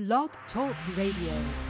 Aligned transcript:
Blog 0.00 0.30
Talk 0.54 0.74
Radio. 0.96 1.69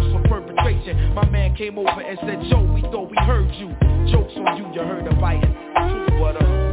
My 1.13 1.29
man 1.29 1.55
came 1.55 1.77
over 1.77 1.89
and 1.89 2.17
said, 2.21 2.39
Joe, 2.49 2.61
we 2.73 2.81
thought 2.81 3.09
we 3.09 3.17
heard 3.17 3.51
you. 3.55 3.69
Jokes 4.11 4.33
on 4.37 4.57
you, 4.57 4.73
you 4.73 4.81
heard 4.81 5.05
of 5.05 5.19
biting. 5.19 5.53
What 6.19 6.41
up? 6.41 6.70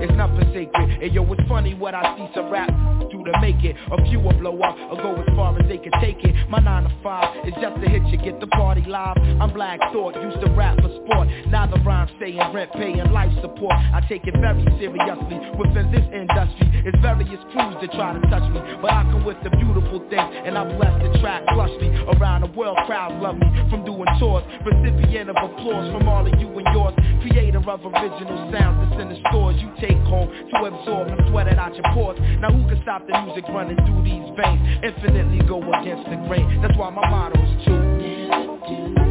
It's 0.00 0.16
nothing 0.16 0.50
sacred. 0.52 1.02
And 1.02 1.12
yo, 1.12 1.24
it's 1.32 1.48
funny 1.48 1.74
what 1.74 1.94
I 1.94 2.16
see 2.16 2.28
some 2.34 2.50
rap 2.50 2.70
do 3.10 3.17
to 3.32 3.40
make 3.40 3.64
it. 3.64 3.76
A 3.92 3.96
few 4.08 4.20
will 4.20 4.36
blow 4.38 4.56
up 4.62 4.76
or 4.90 4.96
go 4.96 5.14
as 5.20 5.28
far 5.36 5.58
as 5.58 5.68
they 5.68 5.78
can 5.78 5.92
take 6.00 6.24
it. 6.24 6.34
My 6.48 6.58
9 6.58 6.84
to 6.84 6.92
5 7.02 7.48
is 7.48 7.54
just 7.60 7.76
to 7.82 7.86
hit 7.88 8.02
you, 8.08 8.18
get 8.18 8.40
the 8.40 8.46
party 8.48 8.82
live. 8.86 9.16
I'm 9.40 9.52
Black 9.52 9.80
Thought, 9.92 10.14
used 10.16 10.40
to 10.40 10.50
rap 10.52 10.80
for 10.80 10.88
sport. 11.04 11.28
Now 11.48 11.66
the 11.66 11.80
rhyme 11.84 12.08
saying 12.20 12.40
rent, 12.52 12.72
paying 12.72 13.04
life 13.12 13.32
support. 13.40 13.74
I 13.74 14.00
take 14.08 14.26
it 14.26 14.34
very 14.40 14.64
seriously. 14.78 15.38
Within 15.58 15.90
this 15.92 16.06
industry, 16.12 16.68
it's 16.86 16.98
various 17.02 17.40
crews 17.52 17.76
that 17.80 17.92
try 17.92 18.14
to 18.16 18.22
touch 18.30 18.46
me. 18.52 18.60
But 18.80 18.92
I 18.92 19.02
come 19.10 19.24
with 19.24 19.38
the 19.44 19.50
beautiful 19.50 20.00
things, 20.08 20.28
and 20.46 20.56
I'm 20.56 20.78
bless 20.78 20.94
the 21.02 21.18
track 21.20 21.44
plushly. 21.52 21.90
Around 22.16 22.42
the 22.42 22.52
world, 22.58 22.78
crowds 22.86 23.14
love 23.22 23.36
me 23.36 23.48
from 23.70 23.84
doing 23.84 24.08
tours. 24.18 24.44
Recipient 24.64 25.30
of 25.30 25.36
applause 25.36 25.90
from 25.92 26.08
all 26.08 26.26
of 26.26 26.34
you 26.40 26.48
and 26.48 26.68
yours. 26.72 26.94
Creator 27.20 27.58
of 27.68 27.84
original 27.84 28.50
sounds 28.52 28.78
that's 28.88 29.02
in 29.02 29.08
the 29.10 29.18
stores 29.28 29.56
you 29.60 29.68
take 29.80 29.98
home 30.06 30.30
to 30.30 30.56
absorb 30.64 31.08
and 31.08 31.20
sweat 31.28 31.48
it 31.48 31.58
out 31.58 31.74
your 31.74 31.84
pores. 31.92 32.18
Now 32.40 32.50
who 32.50 32.62
can 32.68 32.80
stop 32.82 33.06
the 33.06 33.17
music 33.24 33.44
running 33.48 33.76
through 33.76 34.04
these 34.04 34.28
veins? 34.36 34.60
Infinitely 34.82 35.46
go 35.46 35.58
against 35.80 36.08
the 36.10 36.16
grain. 36.28 36.60
That's 36.62 36.76
why 36.78 36.90
my 36.90 37.08
motto 37.08 37.40
is 37.40 37.64
true. 37.64 39.07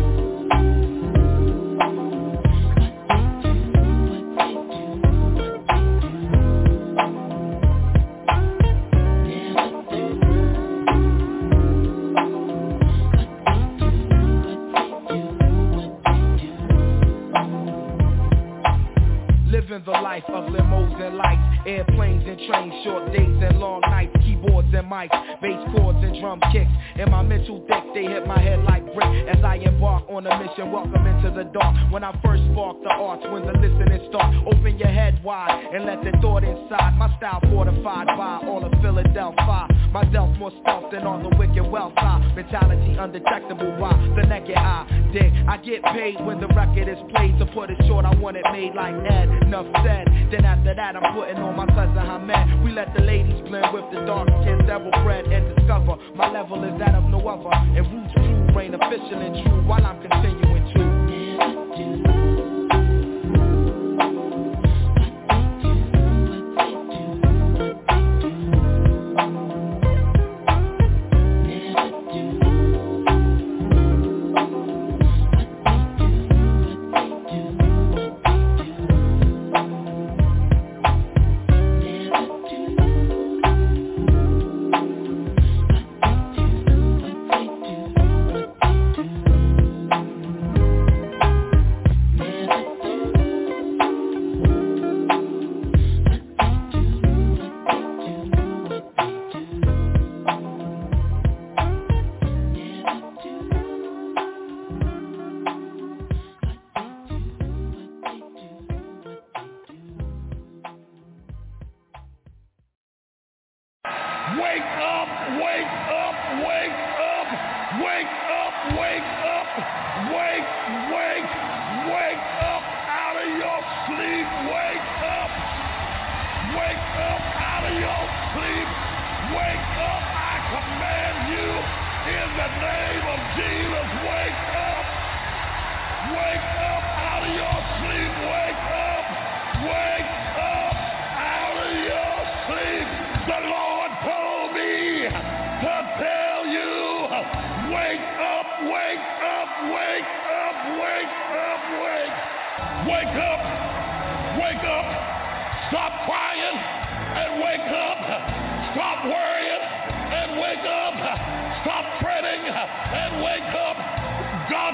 Kicks. 26.51 26.71
In 26.97 27.11
my 27.11 27.21
mental 27.21 27.59
deck, 27.67 27.83
they 27.93 28.03
hit 28.03 28.25
my 28.25 28.39
head 28.39 28.63
like 28.63 28.83
brick 28.93 29.27
as 29.27 29.43
I 29.43 29.55
embark 29.55 30.03
on 30.09 30.25
a 30.25 30.33
mission. 30.39 30.71
Welcome 30.71 31.05
into 31.05 31.31
the 31.31 31.45
dark. 31.51 31.75
When 31.91 32.03
I 32.03 32.11
first 32.23 32.43
spark 32.51 32.81
the 32.83 32.89
arts, 32.89 33.23
when 33.31 33.45
the 33.45 33.53
listening 33.53 34.09
start, 34.09 34.33
open 34.47 34.77
your 34.77 34.89
head 34.89 35.23
wide 35.23 35.51
and 35.73 35.85
let 35.85 36.03
the 36.03 36.11
thought 36.21 36.43
inside. 36.43 36.97
My 36.97 37.15
style 37.17 37.41
fortified 37.49 38.07
by 38.07 38.41
all 38.47 38.63
of 38.63 38.71
Philadelphia. 38.81 39.67
My 39.97 40.05
delf 40.13 40.29
more 40.37 40.51
stealth 40.61 40.91
than 40.91 41.09
on 41.09 41.25
the 41.25 41.33
wicked 41.41 41.65
side. 41.97 42.21
Mentality 42.37 42.93
undetectable 43.01 43.73
by 43.81 43.97
the 44.13 44.29
naked 44.29 44.53
eye. 44.53 44.85
Dig, 45.11 45.33
I 45.49 45.57
get 45.57 45.81
paid 45.89 46.21
when 46.23 46.39
the 46.39 46.45
record 46.53 46.85
is 46.85 47.01
played. 47.09 47.33
To 47.39 47.47
put 47.47 47.71
it 47.71 47.81
short, 47.87 48.05
I 48.05 48.13
want 48.13 48.37
it 48.37 48.45
made 48.53 48.75
like 48.75 48.93
Ed. 48.93 49.25
Enough 49.41 49.65
said. 49.81 50.05
Then 50.29 50.45
after 50.45 50.75
that, 50.75 50.95
I'm 50.95 51.15
putting 51.17 51.37
on 51.41 51.57
my 51.57 51.65
cousin 51.73 51.97
Hamed. 51.97 52.63
We 52.63 52.73
let 52.73 52.93
the 52.93 53.01
ladies 53.01 53.41
blend 53.49 53.73
with 53.73 53.89
the 53.89 54.05
dark 54.05 54.29
skin, 54.45 54.61
devil 54.69 54.91
bread, 55.01 55.25
and 55.33 55.55
discover 55.57 55.97
my 56.13 56.29
level 56.29 56.61
is 56.63 56.77
that 56.77 56.93
of 56.93 57.09
no 57.09 57.17
other. 57.25 57.49
And 57.49 57.81
roots 57.89 58.13
true, 58.13 58.53
reign 58.53 58.75
official 58.77 59.17
and 59.17 59.33
true 59.49 59.65
while 59.65 59.81
I'm 59.83 59.97
continuing 59.97 60.61
to. 60.61 60.76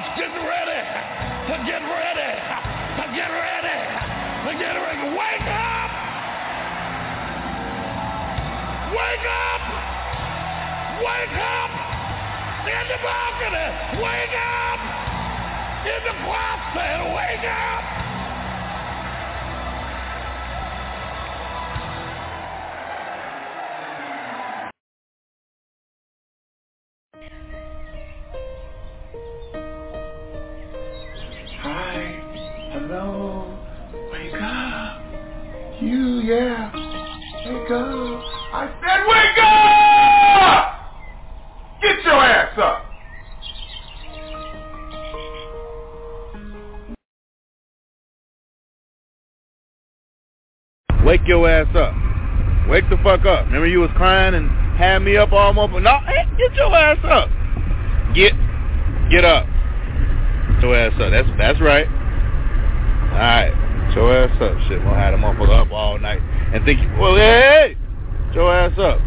Getting 0.03 0.45
ready 0.45 0.81
to 1.47 1.55
get 1.65 1.81
ready 1.81 2.31
to 2.99 3.05
get 3.15 3.29
ready 3.31 3.77
to 4.45 4.51
get 4.59 4.75
ready. 4.75 5.03
Wake 5.15 5.47
up. 5.47 5.91
Wake 8.91 9.25
up. 9.25 9.63
Wake 10.99 11.37
up. 11.39 11.71
In 12.67 12.83
the 12.91 12.99
balcony. 12.99 13.67
Wake 14.03 14.35
up. 14.35 14.79
In 15.87 16.01
the 16.03 16.13
grassland. 16.21 17.15
Wake 17.15 17.47
up. 17.47 17.92
Your 51.33 51.49
ass 51.49 51.67
up. 51.75 51.93
Wake 52.69 52.87
the 52.89 52.97
fuck 52.97 53.25
up. 53.25 53.45
Remember 53.47 53.67
you 53.67 53.79
was 53.79 53.89
crying 53.95 54.35
and 54.35 54.49
had 54.77 54.99
me 54.99 55.17
up 55.17 55.31
almost. 55.33 55.73
No, 55.81 55.99
hey, 56.05 56.21
eh, 56.21 56.37
get 56.37 56.53
your 56.53 56.75
ass 56.75 56.99
up. 57.03 57.29
Get, 58.13 58.33
get 59.09 59.25
up. 59.25 59.45
Get 59.45 60.61
your 60.61 60.75
ass 60.75 60.93
up. 61.01 61.09
That's 61.09 61.27
that's 61.37 61.59
right. 61.59 61.87
All 61.87 63.19
right, 63.19 63.51
get 63.89 63.95
your 63.95 64.13
ass 64.13 64.41
up. 64.41 64.57
Shit, 64.69 64.83
we'll 64.85 64.93
have 64.93 65.13
the 65.13 65.17
motherfucker 65.17 65.65
up 65.65 65.71
all 65.71 65.97
night 65.97 66.21
and 66.53 66.63
think, 66.65 66.79
well, 66.99 67.15
hey, 67.15 67.75
hey, 67.75 67.77
get 68.27 68.35
your 68.35 68.53
ass 68.53 68.77
up. 68.77 68.99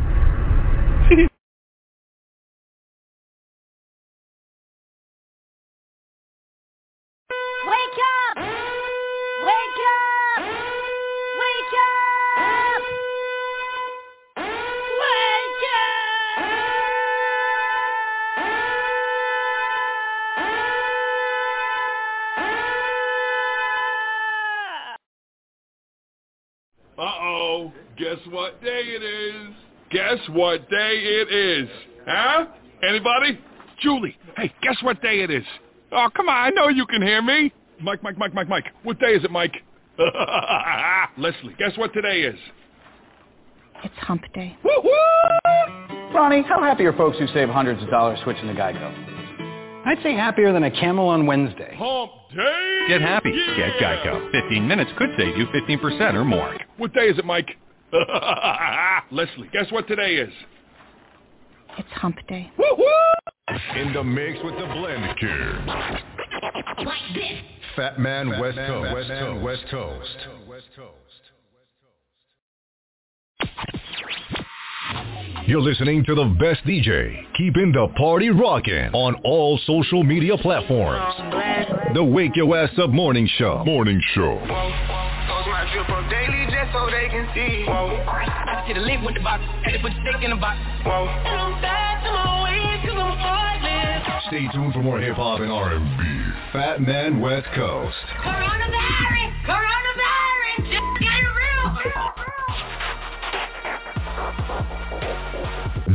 What 30.30 30.68
day 30.70 30.96
it 31.02 31.32
is? 31.32 31.68
Huh? 32.06 32.46
Anybody? 32.82 33.38
Julie, 33.80 34.16
hey, 34.36 34.52
guess 34.62 34.76
what 34.82 35.00
day 35.02 35.20
it 35.20 35.30
is? 35.30 35.44
Oh, 35.92 36.08
come 36.14 36.28
on, 36.28 36.34
I 36.34 36.50
know 36.50 36.68
you 36.68 36.86
can 36.86 37.02
hear 37.02 37.22
me. 37.22 37.52
Mike, 37.80 38.02
Mike, 38.02 38.16
Mike, 38.18 38.34
Mike, 38.34 38.48
Mike. 38.48 38.64
What 38.82 38.98
day 38.98 39.12
is 39.12 39.24
it, 39.24 39.30
Mike? 39.30 39.54
Leslie, 41.18 41.54
guess 41.58 41.76
what 41.76 41.92
today 41.92 42.22
is? 42.22 42.38
It's 43.84 43.94
hump 43.98 44.22
day. 44.34 44.56
Woo-hoo! 44.64 46.14
Ronnie, 46.14 46.42
how 46.42 46.60
happy 46.62 46.84
are 46.86 46.92
folks 46.94 47.18
who 47.18 47.26
save 47.28 47.48
hundreds 47.48 47.82
of 47.82 47.90
dollars 47.90 48.18
switching 48.24 48.46
to 48.46 48.54
Geico? 48.54 49.84
I'd 49.86 50.02
say 50.02 50.14
happier 50.14 50.52
than 50.52 50.64
a 50.64 50.70
camel 50.70 51.08
on 51.08 51.26
Wednesday. 51.26 51.74
Hump 51.78 52.10
day! 52.34 52.86
Get 52.88 53.00
happy. 53.00 53.30
Yeah. 53.30 53.56
Get 53.56 54.04
Geico. 54.04 54.32
15 54.32 54.66
minutes 54.66 54.90
could 54.96 55.10
save 55.18 55.36
you 55.36 55.46
15% 55.46 56.14
or 56.14 56.24
more. 56.24 56.56
What 56.78 56.92
day 56.92 57.06
is 57.08 57.18
it, 57.18 57.24
Mike? 57.24 57.50
Leslie, 59.12 59.48
guess 59.52 59.70
what 59.70 59.86
today 59.86 60.16
is? 60.16 60.32
It's 61.78 61.88
hump 61.92 62.16
day. 62.28 62.50
In 63.76 63.92
the 63.92 64.02
mix 64.02 64.38
with 64.42 64.54
the 64.54 64.66
blend 64.66 65.16
cure. 65.18 65.64
Fat 67.76 67.98
Man 67.98 68.40
West 68.40 68.56
Coast. 68.56 68.94
West 69.42 69.64
Coast. 69.70 70.16
West 70.48 70.64
Coast. 70.74 70.96
You're 75.46 75.60
listening 75.60 76.04
to 76.06 76.14
the 76.16 76.36
best 76.40 76.64
DJ, 76.64 77.22
keeping 77.36 77.70
the 77.70 77.86
party 77.96 78.30
rocking 78.30 78.90
on 78.92 79.14
all 79.22 79.60
social 79.64 80.02
media 80.02 80.36
platforms. 80.38 81.14
The 81.94 82.02
Wake 82.02 82.34
Your 82.34 82.56
Ass 82.56 82.76
Up 82.78 82.90
Morning 82.90 83.28
Show. 83.38 83.62
Morning 83.64 84.00
Show. 84.12 84.95
Daily 86.66 86.72
so 86.72 86.90
they 86.90 87.08
can 87.08 87.28
see. 87.34 87.66
I 87.68 88.64
get 88.66 88.76
a 88.76 88.80
link 88.80 89.04
with 89.04 89.14
the 89.14 89.20
box, 89.20 89.42
had 89.64 89.72
to 89.72 89.78
put 89.80 89.92
the 89.92 90.00
stick 90.02 90.22
in 90.22 90.30
the 90.30 90.36
box. 90.36 90.58
And 90.84 91.40
I'm 91.40 91.60
back 91.62 92.02
to 92.04 92.10
my 92.10 92.42
ways 92.44 92.80
cause 92.86 92.98
I'm 92.98 93.18
heartless. 93.18 94.24
Stay 94.28 94.48
tuned 94.52 94.72
for 94.72 94.82
more 94.82 95.00
hip 95.00 95.16
hop 95.16 95.40
and 95.40 95.50
R&B. 95.50 95.82
Fat 96.52 96.80
Man 96.80 97.20
West 97.20 97.46
Coast. 97.54 97.96
Coronavirus! 98.22 99.32
Coronavirus! 99.46 100.58
Just 100.70 101.00
get 101.00 101.22
real! 101.22 101.66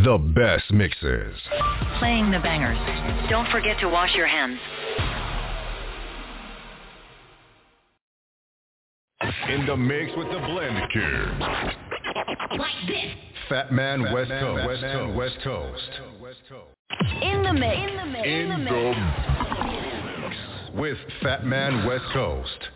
The 0.03 0.17
best 0.17 0.71
mixes. 0.71 1.35
Playing 1.99 2.31
the 2.31 2.39
bangers. 2.39 2.77
Don't 3.29 3.47
forget 3.49 3.79
to 3.81 3.87
wash 3.87 4.15
your 4.15 4.27
hands. 4.27 4.57
In 9.51 9.65
the 9.65 9.75
mix 9.75 10.15
with 10.15 10.27
the 10.27 10.39
blend 10.39 10.89
cure. 10.93 11.35
Fat 13.49 13.73
Man 13.73 14.13
West 14.13 14.31
Coast. 14.31 14.65
West 14.65 14.81
Coast. 15.43 15.89
West 16.21 16.39
Coast. 16.47 16.71
In 17.21 17.43
the 17.43 17.51
mix. 17.51 17.75
In 17.75 17.97
the 17.97 18.05
mix. 18.05 18.27
In 18.27 18.49
the 18.49 18.57
mix 18.57 18.97
with 20.73 20.97
Fat 21.21 21.45
Man 21.45 21.85
West 21.85 22.05
Coast. 22.13 22.69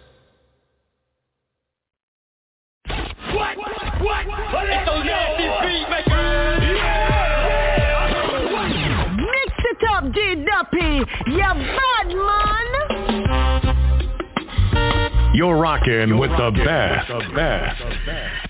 What? 2.89 3.57
What? 3.57 4.27
What? 4.27 4.67
It's 4.67 4.85
those 4.85 5.05
nasty 5.05 5.47
beat 5.63 5.89
makers. 5.89 6.59
Mix 9.15 9.51
it 9.63 9.81
up, 9.91 10.03
D-Duppy! 10.13 10.91
You 11.31 11.39
bad 11.39 12.07
man! 12.07 12.64
You're 15.35 15.57
rocking 15.57 16.17
with 16.17 16.31
the 16.31 16.49
best. 16.63 17.09
The 17.09 17.33
best. 17.35 18.44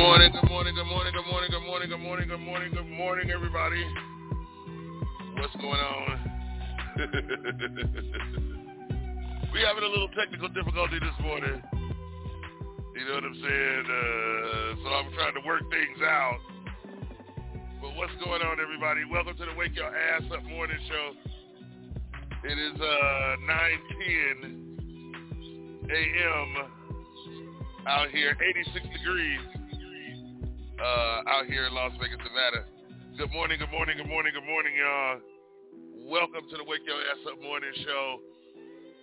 Morning, 0.00 0.32
good 0.32 0.48
morning, 0.48 0.74
good 0.74 0.86
morning, 0.86 1.12
good 1.12 1.26
morning, 1.26 1.50
good 1.50 1.60
morning, 1.60 1.90
good 1.90 2.00
morning, 2.00 2.30
good 2.30 2.40
morning, 2.40 2.72
good 2.72 2.88
morning, 2.88 3.30
everybody. 3.30 3.84
What's 5.36 5.54
going 5.56 5.76
on? 5.76 6.18
we 9.52 9.60
having 9.60 9.84
a 9.84 9.92
little 9.92 10.08
technical 10.16 10.48
difficulty 10.48 10.98
this 11.00 11.12
morning. 11.20 11.60
You 12.96 13.04
know 13.08 13.12
what 13.12 13.24
I'm 13.24 13.34
saying? 13.44 13.84
Uh, 13.84 14.76
so 14.80 14.88
I'm 14.88 15.12
trying 15.12 15.34
to 15.36 15.44
work 15.46 15.68
things 15.68 16.00
out. 16.02 16.38
But 17.82 17.94
what's 17.96 18.14
going 18.24 18.40
on, 18.40 18.58
everybody? 18.58 19.04
Welcome 19.04 19.36
to 19.36 19.44
the 19.44 19.52
Wake 19.58 19.76
Your 19.76 19.94
Ass 19.94 20.22
Up 20.32 20.42
Morning 20.44 20.78
Show. 20.88 21.12
It 22.48 22.56
is 22.56 22.80
uh, 22.80 23.36
9:10 24.40 24.64
a.m. 25.92 26.56
out 27.86 28.08
here, 28.08 28.34
86 28.40 28.88
degrees 28.96 29.59
uh, 30.80 31.28
out 31.28 31.44
here 31.46 31.68
in 31.68 31.74
Las 31.76 31.92
Vegas, 32.00 32.16
Nevada. 32.24 32.64
Good 33.20 33.32
morning, 33.36 33.60
good 33.60 33.70
morning, 33.70 34.00
good 34.00 34.08
morning, 34.08 34.32
good 34.32 34.48
morning, 34.48 34.72
y'all. 34.72 35.20
Welcome 36.08 36.48
to 36.48 36.56
the 36.56 36.64
Wake 36.64 36.88
Your 36.88 36.96
Ass 36.96 37.20
Up 37.28 37.36
Morning 37.44 37.70
Show. 37.84 38.24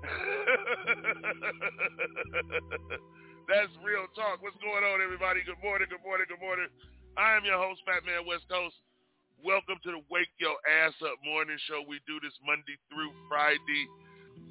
That's 3.47 3.71
real 3.79 4.11
talk. 4.11 4.43
What's 4.43 4.59
going 4.59 4.83
on, 4.83 4.99
everybody? 4.99 5.39
Good 5.47 5.55
morning, 5.63 5.87
good 5.87 6.03
morning, 6.03 6.27
good 6.27 6.43
morning. 6.43 6.67
I 7.17 7.33
am 7.33 7.41
your 7.49 7.57
host, 7.57 7.81
Fat 7.81 8.05
Man 8.05 8.29
West 8.29 8.45
Coast. 8.45 8.77
Welcome 9.41 9.81
to 9.81 9.89
the 9.89 10.05
Wake 10.05 10.29
Your 10.37 10.53
Ass 10.85 10.93
Up 11.01 11.17
Morning 11.25 11.57
Show. 11.65 11.81
We 11.89 11.97
do 12.05 12.21
this 12.21 12.37
Monday 12.45 12.77
through 12.93 13.09
Friday, 13.25 13.83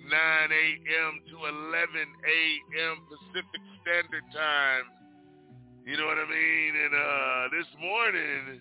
9 0.03 0.11
a.m. 0.11 1.13
to 1.31 1.37
11 1.47 1.63
a.m. 1.63 2.95
Pacific 3.07 3.63
Standard 3.87 4.27
Time. 4.35 4.91
You 5.87 5.95
know 5.95 6.11
what 6.11 6.19
I 6.19 6.27
mean? 6.27 6.73
And 6.75 6.91
uh, 6.91 7.43
this 7.55 7.71
morning, 7.79 8.59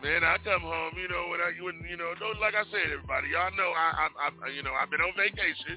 man, 0.00 0.24
I 0.24 0.40
come 0.40 0.64
home. 0.64 0.96
You 0.96 1.12
know 1.12 1.28
when 1.28 1.44
I, 1.44 1.52
when 1.60 1.84
you 1.84 2.00
know, 2.00 2.16
like 2.40 2.56
I 2.56 2.64
said, 2.72 2.96
everybody, 2.96 3.28
y'all 3.36 3.52
know 3.60 3.76
I, 3.76 4.08
I, 4.08 4.32
I, 4.32 4.48
you 4.56 4.64
know, 4.64 4.72
I've 4.72 4.88
been 4.88 5.04
on 5.04 5.12
vacation. 5.20 5.76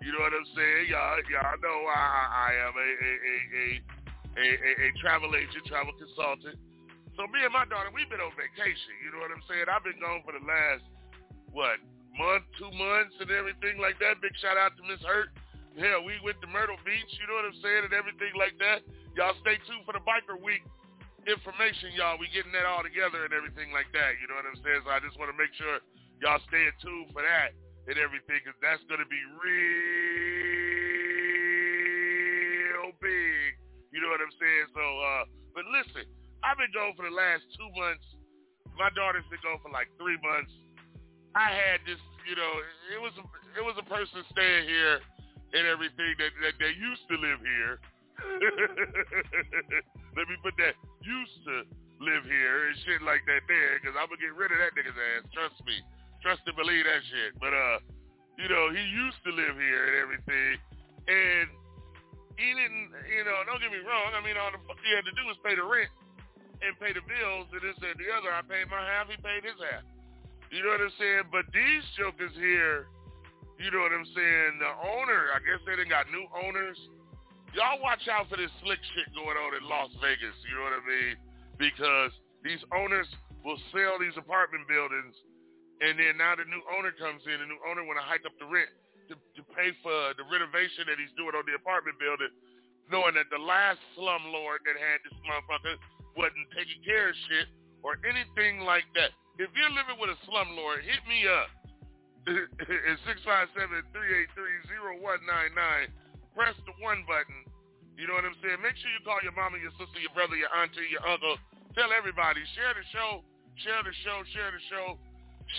You 0.00 0.16
know 0.16 0.24
what 0.24 0.32
I'm 0.32 0.48
saying? 0.56 0.88
Y'all, 0.88 1.20
y'all 1.28 1.60
know 1.60 1.84
I, 1.84 2.00
I 2.32 2.50
am 2.64 2.72
a 2.72 2.88
a, 2.96 3.12
a, 3.28 3.36
a, 3.60 3.64
a, 4.36 4.46
a, 4.46 4.70
a 4.86 4.88
travel 5.00 5.34
agent, 5.34 5.64
travel 5.66 5.94
consultant. 5.96 6.58
So 7.18 7.26
me 7.28 7.42
and 7.42 7.52
my 7.52 7.66
daughter, 7.66 7.90
we've 7.90 8.08
been 8.08 8.22
on 8.22 8.32
vacation. 8.38 8.94
You 9.02 9.10
know 9.12 9.20
what 9.22 9.34
I'm 9.34 9.42
saying? 9.50 9.66
I've 9.66 9.82
been 9.82 9.98
gone 9.98 10.22
for 10.22 10.32
the 10.32 10.44
last, 10.46 10.86
what, 11.50 11.82
month, 12.14 12.46
two 12.58 12.70
months 12.74 13.18
and 13.18 13.30
everything 13.30 13.82
like 13.82 13.98
that. 13.98 14.22
Big 14.22 14.32
shout 14.38 14.56
out 14.56 14.76
to 14.78 14.82
Miss 14.86 15.02
Hurt. 15.02 15.34
Hell, 15.78 16.02
we 16.02 16.18
went 16.26 16.40
to 16.42 16.48
Myrtle 16.50 16.78
Beach, 16.82 17.10
you 17.18 17.26
know 17.30 17.38
what 17.38 17.46
I'm 17.46 17.54
saying, 17.62 17.86
and 17.86 17.94
everything 17.94 18.34
like 18.34 18.58
that. 18.58 18.82
Y'all 19.14 19.38
stay 19.42 19.58
tuned 19.70 19.86
for 19.86 19.94
the 19.94 20.02
Biker 20.02 20.34
Week 20.38 20.62
information, 21.28 21.92
y'all. 21.94 22.16
We 22.16 22.26
getting 22.32 22.52
that 22.56 22.64
all 22.64 22.82
together 22.82 23.24
and 23.26 23.32
everything 23.34 23.72
like 23.72 23.92
that. 23.92 24.16
You 24.22 24.28
know 24.30 24.36
what 24.40 24.46
I'm 24.48 24.56
saying? 24.62 24.82
So 24.86 24.90
I 24.90 25.00
just 25.04 25.18
want 25.20 25.30
to 25.30 25.36
make 25.36 25.52
sure 25.58 25.78
y'all 26.22 26.40
stay 26.48 26.64
tuned 26.80 27.12
for 27.12 27.22
that 27.22 27.52
and 27.88 27.96
everything 27.98 28.40
because 28.40 28.56
that's 28.62 28.82
going 28.88 29.00
to 29.02 29.08
be 29.10 29.20
real 29.40 29.60
big. 33.00 33.39
You 33.90 33.98
know 33.98 34.10
what 34.10 34.22
I'm 34.22 34.34
saying? 34.38 34.66
So, 34.70 34.82
uh, 34.82 35.22
but 35.54 35.66
listen, 35.70 36.06
I've 36.46 36.56
been 36.56 36.70
gone 36.70 36.94
for 36.94 37.06
the 37.06 37.14
last 37.14 37.42
two 37.58 37.70
months. 37.74 38.06
My 38.78 38.88
daughter's 38.94 39.26
been 39.28 39.42
gone 39.42 39.58
for 39.60 39.70
like 39.74 39.90
three 39.98 40.16
months. 40.22 40.54
I 41.34 41.50
had 41.50 41.82
this, 41.86 42.00
you 42.26 42.34
know, 42.38 42.52
it 42.94 43.00
was 43.02 43.14
a, 43.18 43.24
it 43.58 43.64
was 43.66 43.76
a 43.78 43.86
person 43.86 44.22
staying 44.30 44.66
here 44.66 45.02
and 45.54 45.66
everything 45.66 46.14
that, 46.18 46.30
that 46.42 46.54
that 46.58 46.74
used 46.78 47.04
to 47.10 47.16
live 47.18 47.42
here. 47.42 47.82
Let 50.16 50.26
me 50.28 50.36
put 50.42 50.54
that 50.58 50.74
used 51.02 51.38
to 51.48 51.64
live 52.00 52.24
here 52.24 52.68
and 52.68 52.76
shit 52.84 53.00
like 53.02 53.24
that 53.26 53.44
there 53.48 53.80
because 53.80 53.96
I'm 53.96 54.08
gonna 54.08 54.20
get 54.20 54.34
rid 54.36 54.52
of 54.52 54.58
that 54.60 54.72
nigga's 54.76 54.96
ass. 54.96 55.28
Trust 55.32 55.58
me, 55.66 55.76
trust 56.22 56.42
and 56.46 56.56
believe 56.56 56.84
that 56.86 57.02
shit. 57.10 57.36
But 57.40 57.52
uh, 57.52 57.78
you 58.38 58.48
know, 58.48 58.70
he 58.72 58.82
used 58.82 59.20
to 59.26 59.30
live 59.34 59.56
here 59.56 59.84
and 59.88 59.96
everything, 59.98 60.52
and 61.08 61.46
he 62.40 62.56
didn't. 62.56 62.88
You 63.12 63.22
know, 63.28 63.44
don't 63.44 63.60
get 63.60 63.68
me 63.68 63.84
wrong. 63.84 64.16
I 64.16 64.24
mean, 64.24 64.40
all 64.40 64.48
the 64.48 64.60
fuck 64.64 64.80
he 64.80 64.88
had 64.96 65.04
to 65.04 65.12
do 65.12 65.28
was 65.28 65.36
pay 65.44 65.52
the 65.52 65.64
rent 65.64 65.92
and 66.64 66.72
pay 66.80 66.96
the 66.96 67.04
bills 67.04 67.52
and 67.52 67.60
this 67.60 67.76
and 67.84 68.00
the 68.00 68.08
other. 68.16 68.32
I 68.32 68.40
paid 68.40 68.72
my 68.72 68.80
half. 68.80 69.12
He 69.12 69.20
paid 69.20 69.44
his 69.44 69.60
half. 69.60 69.84
You 70.48 70.64
know 70.64 70.72
what 70.72 70.82
I'm 70.82 70.96
saying? 70.96 71.28
But 71.28 71.46
these 71.52 71.84
jokers 72.00 72.32
here, 72.34 72.88
you 73.60 73.68
know 73.70 73.84
what 73.84 73.92
I'm 73.92 74.08
saying? 74.08 74.58
The 74.58 74.72
owner, 74.98 75.36
I 75.36 75.38
guess 75.44 75.60
they 75.68 75.76
done 75.76 75.92
got 75.92 76.08
new 76.08 76.24
owners. 76.32 76.80
Y'all 77.52 77.78
watch 77.84 78.02
out 78.08 78.26
for 78.32 78.40
this 78.40 78.50
slick 78.64 78.80
shit 78.96 79.12
going 79.12 79.36
on 79.36 79.50
in 79.54 79.62
Las 79.68 79.92
Vegas. 80.00 80.34
You 80.48 80.56
know 80.58 80.64
what 80.64 80.80
I 80.80 80.82
mean? 80.82 81.14
Because 81.60 82.12
these 82.42 82.62
owners 82.72 83.06
will 83.44 83.60
sell 83.70 84.00
these 84.00 84.16
apartment 84.16 84.64
buildings, 84.66 85.14
and 85.84 85.98
then 85.98 86.16
now 86.16 86.34
the 86.34 86.46
new 86.48 86.62
owner 86.72 86.92
comes 86.96 87.20
in. 87.28 87.36
The 87.36 87.48
new 87.48 87.60
owner 87.68 87.84
want 87.84 88.00
to 88.00 88.06
hike 88.06 88.24
up 88.24 88.34
the 88.40 88.48
rent 88.48 88.70
to, 89.10 89.18
to 89.18 89.42
pay 89.52 89.74
for 89.82 90.14
the 90.14 90.22
renovation 90.30 90.86
that 90.86 90.96
he's 90.96 91.10
doing 91.18 91.34
on 91.34 91.42
the 91.44 91.58
apartment 91.58 91.98
building, 91.98 92.30
knowing 92.88 93.18
that 93.18 93.26
the 93.34 93.42
last 93.42 93.82
slumlord 93.98 94.62
that 94.64 94.78
had 94.78 95.02
this 95.02 95.18
motherfucker 95.26 95.74
wasn't 96.14 96.46
taking 96.54 96.78
care 96.86 97.10
of 97.10 97.16
shit 97.26 97.50
or 97.82 97.98
anything 98.06 98.62
like 98.62 98.86
that. 98.94 99.10
If 99.42 99.50
you're 99.56 99.72
living 99.72 99.98
with 99.98 100.14
a 100.14 100.18
slumlord, 100.28 100.84
hit 100.86 101.02
me 101.10 101.26
up 101.26 101.50
at 102.30 102.98
657-383-0199. 103.10 105.90
Press 106.36 106.54
the 106.68 106.76
one 106.78 107.02
button. 107.08 107.42
You 107.98 108.06
know 108.08 108.14
what 108.16 108.24
I'm 108.24 108.36
saying? 108.40 108.62
Make 108.62 108.76
sure 108.80 108.90
you 108.92 109.00
call 109.04 109.20
your 109.20 109.36
mama, 109.36 109.58
your 109.60 109.72
sister, 109.76 110.00
your 110.00 110.12
brother, 110.16 110.36
your 110.36 110.48
auntie, 110.56 110.88
your 110.88 111.04
uncle. 111.04 111.36
Tell 111.76 111.92
everybody. 111.92 112.40
Share 112.56 112.72
the 112.72 112.84
show. 112.92 113.20
Share 113.60 113.82
the 113.84 113.92
show. 114.04 114.24
Share 114.32 114.50
the 114.52 114.60
show. 114.72 114.96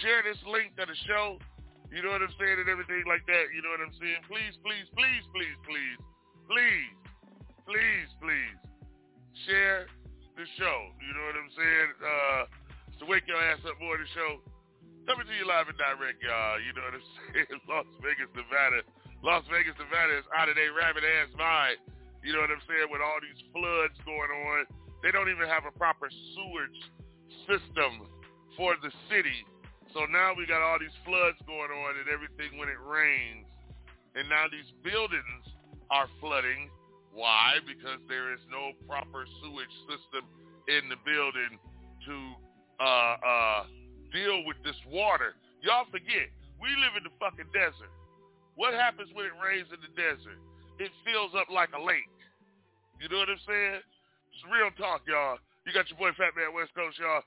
Share 0.01 0.23
this 0.23 0.39
link 0.47 0.75
to 0.79 0.85
the 0.87 0.95
show. 1.05 1.37
You 1.91 1.99
know 1.99 2.15
what 2.15 2.23
I'm 2.23 2.31
saying? 2.39 2.57
And 2.63 2.71
everything 2.71 3.03
like 3.03 3.27
that. 3.27 3.51
You 3.51 3.59
know 3.59 3.75
what 3.75 3.83
I'm 3.83 3.95
saying? 3.99 4.23
Please, 4.31 4.55
please, 4.63 4.87
please, 4.95 5.23
please, 5.35 5.55
please, 5.67 5.99
please, 6.47 6.91
please, 7.67 8.09
please, 8.23 8.57
share 9.43 9.91
the 10.39 10.47
show. 10.55 10.77
You 11.03 11.11
know 11.11 11.23
what 11.27 11.35
I'm 11.35 11.51
saying? 11.51 11.89
Uh, 11.99 12.41
the 13.03 13.09
Wake 13.09 13.27
Your 13.27 13.41
Ass 13.41 13.59
Up 13.67 13.75
Morning 13.81 14.07
Show. 14.15 14.39
Coming 15.09 15.25
to 15.25 15.33
you 15.33 15.49
live 15.49 15.65
and 15.65 15.75
direct, 15.75 16.21
y'all. 16.21 16.61
You 16.61 16.71
know 16.77 16.85
what 16.85 16.95
I'm 16.95 17.07
saying? 17.33 17.59
Las 17.65 17.89
Vegas, 17.99 18.29
Nevada. 18.37 18.85
Las 19.25 19.43
Vegas, 19.49 19.73
Nevada 19.81 20.15
is 20.21 20.27
out 20.37 20.47
of 20.47 20.55
their 20.55 20.71
rabbit 20.71 21.01
ass 21.03 21.27
mind. 21.35 21.81
You 22.21 22.37
know 22.37 22.45
what 22.45 22.53
I'm 22.53 22.61
saying? 22.69 22.87
With 22.87 23.01
all 23.01 23.17
these 23.19 23.41
floods 23.51 23.97
going 24.05 24.31
on, 24.47 24.69
they 25.01 25.09
don't 25.09 25.27
even 25.27 25.49
have 25.49 25.65
a 25.65 25.73
proper 25.73 26.07
sewage 26.07 26.79
system 27.49 28.05
for 28.53 28.77
the 28.79 28.93
city. 29.09 29.41
So 29.93 30.07
now 30.07 30.33
we 30.37 30.47
got 30.47 30.61
all 30.63 30.79
these 30.79 30.95
floods 31.03 31.37
going 31.45 31.71
on 31.71 31.99
and 31.99 32.07
everything 32.07 32.57
when 32.57 32.69
it 32.69 32.79
rains. 32.79 33.47
And 34.15 34.27
now 34.29 34.47
these 34.51 34.67
buildings 34.83 35.45
are 35.91 36.07
flooding 36.19 36.69
Why? 37.13 37.59
Because 37.67 37.99
there 38.07 38.31
is 38.33 38.39
no 38.47 38.71
proper 38.87 39.27
sewage 39.43 39.75
system 39.87 40.23
in 40.71 40.87
the 40.87 40.99
building 41.03 41.59
to 42.07 42.15
uh, 42.79 43.15
uh, 43.19 43.61
deal 44.15 44.47
with 44.47 44.55
this 44.63 44.79
water. 44.87 45.35
Y'all 45.59 45.87
forget, 45.91 46.31
we 46.63 46.71
live 46.79 46.95
in 46.95 47.03
the 47.03 47.13
fucking 47.19 47.51
desert. 47.51 47.91
What 48.55 48.73
happens 48.73 49.11
when 49.13 49.27
it 49.27 49.35
rains 49.43 49.67
in 49.75 49.79
the 49.83 49.91
desert? 49.95 50.39
It 50.79 50.91
fills 51.03 51.35
up 51.35 51.51
like 51.51 51.75
a 51.75 51.81
lake. 51.83 52.07
You 53.03 53.11
know 53.11 53.19
what 53.19 53.29
I'm 53.29 53.43
saying? 53.43 53.83
It's 54.31 54.45
real 54.47 54.71
talk, 54.79 55.03
y'all. 55.05 55.37
You 55.67 55.75
got 55.75 55.91
your 55.91 55.99
boy 55.99 56.15
Fat 56.15 56.33
Man 56.33 56.55
West 56.55 56.71
Coast, 56.73 56.97
y'all. 56.97 57.21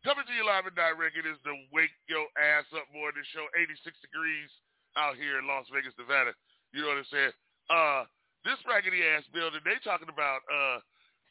Coming 0.00 0.24
to 0.24 0.32
you 0.32 0.48
live 0.48 0.64
and 0.64 0.72
direct. 0.72 1.12
It 1.12 1.28
is 1.28 1.36
the 1.44 1.52
Wake 1.76 1.92
Your 2.08 2.24
Ass 2.32 2.64
Up 2.72 2.88
Morning 2.88 3.20
Show. 3.36 3.44
86 3.52 3.92
degrees 4.00 4.48
out 4.96 5.12
here 5.20 5.36
in 5.36 5.44
Las 5.44 5.68
Vegas, 5.68 5.92
Nevada. 6.00 6.32
You 6.72 6.88
know 6.88 6.96
what 6.96 7.04
I'm 7.04 7.12
saying? 7.12 7.34
Uh, 7.68 8.02
this 8.48 8.56
raggedy 8.64 9.04
ass 9.04 9.28
building, 9.36 9.60
they 9.60 9.76
talking 9.84 10.08
about 10.08 10.40
uh 10.48 10.80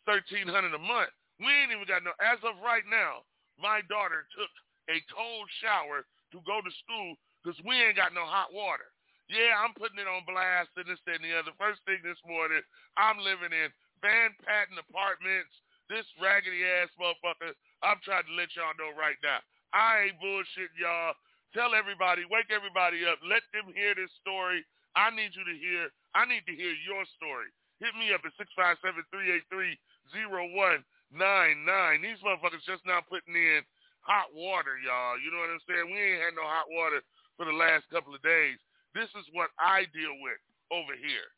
thirteen 0.05 0.45
hundred 0.45 0.77
a 0.77 0.81
month. 0.81 1.09
We 1.41 1.49
ain't 1.49 1.73
even 1.73 1.89
got 1.89 2.05
no. 2.05 2.13
As 2.21 2.37
of 2.45 2.61
right 2.61 2.85
now, 2.85 3.25
my 3.57 3.81
daughter 3.89 4.29
took 4.37 4.53
a 4.93 5.01
cold 5.09 5.49
shower 5.65 6.05
to 6.05 6.37
go 6.45 6.61
to 6.61 6.71
school 6.85 7.17
because 7.41 7.57
we 7.65 7.73
ain't 7.73 7.97
got 7.97 8.13
no 8.13 8.21
hot 8.21 8.53
water. 8.53 8.93
Yeah, 9.33 9.57
I'm 9.57 9.73
putting 9.73 9.97
it 9.97 10.05
on 10.05 10.29
blast 10.29 10.69
and 10.77 10.85
this, 10.85 11.01
and 11.09 11.25
the 11.25 11.33
other. 11.33 11.57
First 11.57 11.81
thing 11.89 12.05
this 12.05 12.21
morning, 12.21 12.61
I'm 13.01 13.17
living 13.17 13.49
in 13.49 13.73
Van 14.05 14.29
Patten 14.45 14.77
Apartments. 14.77 15.53
This 15.89 16.05
raggedy 16.21 16.61
ass 16.61 16.93
motherfucker. 17.01 17.57
I'm 17.81 17.99
trying 18.03 18.27
to 18.27 18.33
let 18.35 18.51
y'all 18.55 18.75
know 18.75 18.91
right 18.95 19.17
now. 19.23 19.39
I 19.71 20.09
ain't 20.09 20.19
bullshitting 20.19 20.79
y'all. 20.79 21.15
Tell 21.53 21.73
everybody, 21.73 22.29
wake 22.29 22.53
everybody 22.53 23.05
up. 23.09 23.17
Let 23.25 23.41
them 23.53 23.73
hear 23.73 23.97
this 23.97 24.13
story. 24.21 24.61
I 24.93 25.09
need 25.09 25.33
you 25.33 25.45
to 25.45 25.55
hear. 25.57 25.89
I 26.13 26.25
need 26.25 26.45
to 26.45 26.53
hear 26.53 26.73
your 26.85 27.05
story. 27.17 27.49
Hit 27.81 27.95
me 27.95 28.11
up 28.13 28.21
at 28.25 28.35
six 28.35 28.49
five 28.57 28.77
seven 28.83 29.01
three 29.09 29.31
eight 29.31 29.45
three 29.49 29.77
zero 30.11 30.45
one 30.53 30.83
nine 31.09 31.63
nine. 31.65 32.01
These 32.01 32.21
motherfuckers 32.21 32.65
just 32.65 32.85
now 32.85 33.01
putting 33.05 33.33
in 33.33 33.61
hot 34.01 34.29
water, 34.33 34.77
y'all. 34.81 35.17
You 35.21 35.29
know 35.31 35.41
what 35.41 35.53
I'm 35.53 35.63
saying? 35.65 35.87
We 35.89 35.97
ain't 35.97 36.25
had 36.25 36.37
no 36.37 36.45
hot 36.45 36.69
water 36.69 37.01
for 37.37 37.45
the 37.45 37.55
last 37.55 37.87
couple 37.93 38.13
of 38.13 38.21
days. 38.25 38.57
This 38.97 39.09
is 39.15 39.25
what 39.31 39.53
I 39.61 39.85
deal 39.93 40.17
with 40.21 40.41
over 40.73 40.97
here. 40.97 41.29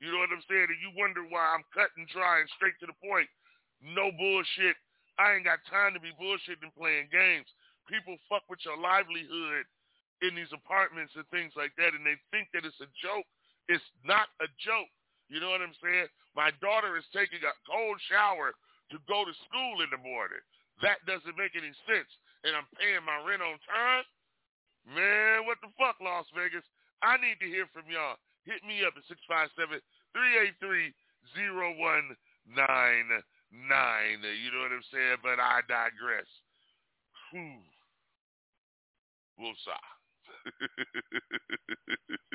You 0.00 0.12
know 0.12 0.20
what 0.20 0.32
I'm 0.32 0.44
saying? 0.48 0.68
And 0.72 0.80
you 0.80 0.92
wonder 0.96 1.24
why 1.28 1.44
I'm 1.52 1.64
cutting 1.72 2.08
dry 2.08 2.40
and 2.40 2.50
straight 2.56 2.76
to 2.80 2.88
the 2.88 2.96
point. 3.04 3.28
No 3.80 4.12
bullshit. 4.12 4.76
I 5.20 5.36
ain't 5.36 5.44
got 5.44 5.60
time 5.68 5.92
to 5.92 6.00
be 6.00 6.16
bullshitting 6.16 6.64
and 6.64 6.72
playing 6.72 7.12
games. 7.12 7.44
People 7.84 8.16
fuck 8.24 8.48
with 8.48 8.64
your 8.64 8.80
livelihood 8.80 9.68
in 10.24 10.32
these 10.32 10.48
apartments 10.48 11.12
and 11.12 11.28
things 11.28 11.52
like 11.60 11.76
that, 11.76 11.92
and 11.92 12.08
they 12.08 12.16
think 12.32 12.48
that 12.56 12.64
it's 12.64 12.80
a 12.80 12.88
joke. 13.04 13.28
It's 13.68 13.84
not 14.00 14.32
a 14.40 14.48
joke. 14.56 14.88
You 15.28 15.44
know 15.44 15.52
what 15.52 15.60
I'm 15.60 15.76
saying? 15.84 16.08
My 16.32 16.48
daughter 16.64 16.96
is 16.96 17.04
taking 17.12 17.44
a 17.44 17.52
cold 17.68 18.00
shower 18.08 18.56
to 18.90 18.96
go 19.04 19.28
to 19.28 19.34
school 19.44 19.84
in 19.84 19.92
the 19.92 20.00
morning. 20.00 20.40
That 20.80 21.04
doesn't 21.04 21.36
make 21.36 21.52
any 21.52 21.70
sense. 21.84 22.08
And 22.48 22.56
I'm 22.56 22.66
paying 22.80 23.04
my 23.04 23.20
rent 23.20 23.44
on 23.44 23.60
time? 23.68 24.08
Man, 24.88 25.44
what 25.44 25.60
the 25.60 25.68
fuck, 25.76 26.00
Las 26.00 26.24
Vegas? 26.32 26.64
I 27.04 27.20
need 27.20 27.36
to 27.44 27.48
hear 27.48 27.68
from 27.76 27.92
y'all. 27.92 28.16
Hit 28.48 28.64
me 28.64 28.80
up 28.88 28.96
at 28.96 29.04
657-383-0199. 33.50 34.44
You 34.44 34.50
know 34.52 34.60
what 34.62 34.72
I'm 34.72 34.86
saying? 34.92 35.18
But 35.22 35.40
I 35.40 35.60
digress. 35.66 36.26
Whew. 37.32 37.62
Woosah. 39.40 39.84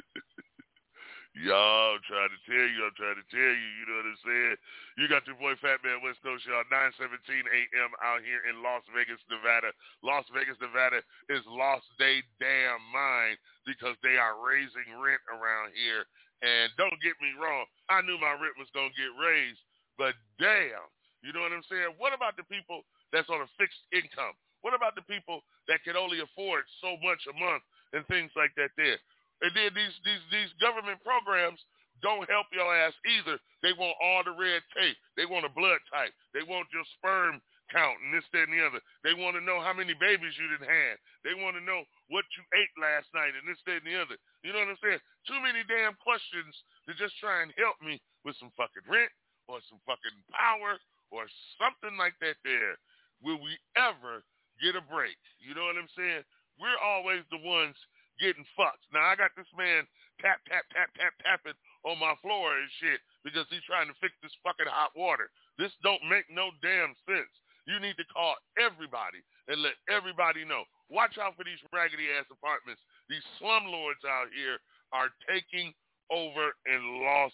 Y'all, 1.36 2.00
I'm 2.00 2.06
trying 2.08 2.32
to 2.32 2.40
tell 2.48 2.64
you, 2.64 2.80
I'm 2.88 2.96
trying 2.96 3.20
to 3.20 3.28
tell 3.28 3.44
you, 3.44 3.70
you 3.76 3.84
know 3.92 4.00
what 4.00 4.08
I'm 4.08 4.24
saying? 4.24 4.56
You 4.96 5.12
got 5.12 5.28
your 5.28 5.36
boy 5.36 5.60
Fat 5.60 5.84
Man 5.84 6.00
West 6.00 6.24
Coast, 6.24 6.48
y'all, 6.48 6.64
917 6.72 7.12
a.m. 7.28 7.92
out 8.00 8.24
here 8.24 8.40
in 8.48 8.64
Las 8.64 8.88
Vegas, 8.96 9.20
Nevada. 9.28 9.76
Las 10.00 10.24
Vegas, 10.32 10.56
Nevada 10.64 11.04
is 11.28 11.44
lost 11.44 11.84
they 12.00 12.24
damn 12.40 12.80
mind 12.88 13.36
because 13.68 14.00
they 14.00 14.16
are 14.16 14.40
raising 14.40 14.88
rent 14.96 15.20
around 15.28 15.76
here. 15.76 16.08
And 16.40 16.72
don't 16.80 17.04
get 17.04 17.20
me 17.20 17.36
wrong, 17.36 17.68
I 17.92 18.00
knew 18.00 18.16
my 18.16 18.40
rent 18.40 18.56
was 18.56 18.72
going 18.72 18.96
to 18.96 19.02
get 19.04 19.12
raised, 19.20 19.60
but 20.00 20.16
damn, 20.40 20.88
you 21.26 21.34
know 21.34 21.42
what 21.42 21.52
I'm 21.52 21.66
saying? 21.66 21.98
What 21.98 22.14
about 22.14 22.38
the 22.38 22.46
people 22.46 22.86
that's 23.10 23.30
on 23.34 23.42
a 23.42 23.50
fixed 23.58 23.82
income? 23.90 24.38
What 24.62 24.78
about 24.78 24.94
the 24.94 25.06
people 25.10 25.42
that 25.66 25.82
can 25.82 25.98
only 25.98 26.22
afford 26.22 26.70
so 26.82 26.94
much 27.02 27.26
a 27.26 27.34
month 27.34 27.66
and 27.98 28.06
things 28.06 28.30
like 28.38 28.54
that 28.62 28.70
there? 28.78 29.02
And 29.42 29.52
then 29.58 29.74
these 29.74 29.96
these 30.06 30.24
these 30.30 30.54
government 30.62 31.02
programs 31.02 31.60
don't 32.06 32.30
help 32.30 32.46
your 32.54 32.70
ass 32.70 32.94
either. 33.10 33.42
They 33.66 33.74
want 33.74 33.98
all 33.98 34.22
the 34.22 34.38
red 34.38 34.62
tape. 34.78 34.98
They 35.18 35.26
want 35.26 35.50
a 35.50 35.54
blood 35.54 35.82
type. 35.90 36.14
They 36.38 36.46
want 36.46 36.70
your 36.70 36.86
sperm 37.00 37.42
count 37.74 37.98
and 38.04 38.14
this, 38.14 38.26
that, 38.34 38.46
and 38.46 38.54
the 38.54 38.62
other. 38.62 38.82
They 39.02 39.18
want 39.18 39.34
to 39.40 39.44
know 39.44 39.58
how 39.58 39.74
many 39.74 39.98
babies 39.98 40.38
you 40.38 40.46
didn't 40.50 40.70
have. 40.70 40.98
They 41.26 41.34
want 41.34 41.58
to 41.58 41.64
know 41.64 41.82
what 42.14 42.28
you 42.38 42.44
ate 42.54 42.74
last 42.78 43.10
night 43.18 43.34
and 43.34 43.46
this, 43.48 43.58
that, 43.66 43.82
and 43.82 43.90
the 43.90 43.98
other. 43.98 44.18
You 44.46 44.54
know 44.54 44.62
what 44.62 44.78
I'm 44.78 44.82
saying? 44.84 45.02
Too 45.26 45.40
many 45.42 45.66
damn 45.66 45.98
questions 45.98 46.54
to 46.86 46.94
just 46.94 47.18
try 47.18 47.42
and 47.42 47.50
help 47.58 47.82
me 47.82 47.98
with 48.22 48.38
some 48.38 48.54
fucking 48.54 48.86
rent 48.86 49.10
or 49.50 49.62
some 49.66 49.82
fucking 49.90 50.14
power 50.30 50.78
or 51.16 51.28
something 51.58 51.98
like 51.98 52.16
that 52.20 52.38
there. 52.44 52.78
Will 53.24 53.40
we 53.40 53.56
ever 53.80 54.22
get 54.62 54.76
a 54.76 54.84
break? 54.84 55.18
You 55.40 55.56
know 55.56 55.66
what 55.66 55.80
I'm 55.80 55.92
saying? 55.96 56.24
We're 56.60 56.80
always 56.80 57.24
the 57.32 57.42
ones 57.42 57.76
getting 58.20 58.48
fucked. 58.56 58.84
Now 58.92 59.12
I 59.12 59.16
got 59.16 59.36
this 59.36 59.50
man 59.56 59.84
tap 60.24 60.40
tap 60.48 60.64
tap 60.72 60.92
tap 60.96 61.16
tapping 61.20 61.58
on 61.84 62.00
my 62.00 62.16
floor 62.24 62.56
and 62.56 62.70
shit 62.80 63.00
because 63.24 63.48
he's 63.52 63.66
trying 63.68 63.92
to 63.92 63.98
fix 64.00 64.16
this 64.24 64.36
fucking 64.44 64.70
hot 64.70 64.96
water. 64.96 65.28
This 65.60 65.72
don't 65.84 66.04
make 66.08 66.28
no 66.32 66.52
damn 66.64 66.96
sense. 67.08 67.32
You 67.68 67.82
need 67.82 67.98
to 67.98 68.08
call 68.14 68.38
everybody 68.62 69.26
and 69.50 69.62
let 69.62 69.76
everybody 69.90 70.46
know. 70.46 70.64
Watch 70.90 71.18
out 71.18 71.34
for 71.36 71.44
these 71.44 71.62
raggedy 71.74 72.14
ass 72.14 72.30
apartments. 72.30 72.82
These 73.10 73.26
slumlords 73.42 74.06
out 74.06 74.30
here 74.32 74.62
are 74.94 75.10
taking 75.26 75.74
over 76.14 76.54
in 76.70 77.02
Las 77.02 77.34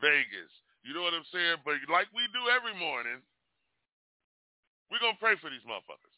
Vegas. 0.00 0.52
You 0.86 0.94
know 0.94 1.02
what 1.02 1.18
I'm 1.18 1.26
saying? 1.34 1.66
But 1.66 1.82
like 1.90 2.06
we 2.14 2.22
do 2.30 2.46
every 2.54 2.78
morning, 2.78 3.18
we're 4.88 5.02
gonna 5.02 5.18
pray 5.18 5.34
for 5.42 5.50
these 5.50 5.66
motherfuckers. 5.66 6.16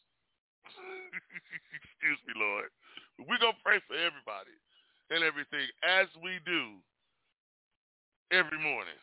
Excuse 1.81 2.20
me, 2.28 2.37
Lord. 2.37 2.68
We're 3.18 3.42
going 3.42 3.57
to 3.59 3.66
pray 3.66 3.83
for 3.90 3.98
everybody 3.98 4.54
and 5.11 5.26
everything 5.26 5.66
as 5.83 6.07
we 6.22 6.38
do 6.46 6.78
every 8.31 8.61
morning. 8.62 8.98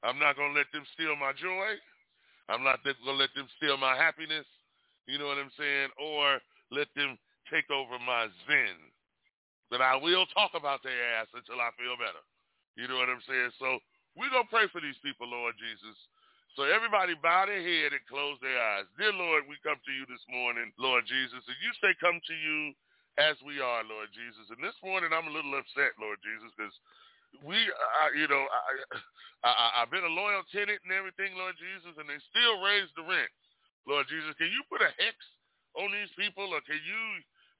I'm 0.00 0.16
not 0.16 0.40
going 0.40 0.54
to 0.54 0.58
let 0.58 0.70
them 0.72 0.88
steal 0.96 1.12
my 1.18 1.36
joy. 1.36 1.76
I'm 2.48 2.64
not 2.64 2.80
going 2.86 2.96
to 3.04 3.12
let 3.12 3.34
them 3.36 3.50
steal 3.60 3.76
my 3.76 3.98
happiness. 3.98 4.48
You 5.04 5.20
know 5.20 5.28
what 5.28 5.36
I'm 5.36 5.52
saying? 5.60 5.92
Or 6.00 6.40
let 6.72 6.88
them 6.96 7.20
take 7.52 7.68
over 7.68 8.00
my 8.00 8.32
zen. 8.48 8.78
But 9.68 9.84
I 9.84 10.00
will 10.00 10.24
talk 10.32 10.56
about 10.56 10.80
their 10.80 10.96
ass 11.20 11.28
until 11.36 11.60
I 11.60 11.68
feel 11.76 12.00
better. 12.00 12.24
You 12.80 12.88
know 12.88 12.96
what 12.96 13.12
I'm 13.12 13.24
saying? 13.28 13.52
So 13.60 13.76
we're 14.16 14.32
going 14.32 14.46
to 14.46 14.52
pray 14.52 14.68
for 14.70 14.80
these 14.80 14.98
people, 15.04 15.28
Lord 15.28 15.56
Jesus. 15.58 15.96
So 16.56 16.66
everybody 16.66 17.14
bow 17.20 17.46
their 17.46 17.62
head 17.62 17.94
and 17.94 18.02
close 18.10 18.40
their 18.42 18.56
eyes. 18.56 18.88
Dear 18.98 19.14
Lord, 19.14 19.46
we 19.46 19.60
come 19.62 19.78
to 19.78 19.92
you 19.94 20.08
this 20.08 20.24
morning, 20.26 20.72
Lord 20.80 21.06
Jesus. 21.06 21.42
And 21.44 21.58
you 21.62 21.70
say 21.78 21.94
come 22.02 22.18
to 22.18 22.36
you 22.36 22.74
as 23.18 23.38
we 23.46 23.62
are, 23.62 23.86
Lord 23.86 24.10
Jesus. 24.10 24.50
And 24.50 24.58
this 24.58 24.74
morning 24.82 25.10
I'm 25.14 25.30
a 25.30 25.34
little 25.34 25.54
upset, 25.54 25.94
Lord 26.02 26.18
Jesus, 26.22 26.50
because 26.54 26.74
we, 27.44 27.58
uh, 27.58 28.10
you 28.16 28.26
know, 28.26 28.42
I, 28.42 28.70
I, 29.46 29.66
I've 29.82 29.92
been 29.92 30.06
a 30.06 30.10
loyal 30.10 30.42
tenant 30.50 30.80
and 30.82 30.94
everything, 30.94 31.36
Lord 31.36 31.54
Jesus, 31.60 31.94
and 31.98 32.08
they 32.08 32.18
still 32.32 32.58
raise 32.64 32.88
the 32.96 33.04
rent, 33.04 33.30
Lord 33.86 34.08
Jesus. 34.08 34.34
Can 34.40 34.50
you 34.50 34.64
put 34.66 34.82
a 34.82 34.90
hex 34.96 35.14
on 35.76 35.92
these 35.92 36.10
people, 36.18 36.50
or 36.50 36.62
can 36.64 36.80
you, 36.80 37.02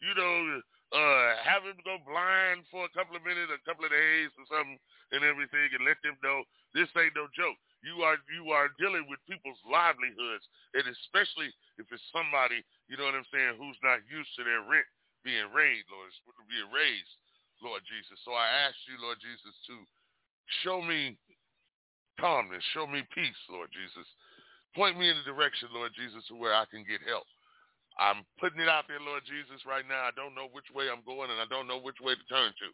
you 0.02 0.12
know, 0.16 0.62
uh, 0.88 1.36
have 1.44 1.68
them 1.68 1.76
go 1.84 2.00
blind 2.08 2.64
for 2.72 2.88
a 2.88 2.92
couple 2.96 3.12
of 3.12 3.24
minutes, 3.24 3.52
a 3.52 3.60
couple 3.68 3.84
of 3.84 3.92
days, 3.92 4.32
or 4.40 4.48
something, 4.48 4.80
and 5.12 5.20
everything, 5.20 5.68
and 5.76 5.84
let 5.84 6.00
them 6.00 6.16
know 6.24 6.44
this 6.72 6.88
ain't 6.96 7.16
no 7.16 7.28
joke. 7.36 7.56
You 7.84 8.02
are 8.02 8.18
you 8.32 8.50
are 8.50 8.72
dealing 8.80 9.06
with 9.06 9.22
people's 9.28 9.60
livelihoods, 9.68 10.44
and 10.74 10.88
especially 10.88 11.52
if 11.78 11.86
it's 11.92 12.02
somebody, 12.10 12.64
you 12.90 12.98
know 12.98 13.06
what 13.06 13.14
I'm 13.14 13.28
saying, 13.30 13.60
who's 13.60 13.78
not 13.84 14.02
used 14.08 14.32
to 14.34 14.42
their 14.42 14.64
rent 14.66 14.88
being 15.22 15.52
raised, 15.54 15.86
Lord, 15.92 16.10
being 16.50 16.70
raised, 16.74 17.14
Lord 17.62 17.84
Jesus. 17.86 18.18
So 18.26 18.34
I 18.34 18.48
ask 18.66 18.74
you, 18.90 18.98
Lord 18.98 19.20
Jesus, 19.22 19.54
to 19.70 19.76
show 20.64 20.82
me 20.82 21.14
calmness, 22.18 22.64
show 22.74 22.86
me 22.86 23.06
peace, 23.14 23.38
Lord 23.46 23.70
Jesus. 23.70 24.06
Point 24.74 24.98
me 24.98 25.10
in 25.10 25.16
the 25.20 25.26
direction, 25.26 25.70
Lord 25.70 25.92
Jesus, 25.94 26.26
to 26.28 26.34
where 26.34 26.54
I 26.54 26.66
can 26.66 26.82
get 26.82 27.02
help. 27.06 27.26
I'm 27.98 28.22
putting 28.38 28.62
it 28.62 28.70
out 28.70 28.86
there, 28.86 29.02
Lord 29.02 29.26
Jesus, 29.26 29.66
right 29.66 29.82
now. 29.82 30.06
I 30.06 30.14
don't 30.14 30.38
know 30.38 30.46
which 30.54 30.70
way 30.70 30.86
I'm 30.86 31.02
going, 31.02 31.34
and 31.34 31.42
I 31.42 31.50
don't 31.50 31.66
know 31.66 31.82
which 31.82 31.98
way 31.98 32.14
to 32.14 32.26
turn 32.30 32.54
to. 32.54 32.68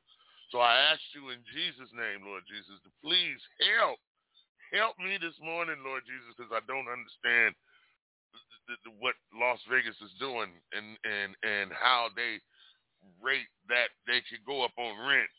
So 0.53 0.61
I 0.61 0.93
ask 0.93 1.01
you 1.17 1.33
in 1.33 1.41
Jesus' 1.51 1.91
name, 1.97 2.29
Lord 2.29 2.45
Jesus, 2.45 2.77
to 2.85 2.91
please 3.01 3.41
help. 3.81 3.97
Help 4.73 5.01
me 5.01 5.17
this 5.17 5.37
morning, 5.41 5.81
Lord 5.81 6.05
Jesus, 6.05 6.37
because 6.37 6.53
I 6.53 6.61
don't 6.69 6.91
understand 6.91 7.57
the, 8.69 8.77
the, 8.85 8.93
what 9.01 9.17
Las 9.33 9.61
Vegas 9.69 9.97
is 10.01 10.13
doing 10.21 10.51
and 10.73 10.97
and 11.05 11.37
and 11.45 11.69
how 11.73 12.09
they 12.17 12.41
rate 13.21 13.49
that 13.69 13.93
they 14.09 14.25
could 14.25 14.41
go 14.49 14.65
up 14.65 14.73
on 14.81 14.97
rent 15.05 15.31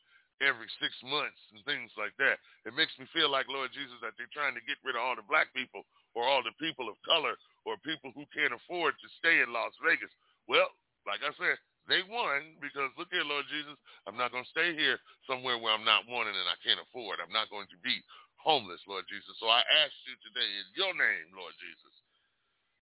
every 0.44 0.68
six 0.84 0.94
months 1.06 1.40
and 1.54 1.64
things 1.64 1.90
like 1.96 2.14
that. 2.20 2.38
It 2.68 2.76
makes 2.76 2.94
me 3.00 3.08
feel 3.16 3.32
like, 3.32 3.48
Lord 3.48 3.72
Jesus, 3.72 3.96
that 4.04 4.14
they're 4.20 4.32
trying 4.36 4.54
to 4.56 4.68
get 4.68 4.82
rid 4.84 5.00
of 5.00 5.04
all 5.04 5.16
the 5.16 5.26
black 5.26 5.48
people 5.56 5.88
or 6.14 6.28
all 6.28 6.44
the 6.44 6.56
people 6.60 6.92
of 6.92 7.00
color 7.08 7.36
or 7.66 7.82
people 7.82 8.14
who 8.14 8.30
can't 8.32 8.54
afford 8.54 8.94
to 9.02 9.08
stay 9.20 9.42
in 9.42 9.52
Las 9.52 9.74
Vegas. 9.82 10.14
Well, 10.46 10.70
like 11.10 11.26
I 11.26 11.34
said, 11.38 11.58
they 11.86 12.02
won 12.10 12.58
because 12.62 12.90
look 12.98 13.14
here, 13.14 13.26
Lord 13.26 13.46
Jesus, 13.50 13.78
I'm 14.10 14.18
not 14.18 14.34
going 14.34 14.46
to 14.46 14.56
stay 14.56 14.74
here 14.74 14.98
somewhere 15.30 15.58
where 15.58 15.74
I'm 15.74 15.86
not 15.86 16.10
wanted 16.10 16.34
and 16.34 16.50
I 16.50 16.58
can't 16.66 16.82
afford. 16.82 17.22
I'm 17.22 17.34
not 17.34 17.54
going 17.54 17.70
to 17.70 17.80
be 17.86 18.02
homeless, 18.42 18.82
Lord 18.90 19.06
Jesus. 19.10 19.38
So 19.38 19.50
I 19.50 19.62
ask 19.62 19.94
you 20.06 20.18
today 20.26 20.46
in 20.46 20.68
your 20.74 20.94
name, 20.98 21.30
Lord 21.34 21.54
Jesus, 21.62 21.94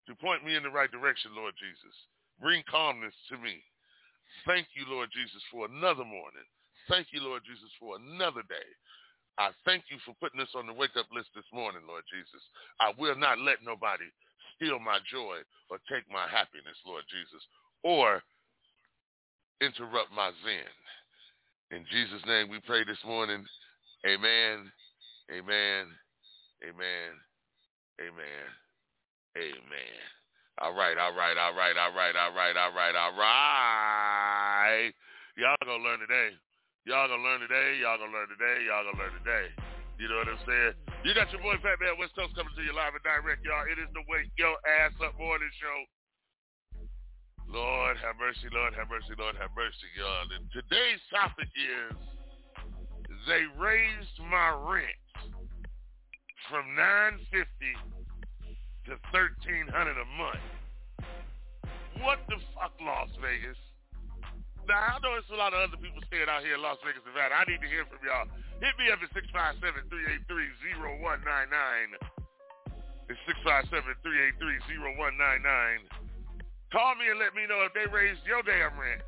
to 0.07 0.19
point 0.19 0.43
me 0.43 0.55
in 0.55 0.63
the 0.63 0.71
right 0.71 0.91
direction, 0.91 1.35
Lord 1.35 1.55
Jesus. 1.59 1.95
Bring 2.39 2.63
calmness 2.67 3.15
to 3.31 3.39
me. 3.39 3.63
Thank 4.47 4.71
you, 4.75 4.87
Lord 4.87 5.11
Jesus, 5.11 5.43
for 5.51 5.67
another 5.67 6.07
morning. 6.07 6.47
Thank 6.91 7.11
you, 7.11 7.23
Lord 7.23 7.43
Jesus, 7.47 7.71
for 7.79 7.95
another 7.95 8.43
day. 8.47 8.67
I 9.39 9.49
thank 9.65 9.87
you 9.89 9.97
for 10.03 10.13
putting 10.19 10.39
us 10.39 10.51
on 10.53 10.67
the 10.67 10.75
wake 10.75 10.95
up 10.99 11.07
list 11.11 11.31
this 11.33 11.47
morning, 11.51 11.81
Lord 11.87 12.03
Jesus. 12.11 12.43
I 12.79 12.93
will 12.99 13.15
not 13.15 13.39
let 13.39 13.63
nobody 13.65 14.05
steal 14.55 14.79
my 14.79 14.99
joy 15.09 15.41
or 15.69 15.77
take 15.89 16.09
my 16.11 16.27
happiness, 16.27 16.77
Lord 16.85 17.03
Jesus, 17.09 17.43
or 17.83 18.21
interrupt 19.61 20.11
my 20.13 20.31
zen. 20.43 20.71
In 21.71 21.85
Jesus' 21.89 22.21
name 22.27 22.49
we 22.49 22.59
pray 22.65 22.83
this 22.83 23.01
morning. 23.05 23.45
Amen. 24.05 24.71
Amen. 25.31 25.87
Amen. 26.61 27.11
Amen. 28.01 28.45
Amen. 29.37 30.03
All 30.61 30.73
right, 30.73 30.97
all 30.97 31.13
right, 31.17 31.37
all 31.37 31.55
right, 31.55 31.73
all 31.73 31.93
right, 31.97 32.15
all 32.15 32.33
right, 32.35 32.55
all 32.55 32.73
right, 32.73 32.95
all 32.95 33.15
right. 33.17 34.93
Y'all 35.35 35.57
gonna 35.65 35.83
learn 35.83 35.99
today. 35.99 36.29
Y'all 36.85 37.07
gonna 37.07 37.23
learn 37.23 37.41
today. 37.41 37.79
Y'all 37.81 37.97
gonna 37.97 38.13
learn 38.13 38.29
today. 38.29 38.65
Y'all 38.69 38.85
gonna 38.85 39.01
learn 39.01 39.17
today. 39.17 39.49
You 40.01 40.09
know 40.09 40.17
what 40.19 40.29
I'm 40.29 40.41
saying? 40.43 40.73
You 41.05 41.13
got 41.13 41.31
your 41.31 41.41
boy 41.41 41.55
Fat 41.61 41.77
Man 41.79 41.95
West 41.99 42.15
Coast 42.17 42.33
coming 42.35 42.51
to 42.57 42.63
you 42.65 42.73
live 42.73 42.97
and 42.97 43.03
direct, 43.05 43.45
y'all. 43.45 43.63
It 43.69 43.77
is 43.77 43.87
the 43.93 44.03
Wake 44.09 44.33
Your 44.35 44.57
Ass 44.65 44.95
Up 44.99 45.13
Morning 45.19 45.51
Show. 45.61 45.79
Lord 47.47 47.97
have 48.01 48.17
mercy, 48.17 48.49
Lord 48.49 48.73
have 48.73 48.89
mercy, 48.89 49.13
Lord 49.13 49.37
have 49.37 49.53
mercy, 49.53 49.85
y'all. 49.93 50.25
And 50.33 50.49
today's 50.49 50.99
topic 51.13 51.47
is 51.53 51.93
they 53.29 53.45
raised 53.61 54.17
my 54.25 54.49
rent 54.57 55.05
from 56.49 56.73
nine 56.75 57.21
fifty 57.29 57.73
to 58.89 58.97
thirteen 59.13 59.69
hundred 59.69 59.95
a 60.01 60.09
month. 60.17 60.43
What 62.01 62.19
the 62.27 62.41
fuck, 62.57 62.73
Las 62.81 63.09
Vegas? 63.21 63.59
Now 64.67 64.95
I 64.95 64.99
know 65.03 65.11
there's 65.19 65.27
a 65.33 65.39
lot 65.39 65.51
of 65.51 65.59
other 65.59 65.79
people 65.79 65.99
staying 66.07 66.31
out 66.31 66.39
here 66.43 66.55
in 66.55 66.63
Las 66.63 66.79
Vegas, 66.87 67.03
Nevada. 67.03 67.35
I 67.35 67.43
need 67.43 67.59
to 67.59 67.67
hear 67.67 67.83
from 67.83 67.99
y'all. 67.99 68.31
Hit 68.63 68.71
me 68.79 68.87
up 68.87 69.03
at 69.03 69.11
six 69.11 69.27
five 69.35 69.59
seven 69.59 69.83
three 69.91 70.07
eight 70.07 70.23
three 70.31 70.47
zero 70.63 70.95
one 71.03 71.19
nine 71.27 71.51
nine. 71.51 71.99
It's 73.11 73.19
six 73.27 73.35
five 73.43 73.67
seven 73.67 73.91
three 73.99 74.23
eight 74.23 74.39
three 74.39 74.55
zero 74.71 74.95
one 74.95 75.19
nine 75.19 75.43
nine. 75.43 75.83
Call 76.71 76.95
me 76.95 77.11
and 77.11 77.19
let 77.19 77.35
me 77.35 77.43
know 77.43 77.67
if 77.67 77.75
they 77.75 77.91
raised 77.91 78.23
your 78.23 78.39
damn 78.41 78.79
rent. 78.79 79.03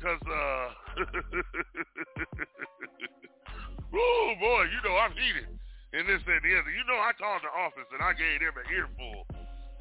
Cause 0.00 0.24
uh, 0.24 0.66
oh 3.92 4.30
boy, 4.40 4.62
you 4.72 4.80
know 4.80 4.96
I'm 4.96 5.12
heated 5.12 5.52
and 5.92 6.08
this 6.08 6.24
and 6.24 6.40
the 6.40 6.52
other. 6.56 6.72
You 6.72 6.84
know 6.88 6.96
I 6.96 7.12
called 7.12 7.44
the 7.44 7.52
office 7.52 7.86
and 7.92 8.00
I 8.00 8.16
gave 8.16 8.40
them 8.40 8.56
an 8.56 8.66
earful. 8.72 9.28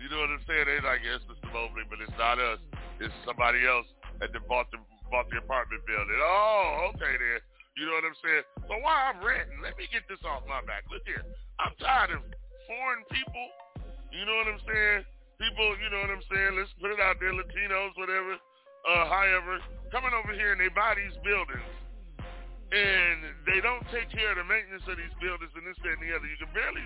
You 0.04 0.12
know 0.12 0.20
what 0.20 0.36
I'm 0.36 0.44
saying? 0.48 0.68
They 0.68 0.80
like, 0.84 1.04
yes, 1.04 1.24
Mr. 1.28 1.48
Mobley, 1.52 1.84
but 1.88 2.04
it's 2.04 2.16
not 2.20 2.40
us. 2.40 2.60
It's 3.00 3.16
somebody 3.24 3.64
else 3.68 3.88
that 4.20 4.36
bought 4.48 4.68
the 4.72 4.80
bought 5.10 5.28
the 5.32 5.40
apartment 5.42 5.82
building. 5.88 6.20
Oh, 6.22 6.92
okay 6.94 7.16
then. 7.18 7.40
You 7.80 7.88
know 7.88 7.96
what 7.96 8.06
I'm 8.12 8.20
saying? 8.20 8.46
So 8.68 8.74
while 8.84 9.02
I'm 9.10 9.20
renting, 9.24 9.64
let 9.64 9.80
me 9.80 9.88
get 9.88 10.04
this 10.12 10.20
off 10.28 10.44
my 10.46 10.60
back. 10.68 10.84
Look 10.92 11.08
here. 11.08 11.24
I'm 11.64 11.72
tired 11.80 12.12
of 12.12 12.22
foreign 12.68 13.08
people. 13.08 13.46
You 14.12 14.28
know 14.28 14.36
what 14.36 14.52
I'm 14.52 14.62
saying? 14.68 15.08
People, 15.40 15.70
you 15.80 15.88
know 15.88 16.04
what 16.04 16.12
I'm 16.12 16.26
saying? 16.28 16.60
Let's 16.60 16.74
put 16.84 16.92
it 16.92 17.00
out 17.00 17.16
there, 17.24 17.32
Latinos, 17.32 17.96
whatever, 17.96 18.36
uh, 18.36 19.06
however, 19.08 19.64
coming 19.88 20.12
over 20.12 20.36
here 20.36 20.52
and 20.52 20.60
they 20.60 20.68
buy 20.68 21.00
these 21.00 21.16
buildings 21.24 21.72
and 22.76 23.18
they 23.48 23.64
don't 23.64 23.82
take 23.90 24.12
care 24.12 24.36
of 24.36 24.38
the 24.38 24.46
maintenance 24.46 24.84
of 24.86 25.00
these 25.00 25.16
buildings 25.24 25.50
and 25.56 25.64
this, 25.64 25.80
that, 25.82 25.96
and 25.96 26.04
the 26.04 26.12
other. 26.12 26.28
You 26.28 26.38
can 26.38 26.52
barely 26.52 26.86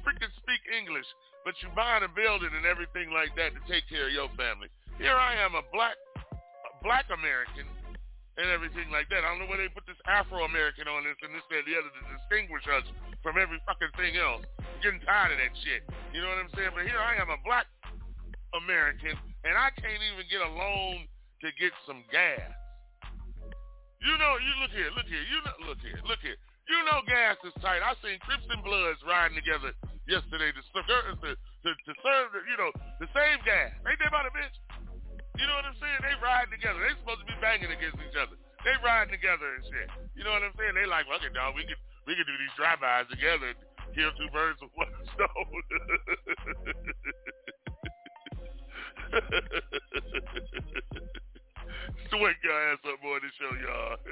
freaking 0.00 0.32
speak 0.40 0.64
English, 0.72 1.06
but 1.44 1.52
you 1.60 1.68
buying 1.76 2.02
a 2.02 2.10
building 2.10 2.50
and 2.56 2.64
everything 2.64 3.12
like 3.12 3.36
that 3.36 3.52
to 3.52 3.60
take 3.68 3.84
care 3.92 4.08
of 4.08 4.14
your 4.16 4.32
family. 4.40 4.72
Here 4.96 5.14
I 5.14 5.38
am, 5.38 5.54
a 5.54 5.62
black, 5.70 5.94
black 6.82 7.06
American, 7.10 7.66
and 8.38 8.46
everything 8.54 8.86
like 8.94 9.10
that. 9.10 9.26
I 9.26 9.34
don't 9.34 9.42
know 9.42 9.50
where 9.50 9.58
they 9.58 9.66
put 9.74 9.82
this 9.90 9.98
Afro-American 10.06 10.86
on 10.86 11.02
this 11.02 11.18
and 11.26 11.34
this, 11.34 11.42
and 11.50 11.66
the 11.66 11.74
other 11.74 11.90
to 11.90 12.02
distinguish 12.22 12.62
us 12.70 12.86
from 13.20 13.34
every 13.34 13.58
fucking 13.66 13.92
thing 13.98 14.14
else. 14.14 14.46
I'm 14.62 14.78
getting 14.78 15.02
tired 15.02 15.34
of 15.34 15.42
that 15.42 15.52
shit. 15.66 15.82
You 16.14 16.22
know 16.22 16.30
what 16.30 16.46
I'm 16.46 16.52
saying? 16.54 16.70
But 16.70 16.86
here 16.86 17.02
I 17.02 17.18
am, 17.18 17.34
a 17.34 17.40
black 17.42 17.66
American, 18.54 19.18
and 19.42 19.54
I 19.58 19.74
can't 19.74 19.98
even 19.98 20.22
get 20.30 20.38
a 20.38 20.50
loan 20.54 21.10
to 21.42 21.48
get 21.58 21.74
some 21.82 22.06
gas. 22.14 22.46
You 23.98 24.14
know, 24.14 24.38
you 24.38 24.52
look 24.62 24.70
here, 24.70 24.94
look 24.94 25.10
here, 25.10 25.26
you 25.26 25.38
know, 25.42 25.56
look 25.66 25.82
here, 25.82 25.98
look 26.06 26.22
here. 26.22 26.38
You 26.70 26.78
know 26.84 27.00
gas 27.08 27.40
is 27.42 27.56
tight. 27.64 27.80
I 27.80 27.96
seen 28.04 28.20
Crips 28.22 28.46
and 28.52 28.62
Bloods 28.62 29.00
riding 29.02 29.34
together 29.34 29.72
yesterday 30.06 30.52
to, 30.52 30.62
to, 30.62 30.82
to, 31.34 31.70
to 31.74 31.92
serve, 32.04 32.28
you 32.44 32.56
know, 32.60 32.70
the 33.00 33.08
same 33.16 33.40
gas. 33.42 33.72
Ain't 33.88 33.98
they 33.98 34.06
about 34.06 34.28
a 34.28 34.32
bitch? 34.36 34.54
You 35.38 35.46
know 35.46 35.54
what 35.54 35.70
I'm 35.70 35.78
saying? 35.78 36.02
They 36.02 36.18
ride 36.18 36.50
together. 36.50 36.82
They 36.82 36.98
supposed 36.98 37.22
to 37.22 37.28
be 37.30 37.38
banging 37.38 37.70
against 37.70 37.94
each 38.02 38.18
other. 38.18 38.34
They 38.66 38.74
riding 38.82 39.14
together 39.14 39.54
and 39.54 39.62
shit. 39.70 39.86
You 40.18 40.26
know 40.26 40.34
what 40.34 40.42
I'm 40.42 40.50
saying? 40.58 40.74
They 40.74 40.82
like, 40.82 41.06
okay, 41.06 41.30
dog, 41.30 41.54
we 41.54 41.62
can 41.62 41.78
we 42.10 42.18
can 42.18 42.26
do 42.26 42.34
these 42.34 42.50
drive-bys 42.58 43.06
together 43.06 43.54
and 43.54 43.58
kill 43.94 44.10
two 44.18 44.26
birds 44.34 44.58
with 44.58 44.74
one 44.74 44.90
stone. 45.14 45.62
to 52.10 52.18
wake 52.18 52.42
your 52.42 52.58
ass 52.72 52.80
up 52.82 52.98
more 52.98 53.22
to 53.22 53.30
show 53.38 53.54
y'all. 53.62 53.94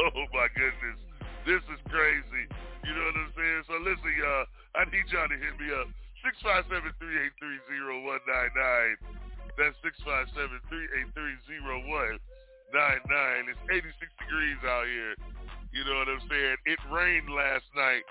oh 0.00 0.24
my 0.32 0.48
goodness. 0.56 0.96
This 1.44 1.60
is 1.68 1.76
crazy. 1.92 2.48
You 2.88 2.96
know 2.96 3.04
what 3.04 3.20
I'm 3.20 3.36
saying? 3.36 3.68
So 3.68 3.76
listen, 3.84 4.16
y'all. 4.16 4.48
I 4.74 4.88
need 4.88 5.04
y'all 5.12 5.28
to 5.28 5.36
hit 5.36 5.60
me 5.60 5.68
up. 5.76 5.92
657-383-0199. 6.24 9.23
That's 9.56 9.76
657-383-0199. 11.14 12.18
It's 13.48 13.64
86 13.70 13.94
degrees 14.18 14.60
out 14.66 14.86
here. 14.86 15.14
You 15.70 15.84
know 15.86 15.98
what 16.02 16.08
I'm 16.10 16.22
saying? 16.26 16.56
It 16.66 16.78
rained 16.90 17.30
last 17.30 17.66
night. 17.74 18.02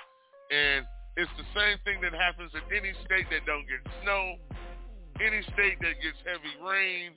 And 0.52 0.86
it's 1.16 1.32
the 1.36 1.48
same 1.56 1.78
thing 1.84 2.00
that 2.02 2.14
happens 2.16 2.52
in 2.56 2.64
any 2.72 2.96
state 3.06 3.28
that 3.32 3.46
don't 3.46 3.68
get 3.68 3.84
snow, 4.04 4.40
any 5.20 5.44
state 5.54 5.80
that 5.84 6.00
gets 6.00 6.20
heavy 6.24 6.56
rain. 6.64 7.16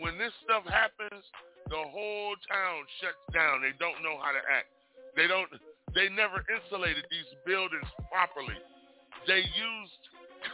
When 0.00 0.16
this 0.16 0.32
stuff 0.44 0.64
happens, 0.64 1.24
the 1.68 1.80
whole 1.80 2.36
town 2.48 2.84
shuts 3.00 3.20
down. 3.32 3.60
They 3.60 3.72
don't 3.76 4.00
know 4.04 4.16
how 4.20 4.32
to 4.32 4.42
act. 4.44 4.68
They 5.16 5.28
don't 5.28 5.48
they 5.94 6.08
never 6.08 6.40
insulated 6.48 7.04
these 7.12 7.28
buildings 7.44 7.88
properly. 8.08 8.56
They 9.28 9.44
used 9.44 10.02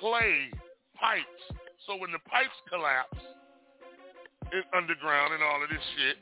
clay 0.00 0.50
pipes 0.98 1.44
so 1.88 1.96
when 1.96 2.12
the 2.12 2.20
pipes 2.28 2.60
collapse 2.68 3.16
in 4.52 4.60
underground 4.76 5.32
and 5.32 5.40
all 5.40 5.64
of 5.64 5.72
this 5.72 5.80
shit, 5.96 6.20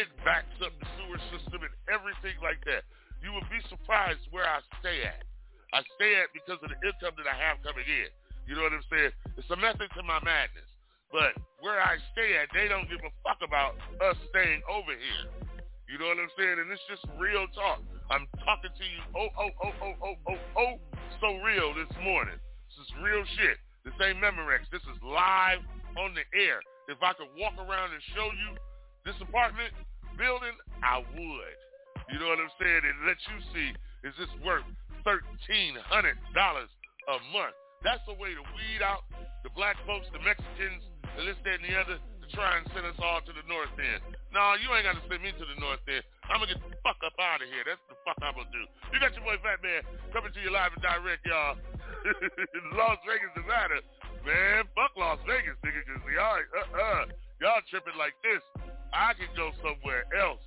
it 0.00 0.08
backs 0.24 0.56
up 0.64 0.72
the 0.80 0.88
sewer 0.96 1.20
system 1.28 1.60
and 1.60 1.74
everything 1.92 2.40
like 2.40 2.58
that. 2.64 2.88
You 3.20 3.36
would 3.36 3.44
be 3.52 3.60
surprised 3.68 4.24
where 4.32 4.48
I 4.48 4.64
stay 4.80 5.04
at. 5.04 5.28
I 5.76 5.84
stay 6.00 6.16
at 6.16 6.32
because 6.32 6.56
of 6.64 6.72
the 6.72 6.80
income 6.80 7.20
that 7.20 7.28
I 7.28 7.36
have 7.36 7.60
coming 7.60 7.84
in. 7.84 8.08
You 8.48 8.56
know 8.56 8.64
what 8.64 8.72
I'm 8.72 8.88
saying? 8.88 9.12
It's 9.36 9.48
a 9.52 9.60
method 9.60 9.92
to 9.92 10.02
my 10.02 10.24
madness. 10.24 10.68
But 11.12 11.36
where 11.60 11.84
I 11.84 12.00
stay 12.16 12.40
at, 12.40 12.48
they 12.56 12.66
don't 12.66 12.88
give 12.88 13.04
a 13.04 13.12
fuck 13.20 13.44
about 13.44 13.76
us 14.00 14.16
staying 14.32 14.64
over 14.72 14.92
here. 14.92 15.28
You 15.84 16.00
know 16.00 16.08
what 16.08 16.16
I'm 16.16 16.32
saying? 16.32 16.64
And 16.64 16.72
it's 16.72 16.84
just 16.88 17.04
real 17.20 17.44
talk. 17.52 17.84
I'm 18.08 18.24
talking 18.40 18.72
to 18.72 18.84
you 18.88 19.00
oh, 19.12 19.28
oh, 19.36 19.52
oh, 19.68 19.74
oh, 19.84 19.96
oh, 20.00 20.16
oh, 20.32 20.40
oh, 20.56 20.74
so 21.20 21.28
real 21.44 21.76
this 21.76 21.92
morning. 22.00 22.40
This 22.72 22.88
is 22.88 22.90
real 23.04 23.24
shit. 23.36 23.60
This 23.84 23.92
ain't 24.00 24.16
Memorex. 24.16 24.64
This 24.72 24.80
is 24.88 24.96
live 25.04 25.60
on 26.00 26.16
the 26.16 26.24
air. 26.32 26.64
If 26.88 27.04
I 27.04 27.12
could 27.12 27.28
walk 27.36 27.52
around 27.60 27.92
and 27.92 28.00
show 28.16 28.32
you 28.32 28.56
this 29.04 29.16
apartment 29.20 29.76
building, 30.16 30.56
I 30.80 31.04
would. 31.04 31.56
You 32.08 32.16
know 32.16 32.32
what 32.32 32.40
I'm 32.40 32.52
saying? 32.56 32.80
And 32.80 32.96
let 33.04 33.20
you 33.28 33.38
see, 33.52 33.68
is 34.08 34.16
this 34.16 34.32
worth 34.40 34.64
$1,300 35.04 35.76
a 35.84 37.16
month? 37.32 37.56
That's 37.84 38.00
the 38.08 38.16
way 38.16 38.32
to 38.32 38.40
weed 38.56 38.80
out 38.80 39.04
the 39.44 39.52
black 39.52 39.76
folks, 39.84 40.08
the 40.16 40.20
Mexicans, 40.24 40.80
the 41.20 41.28
this, 41.28 41.36
that, 41.44 41.60
and 41.60 41.68
the 41.68 41.76
other 41.76 41.96
to 42.00 42.26
try 42.32 42.56
and 42.56 42.64
send 42.72 42.88
us 42.88 42.96
all 43.04 43.20
to 43.20 43.32
the 43.36 43.44
north 43.44 43.72
end. 43.76 44.00
No, 44.32 44.56
you 44.56 44.72
ain't 44.72 44.88
got 44.88 44.96
to 44.96 45.04
send 45.12 45.20
me 45.20 45.36
to 45.36 45.44
the 45.44 45.60
north 45.60 45.84
end. 45.84 46.00
I'm 46.32 46.40
going 46.40 46.48
to 46.48 46.56
get 46.56 46.64
the 46.64 46.72
fuck 46.80 46.96
up 47.04 47.12
out 47.20 47.44
of 47.44 47.48
here. 47.52 47.68
That's 47.68 47.84
the 47.92 48.00
fuck 48.08 48.16
I'm 48.24 48.32
going 48.32 48.48
to 48.48 48.54
do. 48.56 48.64
You 48.92 48.96
got 48.96 49.12
your 49.12 49.28
boy 49.28 49.36
Fat 49.44 49.60
Man 49.60 49.84
coming 50.16 50.32
to 50.32 50.40
you 50.40 50.48
live 50.48 50.72
and 50.72 50.80
direct, 50.80 51.28
y'all. 51.28 51.60
Las 52.78 52.98
Vegas, 53.08 53.32
Nevada. 53.36 53.80
Man, 54.24 54.64
fuck 54.76 54.92
Las 54.96 55.18
Vegas, 55.26 55.56
nigga, 55.64 55.80
because 55.84 56.04
y'all, 56.12 56.40
uh-uh, 56.40 57.04
y'all 57.40 57.64
tripping 57.70 57.96
like 57.98 58.14
this. 58.22 58.40
I 58.92 59.12
can 59.14 59.28
go 59.36 59.50
somewhere 59.60 60.04
else. 60.16 60.40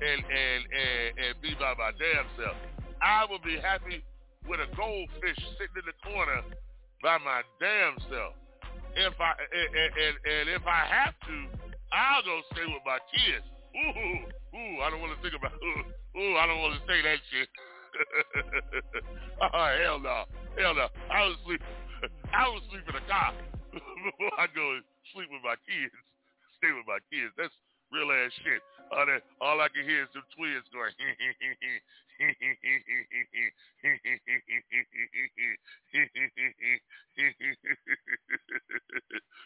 and 0.00 0.22
and 0.22 0.60
and, 0.70 1.08
and 1.18 1.32
be 1.42 1.54
by 1.58 1.74
my 1.74 1.90
damn 1.98 2.26
self. 2.38 2.56
I 3.02 3.26
will 3.26 3.42
be 3.42 3.58
happy 3.58 4.02
with 4.46 4.60
a 4.62 4.68
goldfish 4.76 5.38
sitting 5.58 5.78
in 5.78 5.86
the 5.86 5.96
corner 6.06 6.42
by 7.02 7.18
my 7.18 7.42
damn 7.58 7.98
self. 8.06 8.34
If 8.94 9.14
I 9.18 9.32
and, 9.34 9.70
and, 9.74 10.14
and 10.22 10.44
if 10.54 10.64
I 10.66 10.82
have 10.86 11.14
to, 11.26 11.36
I'll 11.92 12.22
go 12.22 12.40
stay 12.54 12.66
with 12.66 12.84
my 12.86 12.98
kids. 13.10 13.46
Ooh, 13.74 14.58
ooh, 14.58 14.74
I 14.82 14.90
don't 14.90 15.02
want 15.02 15.14
to 15.14 15.20
think 15.22 15.34
about. 15.34 15.54
Ooh, 15.66 15.82
ooh 16.18 16.34
I 16.38 16.46
don't 16.46 16.62
want 16.62 16.78
to 16.78 16.82
say 16.86 16.98
that 17.02 17.18
shit. 17.30 17.48
oh 19.42 19.68
hell 19.82 19.98
no, 19.98 20.24
hell 20.58 20.74
no. 20.74 20.90
I 21.10 21.22
was 21.30 21.38
sleep. 21.46 21.62
I 22.34 22.50
was 22.50 22.62
sleep 22.70 22.82
in 22.86 22.94
the 22.94 23.06
car 23.06 23.32
before 23.72 24.34
I 24.36 24.46
go 24.50 24.74
and 24.74 24.84
sleep 25.14 25.30
with 25.30 25.42
my 25.46 25.54
kids. 25.64 25.94
Stay 26.58 26.74
with 26.74 26.86
my 26.90 26.98
kids. 27.08 27.30
That's 27.38 27.54
real 27.94 28.10
ass 28.10 28.34
shit. 28.42 28.60
All 28.90 29.04
that, 29.06 29.22
all 29.40 29.60
I 29.60 29.68
can 29.68 29.84
hear 29.84 30.08
is 30.08 30.12
some 30.16 30.24
twins 30.32 30.64
going. 30.72 30.96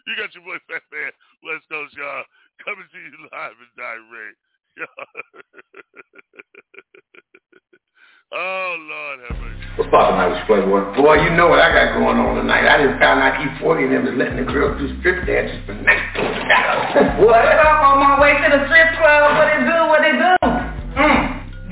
you 0.07 0.14
got 0.14 0.31
your 0.33 0.46
boy 0.46 0.62
Fat 0.70 0.87
Man, 0.94 1.11
West 1.42 1.66
Coast, 1.66 1.92
y'all, 1.98 2.22
coming 2.62 2.87
to 2.87 2.98
you 3.03 3.29
live 3.35 3.59
and 3.59 3.75
direct. 3.75 4.38
oh 8.33 8.73
Lord 8.89 9.21
have 9.29 9.37
mercy. 9.37 9.61
What's 9.77 9.91
poppin' 9.91 10.17
night 10.17 10.33
with 10.33 10.47
Playboy? 10.49 10.97
Boy, 10.97 11.21
you 11.25 11.31
know 11.37 11.49
what 11.49 11.59
I 11.61 11.69
got 11.73 11.93
going 11.99 12.17
on 12.17 12.37
tonight. 12.37 12.65
I 12.65 12.83
just 12.85 12.99
found 13.01 13.21
out 13.21 13.35
E40 13.41 13.85
and 13.85 13.93
them 13.93 14.07
is 14.09 14.15
letting 14.17 14.37
the 14.37 14.45
girls 14.49 14.79
do 14.81 14.89
strip 15.01 15.27
dances 15.27 15.61
for 15.67 15.75
night. 15.75 16.01
What 17.21 17.41
up 17.41 17.83
on 17.85 17.99
my 18.01 18.21
way 18.21 18.33
to 18.37 18.49
the 18.53 18.65
strip 18.69 18.89
club? 19.01 19.33
What 19.37 19.49
it 19.49 19.65
do? 19.65 19.87
What 19.89 20.05
it 20.05 20.17
do? 20.21 20.41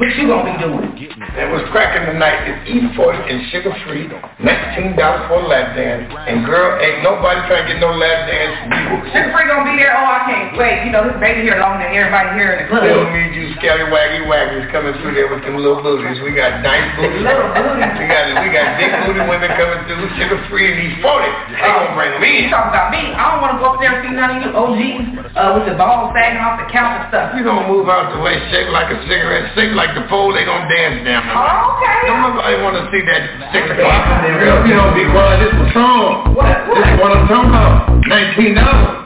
What 0.00 0.16
you 0.16 0.32
gonna 0.32 0.48
be 0.48 0.56
doing? 0.56 0.96
That 1.36 1.52
was 1.52 1.60
cracking 1.76 2.08
tonight. 2.08 2.48
It's 2.48 2.64
E40 2.96 3.20
and 3.20 3.38
Suga 3.52 3.68
Free. 3.84 4.08
$19 4.08 4.96
for 5.28 5.44
a 5.44 5.44
lap 5.44 5.76
dance. 5.76 6.08
And 6.24 6.40
girl, 6.48 6.80
ain't 6.80 7.04
nobody 7.04 7.36
trying 7.44 7.68
to 7.68 7.76
get 7.76 7.84
no 7.84 7.92
lap 7.92 8.24
dance 8.24 8.54
from 8.64 8.72
you. 8.80 9.12
Suga 9.12 9.28
Free 9.28 9.44
gonna 9.44 9.68
be 9.68 9.76
there? 9.76 9.92
Oh, 9.92 10.08
I 10.08 10.20
can't 10.24 10.56
wait. 10.56 10.88
You 10.88 10.90
know, 10.96 11.04
this 11.04 11.20
baby 11.20 11.44
here 11.44 11.60
longer 11.60 11.84
than 11.84 11.92
everybody 11.92 12.32
here 12.40 12.56
in 12.56 12.58
the 12.64 12.66
club. 12.72 12.80
We 12.80 12.96
don't 12.96 13.12
need 13.12 13.36
you 13.36 13.52
scallywaggy 13.60 14.24
waggies 14.24 14.72
coming 14.72 14.96
through 15.04 15.20
there 15.20 15.28
with 15.28 15.44
them 15.44 15.60
little 15.60 15.84
booties. 15.84 16.16
We 16.24 16.32
got 16.32 16.64
nice 16.64 16.96
booties. 16.96 17.20
Little 17.20 17.52
booties. 17.52 17.92
We 18.00 18.04
got 18.08 18.24
we 18.40 18.48
got 18.56 18.66
big 18.80 18.90
booty 19.04 19.20
women 19.28 19.52
coming 19.52 19.84
through, 19.84 20.08
Suga 20.16 20.40
Free 20.48 20.64
and 20.64 20.80
these 20.80 20.96
40. 21.04 21.28
They 21.52 21.60
gonna 21.60 21.92
bring 21.92 22.08
them 22.16 22.24
You 22.24 22.48
in. 22.48 22.48
talking 22.48 22.72
about 22.72 22.88
me? 22.88 23.04
I 23.12 23.36
don't 23.36 23.44
want 23.44 23.52
to 23.52 23.58
go 23.60 23.76
up 23.76 23.78
there 23.84 23.92
and 23.92 24.00
see 24.00 24.16
none 24.16 24.32
of 24.32 24.38
you 24.40 24.48
OGs 24.56 25.36
uh, 25.36 25.60
with 25.60 25.68
the 25.68 25.76
balls 25.76 26.16
sagging 26.16 26.40
off 26.40 26.56
the 26.56 26.72
couch 26.72 27.04
and 27.04 27.06
stuff. 27.12 27.36
You 27.36 27.44
gonna 27.44 27.68
move 27.68 27.92
out 27.92 28.16
the 28.16 28.20
way, 28.24 28.40
shake 28.48 28.72
like 28.72 28.88
a 28.88 28.96
cigarette, 29.04 29.52
shake 29.52 29.76
like 29.76 29.89
the 29.94 30.04
pole, 30.08 30.32
they 30.32 30.44
gonna 30.44 30.68
dance 30.68 31.04
down 31.04 31.22
the 31.26 31.34
way. 31.34 31.50
Oh, 31.50 31.76
okay. 31.78 32.06
Don't 32.06 32.22
nobody 32.22 32.56
wanna 32.62 32.84
see 32.92 33.02
that 33.06 33.22
six 33.52 33.64
o'clock. 33.70 34.02
Girl, 34.40 34.66
you 34.66 34.74
don't 34.74 34.94
be 34.94 35.04
quiet, 35.10 35.38
this 35.44 35.52
is 35.54 35.60
a 35.66 35.68
song. 35.72 36.34
What? 36.34 36.46
This 36.74 36.84
is 36.84 36.94
what 37.00 37.10
I'm 37.16 37.26
talking 37.28 37.50
about. 37.50 38.06
Nineteen 38.06 38.54
dollars. 38.54 38.99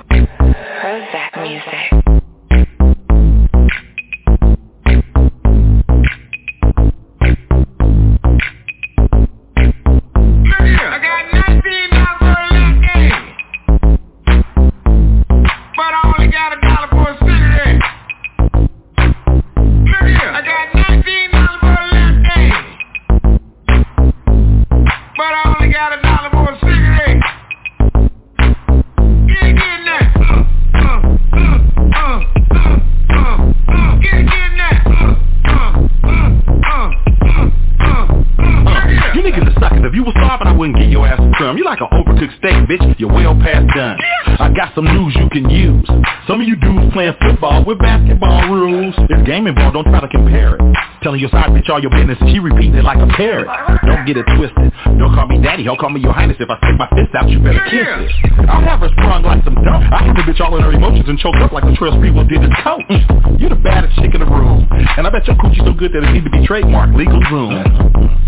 Telling 51.14 51.30
your 51.30 51.30
side 51.30 51.54
bitch 51.54 51.70
all 51.70 51.78
your 51.78 51.94
business 51.94 52.18
and 52.18 52.26
she 52.34 52.42
repeating 52.42 52.74
it 52.74 52.82
like 52.82 52.98
a 52.98 53.06
parrot. 53.14 53.46
Don't 53.86 54.02
get 54.02 54.18
it 54.18 54.26
twisted. 54.34 54.66
Don't 54.98 55.14
call 55.14 55.30
me 55.30 55.38
daddy, 55.38 55.62
don't 55.62 55.78
call 55.78 55.94
me 55.94 56.02
your 56.02 56.10
highness. 56.10 56.34
If 56.42 56.50
I 56.50 56.58
stick 56.58 56.74
my 56.74 56.90
fist 56.90 57.14
out, 57.14 57.30
you 57.30 57.38
better 57.38 57.62
kiss 57.70 57.86
it. 57.86 58.50
I'll 58.50 58.66
have 58.66 58.82
her 58.82 58.90
sprung 58.98 59.22
like 59.22 59.46
some 59.46 59.54
dope. 59.54 59.94
I 59.94 60.10
have 60.10 60.18
the 60.18 60.26
bitch 60.26 60.42
all 60.42 60.58
in 60.58 60.66
her 60.66 60.74
emotions 60.74 61.06
and 61.06 61.14
choked 61.22 61.38
up 61.38 61.54
like 61.54 61.62
Latrell 61.62 61.94
Sprewell 62.02 62.26
did 62.26 62.42
his 62.42 62.50
coat. 62.66 62.82
Mm. 62.90 63.38
You 63.38 63.46
the 63.46 63.54
baddest 63.54 63.94
chick 64.02 64.10
in 64.10 64.26
the 64.26 64.26
room. 64.26 64.66
And 64.98 65.06
I 65.06 65.10
bet 65.14 65.22
your 65.30 65.38
coochie 65.38 65.62
so 65.62 65.70
good 65.70 65.94
that 65.94 66.02
it 66.02 66.10
need 66.10 66.26
to 66.26 66.34
be 66.34 66.42
trademarked. 66.50 66.98
Legal 66.98 67.22
zoom. 67.30 67.62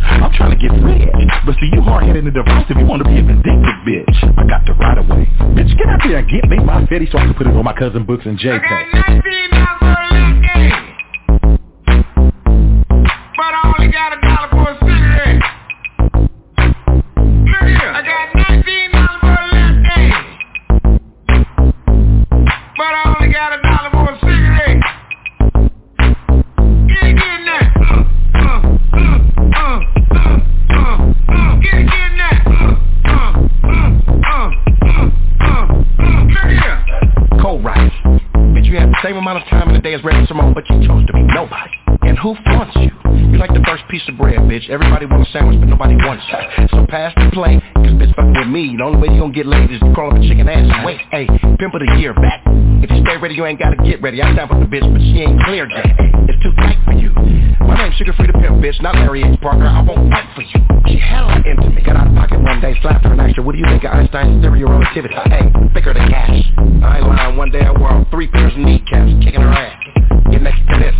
I'm 0.07 0.31
trying 0.39 0.55
to 0.55 0.61
get 0.63 0.71
rich. 0.79 1.11
But 1.43 1.59
see, 1.59 1.67
you 1.75 1.83
hard-headed 1.83 2.23
and 2.23 2.31
divisive. 2.39 2.79
You 2.79 2.87
want 2.87 3.03
to 3.03 3.09
be 3.11 3.19
a 3.19 3.25
vindictive 3.27 3.83
bitch. 3.83 4.15
I 4.39 4.47
got 4.47 4.63
the 4.63 4.79
right 4.79 5.03
away. 5.03 5.27
Bitch, 5.59 5.75
get 5.75 5.91
out 5.91 6.07
there 6.07 6.23
and 6.23 6.29
get 6.31 6.47
me 6.47 6.63
my 6.63 6.87
fetty 6.87 7.11
so 7.11 7.19
I 7.19 7.27
can 7.27 7.35
put 7.35 7.51
it 7.51 7.55
on 7.59 7.67
my 7.67 7.75
cousin 7.75 8.07
Books 8.07 8.31
and 8.31 8.39
JPEG. 8.39 9.27
But 13.47 13.55
I 13.55 13.75
only 13.79 13.93
got 13.93 14.13
a 14.13 14.21
dollar 14.21 14.56
bitch. 44.57 44.69
Everybody 44.71 45.07
wants 45.07 45.29
a 45.29 45.33
sandwich, 45.33 45.61
but 45.61 45.69
nobody 45.69 45.97
wants 45.97 46.25
you. 46.29 46.69
So 46.73 46.87
pass 46.89 47.13
the 47.17 47.29
plate, 47.33 47.61
cause 47.77 47.93
bitch 48.01 48.15
fucking 48.17 48.33
with 48.33 48.49
me. 48.49 48.77
The 48.77 48.85
only 48.85 48.99
way 48.99 49.13
you 49.13 49.21
gonna 49.21 49.33
get 49.33 49.47
laid 49.47 49.71
is 49.71 49.81
to 49.81 49.93
crawl 49.93 50.11
up 50.11 50.17
a 50.17 50.23
chicken 50.25 50.49
ass 50.49 50.65
and 50.65 50.85
wait. 50.85 51.01
Hey, 51.13 51.27
pimp 51.61 51.77
of 51.77 51.85
the 51.85 51.93
year 52.01 52.15
back. 52.15 52.41
If 52.81 52.91
you 52.91 53.05
stay 53.05 53.17
ready, 53.21 53.35
you 53.35 53.45
ain't 53.45 53.61
gotta 53.61 53.77
get 53.85 54.01
ready. 54.01 54.23
I 54.23 54.33
stand 54.33 54.49
with 54.49 54.65
the 54.65 54.71
bitch, 54.71 54.87
but 54.89 55.01
she 55.01 55.21
ain't 55.21 55.37
clear 55.45 55.69
yet. 55.69 55.85
It's 56.29 56.41
too 56.43 56.53
tight 56.57 56.81
for 56.85 56.97
you. 56.97 57.13
My 57.61 57.77
name's 57.77 57.97
Suga 58.01 58.17
Free 58.17 58.29
the 58.29 58.37
Pimp, 58.41 58.65
bitch, 58.65 58.81
not 58.81 58.95
Larry 58.97 59.25
H. 59.25 59.41
Parker. 59.41 59.67
I 59.67 59.83
won't 59.83 60.09
fight 60.09 60.29
for 60.33 60.43
you. 60.43 60.61
She 60.89 60.97
hella 60.99 61.37
into 61.45 61.69
me. 61.69 61.83
Got 61.83 61.97
out 61.97 62.09
of 62.09 62.15
pocket 62.17 62.41
one 62.41 62.61
day, 62.61 62.77
slapped 62.81 63.05
her 63.05 63.17
asked 63.21 63.37
her, 63.37 63.43
what 63.43 63.53
do 63.53 63.59
you 63.59 63.67
think 63.67 63.85
of 63.85 63.93
Einstein's 63.93 64.41
theory 64.41 64.63
of 64.63 64.71
relativity? 64.71 65.15
Hey, 65.27 65.53
thicker 65.75 65.93
than 65.93 66.09
cash. 66.09 66.41
I 66.83 66.99
ain't 66.99 67.07
lying. 67.07 67.37
One 67.37 67.51
day 67.51 67.61
I 67.61 67.73
wore 67.73 68.07
three 68.11 68.29
pairs 68.29 68.53
of 68.53 68.61
kneecaps, 68.61 69.13
kicking 69.25 69.41
her 69.41 69.51
ass. 69.51 69.86
Get 70.31 70.43
next 70.43 70.61
to 70.69 70.77
this. 70.79 70.95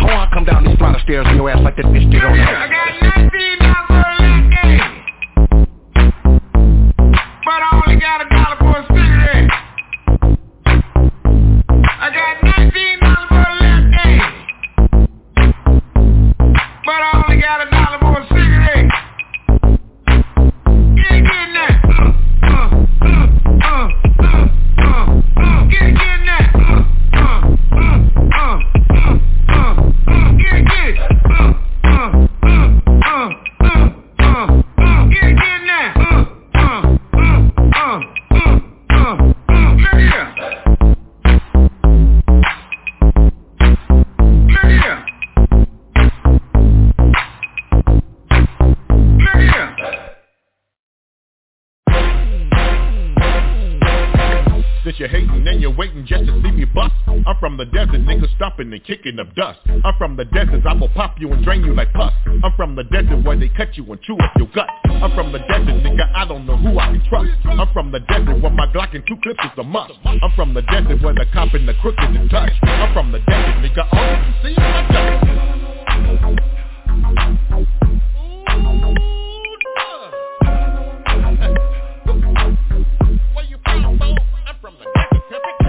How 0.00 0.24
I 0.24 0.28
come 0.32 0.44
down 0.44 0.64
these 0.64 0.76
flight 0.78 0.94
of 0.94 1.00
stairs 1.02 1.26
in 1.30 1.36
your 1.36 1.50
ass 1.50 1.60
like 1.62 1.76
that 1.76 1.86
bitch 1.86 2.10
did 2.10 2.24
on 2.24 2.38
I 2.38 2.68
got 2.68 3.00
19 3.02 3.58
dollars 3.58 3.86
for 3.88 4.66
a. 4.66 4.80
But 7.44 7.60
I 7.62 7.82
only 7.86 8.00
got 8.00 8.20
a 8.22 8.35
kicking 58.80 59.18
up 59.18 59.34
dust. 59.34 59.58
I'm 59.84 59.94
from 59.98 60.16
the 60.16 60.24
desert, 60.24 60.66
I 60.66 60.74
will 60.74 60.88
pop 60.90 61.16
you 61.18 61.32
and 61.32 61.44
drain 61.44 61.64
you 61.64 61.74
like 61.74 61.92
pus. 61.92 62.12
I'm 62.26 62.52
from 62.56 62.76
the 62.76 62.84
desert 62.84 63.24
where 63.24 63.38
they 63.38 63.48
cut 63.48 63.76
you 63.76 63.84
and 63.90 64.00
chew 64.02 64.16
up 64.18 64.32
your 64.36 64.48
gut. 64.54 64.68
I'm 64.86 65.14
from 65.14 65.32
the 65.32 65.38
desert, 65.38 65.82
nigga, 65.84 66.10
I 66.14 66.24
don't 66.26 66.46
know 66.46 66.56
who 66.56 66.78
I 66.78 66.92
can 66.92 67.02
trust. 67.08 67.30
I'm 67.44 67.72
from 67.72 67.92
the 67.92 68.00
desert 68.00 68.40
where 68.42 68.52
my 68.52 68.66
Glock 68.68 68.94
and 68.94 69.06
two 69.06 69.16
clips 69.22 69.40
is 69.44 69.58
a 69.58 69.62
must. 69.62 69.92
I'm 70.04 70.30
from 70.34 70.54
the 70.54 70.62
desert 70.62 71.02
where 71.02 71.14
the 71.14 71.26
cop 71.32 71.54
and 71.54 71.68
the 71.68 71.74
crook 71.74 71.96
is 71.98 72.16
in 72.16 72.28
touch. 72.28 72.52
I'm 72.62 72.92
from 72.92 73.12
the 73.12 73.18
desert, 73.20 73.56
nigga, 73.62 73.86
all 73.92 74.10
you 74.10 74.16
can 74.22 74.34
see 74.42 74.52
is 74.52 74.58
my 74.58 74.86
dust. 74.92 75.36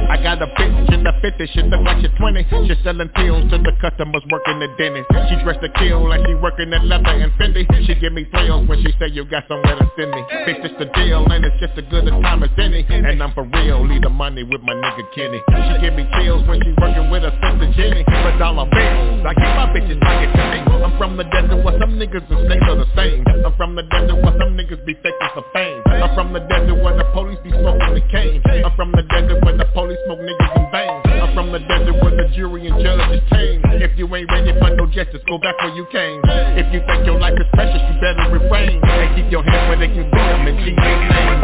I 0.07 0.15
got 0.23 0.41
a 0.41 0.47
bitch 0.47 0.93
in 0.93 1.03
the 1.03 1.11
50, 1.21 1.47
she 1.51 1.61
look 1.67 1.83
like 1.83 1.99
she 1.99 2.07
20 2.15 2.47
She 2.67 2.75
selling 2.83 3.09
pills 3.09 3.51
to 3.51 3.57
the 3.59 3.73
customers 3.83 4.23
working 4.31 4.59
the 4.59 4.71
dentist 4.79 5.11
She 5.27 5.35
dressed 5.43 5.59
to 5.61 5.69
kill 5.75 6.07
like 6.07 6.23
she 6.25 6.33
working 6.35 6.71
at 6.71 6.83
leather 6.85 7.11
and 7.11 7.31
Fendi. 7.35 7.67
She 7.85 7.93
give 7.99 8.13
me 8.13 8.23
thrills 8.31 8.67
when 8.67 8.79
she 8.83 8.95
say 8.99 9.11
you 9.11 9.25
got 9.25 9.43
somewhere 9.47 9.75
to 9.75 9.85
send 9.99 10.11
me. 10.11 10.21
Bitch, 10.47 10.63
it's 10.63 10.75
the 10.79 10.87
deal 10.95 11.27
and 11.27 11.43
it's 11.43 11.59
just 11.59 11.75
as 11.75 11.85
good 11.91 12.07
a 12.07 12.11
time 12.23 12.43
as 12.43 12.51
any. 12.57 12.85
And 12.87 13.21
I'm 13.21 13.33
for 13.33 13.43
real, 13.43 13.83
leave 13.85 14.01
the 14.01 14.09
money 14.09 14.43
with 14.43 14.61
my 14.61 14.73
nigga 14.73 15.03
Kenny. 15.11 15.41
She 15.43 15.73
give 15.83 15.93
me 15.93 16.07
chills 16.15 16.47
when 16.47 16.63
she 16.63 16.71
working 16.79 17.11
with 17.11 17.23
her 17.27 17.35
sister 17.43 17.67
Jenny. 17.75 18.03
For 18.07 18.31
dollar 18.39 18.65
bills, 18.71 19.27
I 19.27 19.33
keep 19.35 19.51
my 19.59 19.67
bitches 19.75 19.99
pocket 19.99 20.31
to 20.31 20.43
me 20.55 20.67
I'm 20.87 20.97
from 20.97 21.17
the 21.17 21.23
desert 21.25 21.63
where 21.63 21.77
some 21.79 21.99
niggas 21.99 22.23
and 22.31 22.47
snakes 22.47 22.63
are 22.63 22.79
the 22.79 22.87
same. 22.95 23.23
I'm 23.27 23.53
from 23.57 23.75
the 23.75 23.83
desert 23.83 24.23
where 24.23 24.35
some 24.39 24.55
niggas 24.55 24.85
be 24.85 24.93
faking 24.95 25.31
for 25.33 25.43
fame. 25.53 25.83
I'm 25.85 26.15
from 26.15 26.33
the 26.33 26.39
desert 26.39 26.79
where 26.79 26.95
the 26.95 27.03
police 27.11 27.39
be 27.43 27.49
smoking 27.51 27.93
the 27.93 28.03
cane. 28.07 28.41
I'm 28.63 28.75
from 28.75 28.91
the 28.93 29.03
desert 29.03 29.43
where 29.43 29.57
the 29.57 29.65
police 29.73 29.96
smoke 30.05 30.19
niggas 30.19 30.55
in 30.57 30.65
vain 30.71 31.01
I'm 31.21 31.33
from 31.33 31.51
the 31.51 31.59
desert 31.59 31.97
where 32.03 32.15
the 32.15 32.29
jury 32.35 32.67
and 32.67 32.77
judge 32.81 33.01
is 33.17 33.23
tame 33.29 33.61
If 33.81 33.97
you 33.97 34.05
ain't 34.15 34.29
ready 34.31 34.53
for 34.59 34.69
no 34.75 34.85
justice, 34.87 35.21
go 35.27 35.37
back 35.37 35.57
where 35.61 35.73
you 35.75 35.85
came. 35.91 36.21
If 36.57 36.73
you 36.73 36.81
think 36.85 37.05
your 37.05 37.19
life 37.19 37.33
is 37.37 37.45
precious, 37.53 37.77
you 37.77 38.01
better 38.01 38.29
refrain. 38.33 38.81
And 38.83 39.15
keep 39.15 39.31
your 39.31 39.43
hands 39.43 39.69
where 39.69 39.77
they 39.77 39.87
can 39.87 40.09
see 40.09 40.17
them 40.17 40.47
in 40.47 40.57
Jesus' 40.65 40.81
name. 40.81 41.41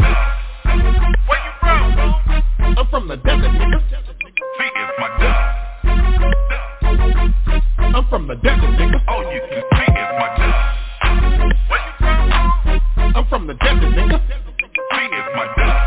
Where 1.29 1.41
you 1.45 1.53
from? 1.61 1.93
I'm 2.77 2.87
from 2.89 3.07
the 3.07 3.17
desert, 3.17 3.53
nigga. 3.53 3.79
See, 3.91 4.69
it's 4.73 4.97
my 4.97 5.09
dust 5.21 5.39
I'm 7.93 8.07
from 8.09 8.27
the 8.27 8.35
desert, 8.35 8.73
nigga. 8.77 8.97
Oh, 9.09 9.21
you 9.29 9.41
can 9.45 9.61
see 9.61 9.89
it's 9.93 10.13
my 10.17 10.29
dust 10.37 10.57
Where 11.69 11.81
you 11.85 11.93
from? 11.99 13.15
I'm 13.15 13.25
from 13.29 13.47
the 13.47 13.53
desert, 13.53 13.93
nigga. 13.93 14.17
See, 14.25 15.09
it's 15.13 15.29
my 15.35 15.45
dust 15.57 15.82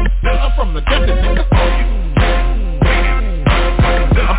I'm 0.00 0.56
from 0.56 0.74
the 0.74 0.80
desert, 0.80 1.18
nigga. 1.22 2.09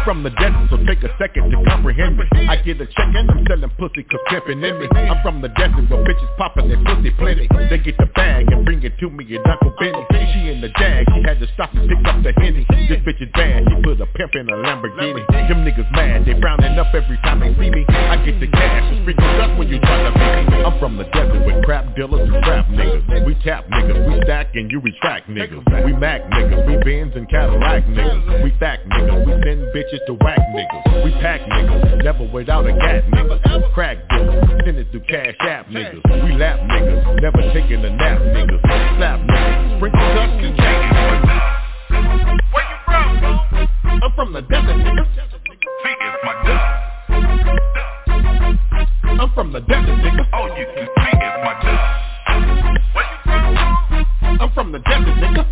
I'm 0.01 0.17
from 0.17 0.23
the 0.23 0.33
desert, 0.33 0.65
so 0.73 0.81
take 0.89 1.05
a 1.05 1.13
second 1.21 1.53
to 1.53 1.61
comprehend 1.61 2.17
me. 2.17 2.25
I 2.49 2.57
get 2.57 2.81
a 2.81 2.89
check 2.89 3.13
and 3.13 3.29
I'm 3.29 3.45
selling 3.45 3.69
pussy 3.77 4.01
cause 4.09 4.17
pimpin' 4.33 4.57
in 4.57 4.81
me. 4.81 4.89
I'm 4.97 5.21
from 5.21 5.45
the 5.45 5.49
desert 5.53 5.85
where 5.93 6.01
bitches 6.01 6.25
poppin' 6.41 6.73
their 6.73 6.81
pussy 6.81 7.13
plenty. 7.21 7.45
They 7.69 7.77
get 7.77 8.01
the 8.01 8.09
bag 8.17 8.49
and 8.49 8.65
bring 8.65 8.81
it 8.81 8.97
to 8.97 9.11
me 9.11 9.29
and 9.29 9.45
Uncle 9.45 9.69
Benny. 9.77 10.01
She 10.33 10.49
in 10.49 10.57
the 10.57 10.73
jag, 10.73 11.05
she 11.13 11.21
had 11.21 11.37
to 11.37 11.45
stop 11.53 11.69
and 11.77 11.85
pick 11.85 12.01
up 12.01 12.17
the 12.25 12.33
henny. 12.41 12.65
This 12.89 12.97
bitch 13.05 13.21
is 13.21 13.29
bad, 13.37 13.61
she 13.69 13.77
put 13.85 14.01
a 14.01 14.07
pimp 14.17 14.33
in 14.33 14.49
a 14.49 14.57
Lamborghini. 14.57 15.21
Them 15.45 15.61
niggas 15.61 15.91
mad, 15.93 16.25
they 16.25 16.33
frowning 16.41 16.79
up 16.81 16.89
every 16.97 17.17
time 17.21 17.45
they 17.45 17.53
see 17.61 17.69
me. 17.69 17.85
I 17.85 18.17
get 18.25 18.39
the 18.41 18.47
cash, 18.49 18.89
and 18.89 19.05
sprinkle 19.05 19.29
dust 19.37 19.53
when 19.59 19.69
you 19.69 19.77
try 19.85 20.01
to 20.01 20.13
beat 20.17 20.49
me. 20.49 20.65
I'm 20.65 20.79
from 20.79 20.97
the 20.97 21.05
desert 21.13 21.45
with 21.45 21.61
crap 21.63 21.93
dealers 21.95 22.25
and 22.25 22.41
crap 22.41 22.65
niggas. 22.73 23.05
We 23.27 23.35
tap 23.45 23.69
niggas, 23.69 24.01
we 24.09 24.17
stack 24.25 24.49
and 24.55 24.71
you 24.71 24.81
retract 24.81 25.29
niggas. 25.29 25.61
We 25.85 25.93
Mac 25.93 26.25
niggas, 26.31 26.65
we 26.65 26.81
Benz 26.81 27.13
and 27.13 27.29
Cadillac 27.29 27.85
niggas. 27.85 28.43
We 28.43 28.49
fact 28.57 28.89
niggas, 28.89 29.25
we 29.27 29.33
send 29.45 29.61
bitches 29.75 29.90
to 29.99 30.13
whack 30.13 30.39
niggas. 30.55 31.03
We 31.03 31.11
pack 31.19 31.41
niggas, 31.41 32.03
never 32.03 32.23
without 32.31 32.65
a 32.65 32.71
gat 32.71 33.03
niggas. 33.11 33.73
Crack 33.73 33.97
dealers, 34.09 34.43
send 34.63 34.77
it 34.77 34.87
through 34.91 35.01
cash 35.01 35.35
app 35.41 35.67
niggas. 35.67 36.01
We 36.23 36.31
lap 36.37 36.59
niggas, 36.59 37.21
never 37.21 37.41
taking 37.53 37.83
a 37.83 37.89
nap 37.89 38.21
niggas. 38.21 38.61
Slap 38.97 39.19
niggas, 39.19 39.77
sprinkle 39.77 39.99
dust 39.99 40.43
and 40.43 40.57
change 40.57 40.91
oh, 40.95 41.11
Where 42.53 42.63
you 42.63 42.77
from? 42.85 43.09
I'm 44.03 44.11
from 44.15 44.33
the 44.33 44.41
desert 44.41 44.77
nigga. 44.77 45.05
See, 45.83 45.95
it's 45.99 46.23
my 46.23 46.33
dust. 46.45 46.65
I'm 49.19 49.31
from 49.35 49.51
the 49.51 49.59
desert 49.59 49.99
nigga. 49.99 50.25
Oh, 50.33 50.47
you 50.55 50.65
can 50.73 50.87
see 50.87 51.11
it's 51.11 51.37
my 51.43 51.53
dust. 51.61 51.83
Where 52.95 53.05
you 53.11 53.17
from? 53.25 54.39
I'm 54.39 54.51
from 54.53 54.71
the 54.71 54.79
desert 54.79 55.17
nigga. 55.17 55.50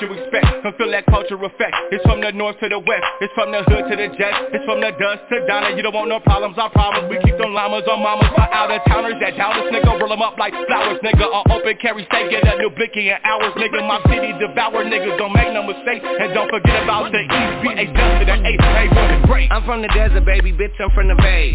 You 0.00 0.08
expect? 0.16 0.64
Come 0.64 0.74
feel 0.76 0.90
that 0.90 1.06
culture 1.06 1.36
effect. 1.36 1.76
It's 1.92 2.04
from 2.04 2.20
the 2.20 2.32
north 2.32 2.56
to 2.60 2.68
the 2.68 2.80
west. 2.80 3.06
It's 3.20 3.32
from 3.36 3.52
the 3.52 3.62
hood 3.64 3.84
to 3.88 3.94
the 3.96 4.08
jet. 4.16 4.52
It's 4.56 4.64
from 4.64 4.80
the 4.80 4.90
dust 4.96 5.28
to 5.28 5.44
Donna. 5.46 5.76
You 5.76 5.82
don't 5.84 5.94
want 5.94 6.08
no 6.08 6.20
problems, 6.20 6.56
I 6.56 6.68
promise. 6.72 7.04
We 7.08 7.20
keep 7.20 7.36
them 7.36 7.52
llamas 7.52 7.84
on 7.84 8.00
mamas 8.00 8.32
for 8.32 8.48
out 8.48 8.72
of 8.72 8.80
towners 8.88 9.20
that 9.20 9.36
doubt 9.36 9.60
us, 9.60 9.68
nigga. 9.68 10.00
Roll 10.00 10.08
them 10.08 10.24
up 10.24 10.40
like 10.40 10.56
flowers, 10.66 11.00
nigga. 11.04 11.28
All 11.28 11.44
open 11.52 11.76
carry 11.80 12.04
stay, 12.08 12.28
get 12.32 12.46
a 12.48 12.56
new 12.56 12.70
blicky 12.72 13.12
in 13.12 13.18
hours, 13.24 13.52
nigga. 13.60 13.84
My 13.84 14.00
city 14.08 14.32
devour 14.40 14.84
niggas. 14.88 15.20
Don't 15.20 15.32
make 15.36 15.52
no 15.52 15.62
mistake. 15.62 16.00
And 16.00 16.32
don't 16.32 16.48
forget 16.48 16.82
about 16.82 17.12
the 17.12 17.20
East. 17.20 17.54
B-A 17.60 17.84
dust 17.92 18.14
to 18.20 18.24
the 18.24 18.36
eighth. 18.48 18.64
Hey, 18.64 18.88
is 18.88 19.26
great. 19.26 19.50
I'm 19.52 19.64
from 19.64 19.82
the 19.82 19.88
desert, 19.88 20.24
baby, 20.24 20.52
bitch, 20.52 20.72
I'm 20.80 20.90
from 20.90 21.08
the 21.08 21.16
bay. 21.16 21.54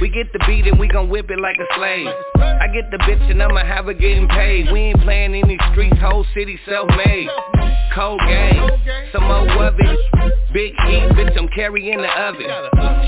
We 0.00 0.08
get 0.08 0.32
the 0.32 0.38
beat 0.46 0.66
and 0.66 0.78
we 0.78 0.88
gon' 0.88 1.08
whip 1.08 1.30
it 1.30 1.40
like 1.40 1.56
a 1.58 1.66
slave. 1.76 2.08
I 2.36 2.68
get 2.72 2.90
the 2.90 2.98
bitch 2.98 3.30
and 3.30 3.42
I'ma 3.42 3.64
have 3.64 3.86
her 3.86 3.94
getting 3.94 4.28
paid. 4.28 4.70
We 4.72 4.80
ain't 4.80 5.00
playing 5.02 5.34
in 5.34 5.48
these 5.48 5.60
streets, 5.72 5.96
whole 6.00 6.24
city 6.34 6.58
self-made. 6.66 7.28
Cold 7.94 8.20
game, 8.20 8.70
some 9.12 9.24
more 9.24 9.66
of 9.66 9.74
it. 9.78 9.98
Big 10.54 10.72
heat, 10.86 11.12
bitch, 11.12 11.36
I'm 11.36 11.46
carrying 11.48 11.98
the 11.98 12.08
oven. 12.08 12.46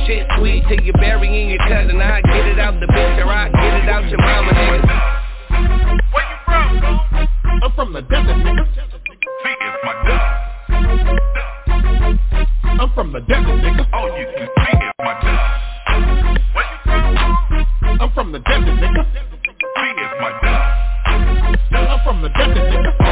Shit 0.06 0.26
sweet 0.36 0.62
till 0.68 0.80
you 0.84 0.92
burying 0.94 1.48
your 1.48 1.58
cousin. 1.66 2.02
I 2.02 2.20
get 2.20 2.46
it 2.46 2.58
out 2.58 2.78
the 2.78 2.86
bitch 2.86 3.24
or 3.24 3.32
I 3.32 3.48
get 3.48 3.82
it 3.82 3.88
out 3.88 4.06
your 4.10 4.18
mama, 4.20 4.52
nigga. 4.52 4.82
Where 6.12 6.24
you 6.28 6.36
from? 6.44 6.84
I'm 7.62 7.72
from 7.74 7.92
the 7.94 8.02
desert, 8.02 8.36
nigga. 8.44 8.66
See, 8.74 9.54
it's 9.60 9.84
my 9.84 9.94
dust. 10.04 10.24
I'm 12.80 12.90
from 12.94 13.12
the 13.12 13.20
desert, 13.20 13.60
nigga. 13.64 13.86
Oh, 13.94 14.06
you 14.18 14.26
can 14.36 14.48
see 14.48 14.76
it's 14.84 14.98
my 14.98 15.14
dust. 15.24 15.40
Where 16.52 16.66
you 16.68 16.78
from? 16.84 17.16
I'm 18.02 18.10
from 18.12 18.32
the 18.32 18.38
desert, 18.40 18.76
nigga. 18.84 19.04
See, 19.04 19.92
it's 19.96 20.14
my 20.20 20.30
dust. 20.42 20.64
I'm 21.72 22.00
from 22.04 22.20
the 22.20 22.28
desert, 22.28 22.68
nigga. 22.70 23.03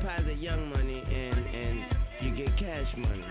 Deposit 0.00 0.38
young 0.38 0.70
money 0.70 1.00
and 1.00 1.46
and 1.46 1.84
you 2.20 2.36
get 2.36 2.56
cash 2.56 2.86
money. 2.96 3.24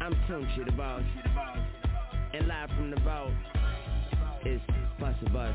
I'm 0.00 0.14
Tunechi, 0.26 0.64
the 0.64 0.72
boss, 0.72 1.02
and 2.32 2.48
live 2.48 2.70
from 2.70 2.90
the 2.90 3.00
vault 3.00 3.32
is 4.46 4.60
Busta 4.98 5.32
Bus. 5.32 5.52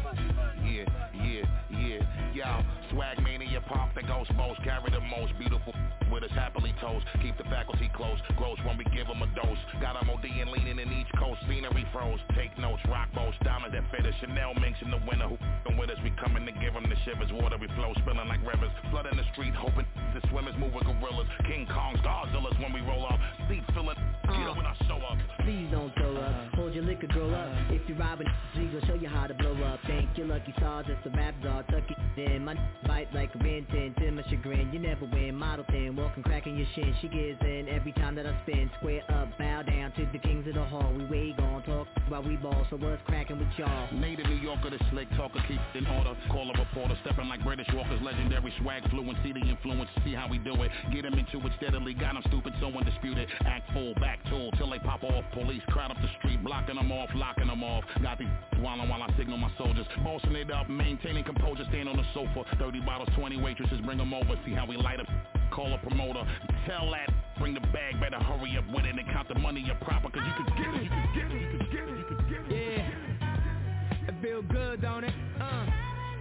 Yeah, 0.63 0.85
yeah, 1.17 1.45
yeah. 1.69 2.01
Yo, 2.33 2.63
swag 2.91 3.21
mania, 3.23 3.61
pop 3.67 3.93
the 3.95 4.03
ghost 4.03 4.31
most, 4.35 4.61
carry 4.63 4.91
the 4.91 5.01
most 5.01 5.33
beautiful 5.39 5.73
with 6.11 6.23
us 6.23 6.31
happily 6.31 6.73
toast. 6.79 7.05
Keep 7.21 7.37
the 7.37 7.43
faculty 7.45 7.89
close, 7.95 8.19
overdose 8.51 8.65
when 8.65 8.77
we 8.77 8.85
give 8.95 9.07
them 9.07 9.21
a 9.21 9.27
dose. 9.35 9.57
Got 9.81 9.99
them 9.99 10.09
OD 10.09 10.25
and 10.25 10.51
leaning 10.51 10.79
in 10.79 10.89
each 10.93 11.11
coast, 11.17 11.39
scenery 11.47 11.85
froze. 11.93 12.19
Take 12.35 12.57
notes, 12.57 12.81
rock 12.89 13.09
boats, 13.13 13.37
diamonds 13.43 13.75
that 13.75 13.83
fit 13.91 14.05
us. 14.05 14.13
Chanel 14.19 14.53
minks 14.55 14.79
in 14.81 14.91
the 14.91 14.99
winter. 15.07 15.27
Who 15.27 15.77
with 15.77 15.89
us? 15.89 15.97
We 16.03 16.11
coming 16.21 16.45
to 16.45 16.51
give 16.51 16.73
them 16.73 16.85
the 16.87 16.97
shivers. 17.05 17.31
Water 17.31 17.57
we 17.57 17.67
flow, 17.75 17.93
spilling 18.01 18.27
like 18.27 18.41
rivers. 18.45 18.71
Flooding 18.91 19.17
the 19.17 19.25
street, 19.33 19.53
hoping 19.55 19.85
the 20.13 20.21
swimmers 20.29 20.55
move 20.59 20.73
with 20.73 20.85
gorillas. 20.85 21.27
King 21.47 21.67
Kongs, 21.67 22.01
Godzillas 22.03 22.57
when 22.61 22.73
we 22.73 22.81
roll 22.81 23.05
up. 23.07 23.19
Seat 23.47 23.63
filling, 23.73 23.97
Uh-huh. 24.31 24.39
get 24.39 24.49
up 24.49 24.57
when 24.57 24.65
I 24.65 24.75
show 24.87 24.97
up. 24.97 25.17
Please 25.43 25.67
don't 25.71 25.93
throw 25.95 26.17
up. 26.17 26.53
Hold 26.55 26.73
your 26.73 26.83
liquor, 26.83 27.07
grow 27.07 27.33
up. 27.33 27.49
If 27.69 27.81
you're 27.87 27.97
robbing, 27.97 28.27
we 28.55 28.65
gon' 28.67 28.81
show 28.87 28.93
you 28.93 29.09
how 29.09 29.27
to 29.27 29.33
blow 29.33 29.55
up. 29.63 29.79
Thank 29.87 30.17
your 30.17 30.27
lucky 30.27 30.53
stars, 30.57 30.85
that's 30.87 31.03
the 31.03 31.09
rap 31.11 31.35
dog. 31.43 31.65
Tuck 31.67 31.83
it 31.89 32.29
in. 32.29 32.45
My 32.45 32.55
bite 32.87 33.13
like 33.13 33.33
a 33.35 33.39
rin 33.39 33.65
tin, 33.71 33.95
to 33.97 34.11
my 34.11 34.23
chagrin. 34.29 34.71
You 34.71 34.79
never 34.79 35.05
win. 35.05 35.35
Model 35.35 35.65
thin, 35.69 35.95
walking, 35.95 36.23
cracking 36.23 36.57
your 36.57 36.67
shin. 36.75 36.93
She 37.01 37.07
gives 37.07 37.41
in 37.41 37.67
every 37.69 37.91
time 37.93 38.15
that 38.15 38.25
I 38.25 38.37
spin. 38.43 38.69
Square 38.79 39.03
up, 39.09 39.37
bow 39.37 39.63
down 39.63 39.91
to 39.93 40.07
the 40.11 40.19
kings 40.19 40.47
of 40.47 40.55
the 40.55 40.65
hall. 40.65 40.93
We 40.95 41.05
way 41.05 41.35
gon' 41.37 41.63
talk 41.63 41.87
while 42.07 42.23
we 42.23 42.35
ball. 42.37 42.65
So 42.69 42.77
what's 42.77 43.01
cracking 43.07 43.39
with 43.39 43.47
y'all? 43.57 43.91
Native 43.93 44.27
New 44.27 44.35
Yorker, 44.35 44.69
the 44.69 44.79
slick 44.91 45.09
talker, 45.17 45.43
keep 45.47 45.59
in 45.75 45.87
order. 45.87 46.15
Call 46.29 46.49
a 46.51 46.59
reporter, 46.59 46.95
stepping 47.03 47.27
like 47.27 47.43
British 47.43 47.67
walkers, 47.73 48.01
legendary 48.01 48.53
swag, 48.61 48.87
fluent, 48.91 49.17
see 49.23 49.33
the 49.33 49.41
influence, 49.41 49.89
see 50.05 50.13
how 50.13 50.27
we 50.29 50.37
do 50.37 50.53
it. 50.61 50.71
Get 50.93 51.03
them 51.03 51.15
into 51.17 51.45
it 51.45 51.53
steadily, 51.57 51.93
got 51.93 52.13
them 52.13 52.23
stupid, 52.27 52.53
so 52.59 52.67
undisputed. 52.67 53.27
Act 53.45 53.71
full, 53.73 53.93
back 53.95 54.20
tool, 54.29 54.51
till 54.57 54.69
they 54.69 54.79
pop 54.79 55.03
off. 55.03 55.23
Police 55.33 55.61
crowd 55.69 55.91
up 55.91 55.97
the 56.01 56.09
street, 56.19 56.43
blocking 56.43 56.75
them 56.75 56.91
off, 56.91 57.09
locking 57.15 57.47
them 57.47 57.63
off. 57.63 57.83
Got 58.01 58.19
these 58.19 58.27
swallowing 58.59 58.89
while 58.89 59.03
I 59.03 59.13
signal 59.17 59.37
my 59.37 59.51
soldiers. 59.57 59.85
Bossing 60.03 60.35
it 60.35 60.51
up, 60.51 60.69
maintaining 60.69 61.23
composure, 61.23 61.65
stand 61.69 61.89
on 61.89 61.97
the 61.97 62.05
sofa. 62.13 62.43
30 62.59 62.81
bottles, 62.81 63.09
20 63.17 63.41
waitresses, 63.41 63.79
bring 63.81 63.97
them 63.97 64.13
over, 64.13 64.39
see 64.45 64.53
how 64.53 64.65
we 64.65 64.77
light 64.77 64.99
up. 64.99 65.07
Call 65.51 65.73
a 65.73 65.77
promoter, 65.79 66.23
tell 66.65 66.89
that, 66.91 67.09
bring 67.37 67.53
the 67.53 67.59
bag, 67.59 67.99
better 67.99 68.17
hurry 68.19 68.57
up 68.57 68.65
with 68.73 68.85
it 68.85 68.97
and 68.97 69.05
count 69.11 69.27
the 69.27 69.37
money 69.39 69.65
up 69.69 69.81
proper, 69.81 70.09
cause 70.09 70.21
you 70.25 70.45
can 70.45 70.57
get 70.57 70.75
it, 70.75 70.83
you 70.83 70.89
can 70.89 71.09
get 71.13 71.31
it, 71.31 71.41
you 71.41 71.57
can 71.57 71.71
get 71.71 71.89
it, 71.89 71.97
you 71.97 72.05
can 72.05 72.29
get 72.29 72.51
it. 72.51 72.77
Yeah. 72.77 74.07
It 74.07 74.15
feel 74.21 74.41
good, 74.41 74.81
don't 74.81 75.03
it? 75.03 75.13
Uh. 75.39 75.65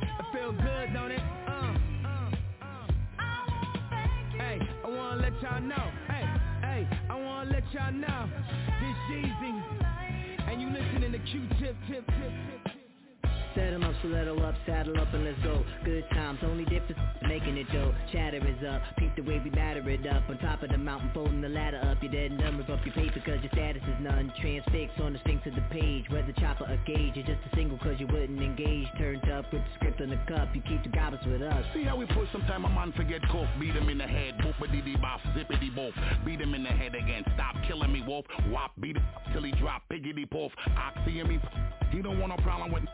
It 0.03 0.27
feel 0.33 0.53
good, 0.53 0.93
don't 0.93 1.11
it? 1.13 1.21
Uh. 1.47 1.77
Hey, 4.37 4.59
I 4.85 4.89
wanna 4.89 5.23
let 5.23 5.41
y'all 5.43 5.61
know. 5.61 6.10
Hey, 6.81 6.99
I 7.11 7.21
wanna 7.21 7.51
let 7.51 7.63
y'all 7.75 7.93
know. 7.93 8.29
This 8.81 8.97
Yeezy. 9.11 9.63
And 10.49 10.63
you 10.63 10.71
listening 10.71 11.13
to 11.13 11.19
Q-Tip, 11.19 11.77
tip, 11.89 12.07
tip, 12.07 12.07
tip. 12.07 12.60
Set 13.55 13.75
up, 13.75 13.95
stiletto 13.99 14.39
up, 14.43 14.55
saddle 14.67 15.01
up 15.01 15.13
and 15.13 15.25
let's 15.25 15.43
go. 15.43 15.65
Good 15.85 16.05
times, 16.11 16.39
only 16.43 16.65
difference 16.65 17.01
making 17.27 17.57
it 17.57 17.67
dough. 17.73 17.95
Chatter 18.13 18.39
is 18.39 18.63
up, 18.67 18.83
peep 18.99 19.15
the 19.17 19.23
way 19.23 19.41
we 19.43 19.51
batter 19.51 19.89
it 19.91 20.07
up. 20.07 20.29
On 20.29 20.39
top 20.39 20.63
of 20.63 20.71
the 20.71 20.79
mountain, 20.79 21.11
folding 21.13 21.41
the 21.41 21.49
ladder 21.49 21.81
up. 21.85 21.99
You're 22.03 22.13
dead 22.13 22.39
rip 22.57 22.69
up 22.71 22.85
your 22.85 22.95
paper 22.95 23.21
cause 23.21 23.43
your 23.43 23.51
status 23.53 23.83
is 23.83 23.99
none. 24.01 24.33
Transfix 24.41 24.93
on 25.01 25.15
the 25.15 25.19
stinks 25.21 25.47
of 25.47 25.55
the 25.55 25.65
page, 25.71 26.05
whether 26.11 26.33
chopper 26.39 26.65
or 26.65 26.79
gauge. 26.87 27.17
You're 27.17 27.27
just 27.27 27.43
a 27.51 27.57
single 27.57 27.79
cause 27.79 27.97
you 27.99 28.07
wouldn't 28.07 28.41
engage. 28.41 28.87
Turned 28.99 29.29
up 29.31 29.53
with 29.53 29.63
the 29.63 29.73
script 29.77 30.01
on 30.01 30.11
the 30.11 30.21
cup, 30.29 30.55
you 30.55 30.63
keep 30.63 30.83
the 30.83 30.91
goblins 30.91 31.27
with 31.27 31.43
us. 31.43 31.65
See 31.75 31.85
how 31.85 31.97
we 31.97 32.07
push 32.07 32.31
sometime 32.33 32.65
a 32.65 32.69
man 32.69 32.93
forget 32.97 33.21
cough 33.29 33.49
Beat 33.59 33.75
him 33.75 33.89
in 33.89 33.99
the 33.99 34.07
head, 34.07 34.35
boopity 34.39 34.85
dee 34.85 34.97
bop, 34.97 35.21
zippity 35.37 35.75
boop 35.75 35.93
Beat 36.25 36.41
him 36.41 36.55
in 36.55 36.63
the 36.63 36.71
head 36.71 36.95
again, 36.95 37.25
stop 37.35 37.55
killing 37.67 37.93
me 37.93 38.03
wolf 38.07 38.25
Wop, 38.49 38.73
beat 38.81 38.97
it 38.97 39.03
till 39.33 39.43
he 39.43 39.53
drop, 39.53 39.83
biggity 39.91 40.29
poof 40.29 40.53
Oxy 40.77 41.21
and 41.21 41.29
me, 41.29 41.41
he 41.91 42.03
don't 42.03 42.19
want 42.19 42.37
no 42.37 42.43
problem 42.43 42.73
with 42.73 42.85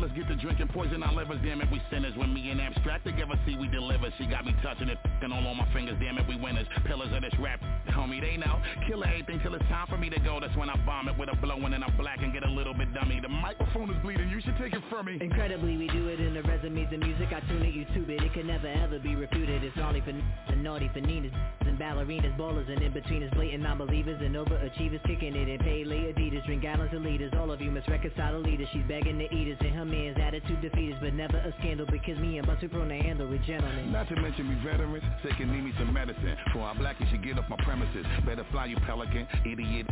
Let's 0.00 0.14
get 0.14 0.28
to 0.28 0.36
drinking 0.36 0.68
poison 0.68 1.02
our 1.02 1.12
livers, 1.12 1.38
damn 1.44 1.60
it, 1.60 1.68
we 1.70 1.80
sinners. 1.90 2.16
When 2.16 2.32
me 2.32 2.48
and 2.50 2.60
Abstract 2.60 3.04
together, 3.04 3.38
see 3.44 3.54
we 3.56 3.68
deliver. 3.68 4.08
She 4.16 4.24
got 4.24 4.46
me 4.46 4.56
touching 4.62 4.88
it, 4.88 4.96
and 5.20 5.30
all 5.32 5.46
on 5.46 5.56
my 5.58 5.68
fingers, 5.74 5.96
damn 6.00 6.16
it, 6.16 6.26
we 6.26 6.36
winners. 6.36 6.66
Pillars 6.86 7.12
of 7.12 7.20
this 7.20 7.34
rap, 7.38 7.60
homie, 7.92 8.20
they 8.20 8.38
know. 8.38 8.60
Kill 8.88 9.04
everything 9.04 9.40
till 9.44 9.54
it's 9.54 9.64
time 9.68 9.86
for 9.88 9.98
me 9.98 10.08
to 10.08 10.18
go. 10.20 10.40
That's 10.40 10.56
when 10.56 10.70
I 10.70 10.76
bomb 10.86 11.08
it 11.08 11.18
with 11.18 11.28
a 11.28 11.36
blow 11.36 11.56
and 11.60 11.74
then 11.74 11.82
I 11.84 11.90
black 12.00 12.22
and 12.22 12.32
get 12.32 12.44
a 12.44 12.50
little 12.50 12.72
bit 12.72 12.94
dummy. 12.94 13.20
The 13.20 13.28
microphone 13.28 13.90
is 13.90 14.00
bleeding, 14.02 14.30
you 14.30 14.40
should 14.40 14.56
take 14.56 14.72
it 14.72 14.82
from 14.88 15.04
me. 15.04 15.18
Incredibly, 15.20 15.76
we 15.76 15.86
do 15.88 16.08
it 16.08 16.18
in 16.18 16.32
the 16.32 16.42
resumes 16.42 16.88
and 16.92 17.00
music. 17.04 17.28
I 17.36 17.40
tune 17.40 17.62
it, 17.62 17.74
YouTube. 17.76 18.08
It. 18.08 18.22
It 18.22 18.32
can 18.32 18.46
never 18.46 18.68
ever 18.68 18.98
be 18.98 19.14
refuted. 19.14 19.62
It's 19.62 19.76
only 19.78 20.00
for 20.00 20.16
n- 20.16 20.24
and 20.48 20.64
naughty 20.64 20.88
for 20.94 21.00
Ninas 21.00 21.32
and 21.60 21.78
ballerinas, 21.78 22.36
ballers 22.38 22.72
and 22.72 22.80
in 22.82 22.92
betweeners, 22.92 23.32
blatant 23.34 23.62
non-believers 23.62 24.20
and 24.24 24.34
overachievers, 24.34 25.02
kicking 25.06 25.36
it. 25.36 25.48
In 25.48 25.58
paid 25.60 25.86
lay 25.86 26.12
Adidas, 26.12 26.44
drink 26.46 26.62
gallons 26.62 26.92
of 26.94 27.02
liters. 27.02 27.32
All 27.38 27.52
of 27.52 27.60
you 27.60 27.70
must 27.70 27.88
reconcile 27.88 28.32
the 28.32 28.38
leaders. 28.38 28.68
She's 28.72 28.84
begging 28.88 29.18
to 29.18 29.28
eat 29.34 29.52
us, 29.52 29.58
and 29.60 29.74
her 29.74 29.84
man's 29.90 30.16
attitude 30.20 30.62
defeat 30.62 30.92
us, 30.94 30.98
but 31.02 31.14
never 31.14 31.38
a 31.38 31.54
scandal 31.58 31.86
because 31.90 32.18
me 32.18 32.38
and 32.38 32.46
Buster 32.46 32.68
prone 32.68 32.88
to 32.88 32.96
handle 32.96 33.32
it, 33.32 33.42
gentlemen. 33.46 33.92
Not 33.92 34.08
to 34.08 34.16
mention 34.16 34.48
me 34.48 34.56
veterans, 34.64 35.04
sick 35.22 35.34
and 35.40 35.52
need 35.52 35.64
me 35.64 35.72
some 35.78 35.92
medicine. 35.92 36.36
For 36.52 36.60
our 36.60 36.74
black, 36.74 37.00
you 37.00 37.06
should 37.10 37.24
get 37.24 37.38
off 37.38 37.48
my 37.48 37.56
premises. 37.64 38.06
Better 38.24 38.46
fly 38.50 38.66
you 38.66 38.76
pelican, 38.86 39.26
idiot. 39.44 39.86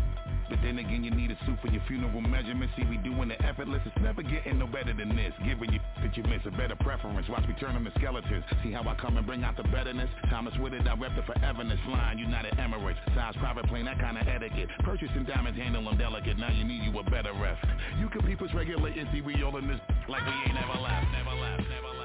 But 0.48 0.58
then 0.62 0.78
again, 0.78 1.04
you 1.04 1.10
need 1.10 1.30
a 1.30 1.38
suit 1.44 1.58
for 1.60 1.68
your 1.68 1.82
funeral 1.86 2.20
measurements. 2.20 2.74
See, 2.76 2.84
we 2.88 2.96
doing 2.98 3.30
it 3.30 3.40
effortless. 3.44 3.82
It's 3.84 3.96
never 4.02 4.22
getting 4.22 4.58
no 4.58 4.66
better 4.66 4.92
than 4.94 5.14
this. 5.14 5.32
Giving 5.44 5.72
you 5.72 5.80
that 6.02 6.16
you 6.16 6.22
miss 6.24 6.40
a 6.46 6.50
better 6.50 6.76
preference. 6.76 7.28
Watch 7.28 7.46
me 7.46 7.54
turn 7.60 7.74
them 7.74 7.84
to 7.84 7.92
skeletons. 7.98 8.44
See 8.62 8.72
how 8.72 8.82
I 8.88 8.94
come 8.96 9.16
and 9.16 9.26
bring 9.26 9.44
out 9.44 9.56
the 9.56 9.64
betterness? 9.64 10.08
Thomas 10.30 10.54
with 10.58 10.72
it, 10.72 10.86
I 10.86 10.94
rep 10.94 11.12
the 11.14 11.22
foreverness. 11.22 11.78
Flying 11.84 12.18
United 12.18 12.54
Emirates. 12.56 12.98
Size 13.14 13.34
private 13.38 13.66
plane, 13.66 13.84
that 13.84 13.98
kind 13.98 14.16
of 14.16 14.26
etiquette. 14.26 14.68
Purchasing 14.80 15.24
diamonds, 15.24 15.58
handle 15.58 15.84
them 15.84 15.98
delicate. 15.98 16.38
Now 16.38 16.50
you 16.50 16.64
need 16.64 16.82
you 16.82 16.98
a 16.98 17.02
better 17.04 17.32
ref. 17.34 17.58
You 18.00 18.08
can 18.08 18.26
keep 18.26 18.40
us 18.42 18.50
regulating. 18.54 19.06
See, 19.12 19.20
we 19.20 19.42
all 19.42 19.56
in 19.56 19.68
this 19.68 19.80
like 20.08 20.24
we 20.24 20.32
ain't 20.32 20.54
never 20.54 20.80
left, 20.80 21.06
never 21.12 21.34
left, 21.36 21.62
never 21.68 21.88
left. 21.88 21.97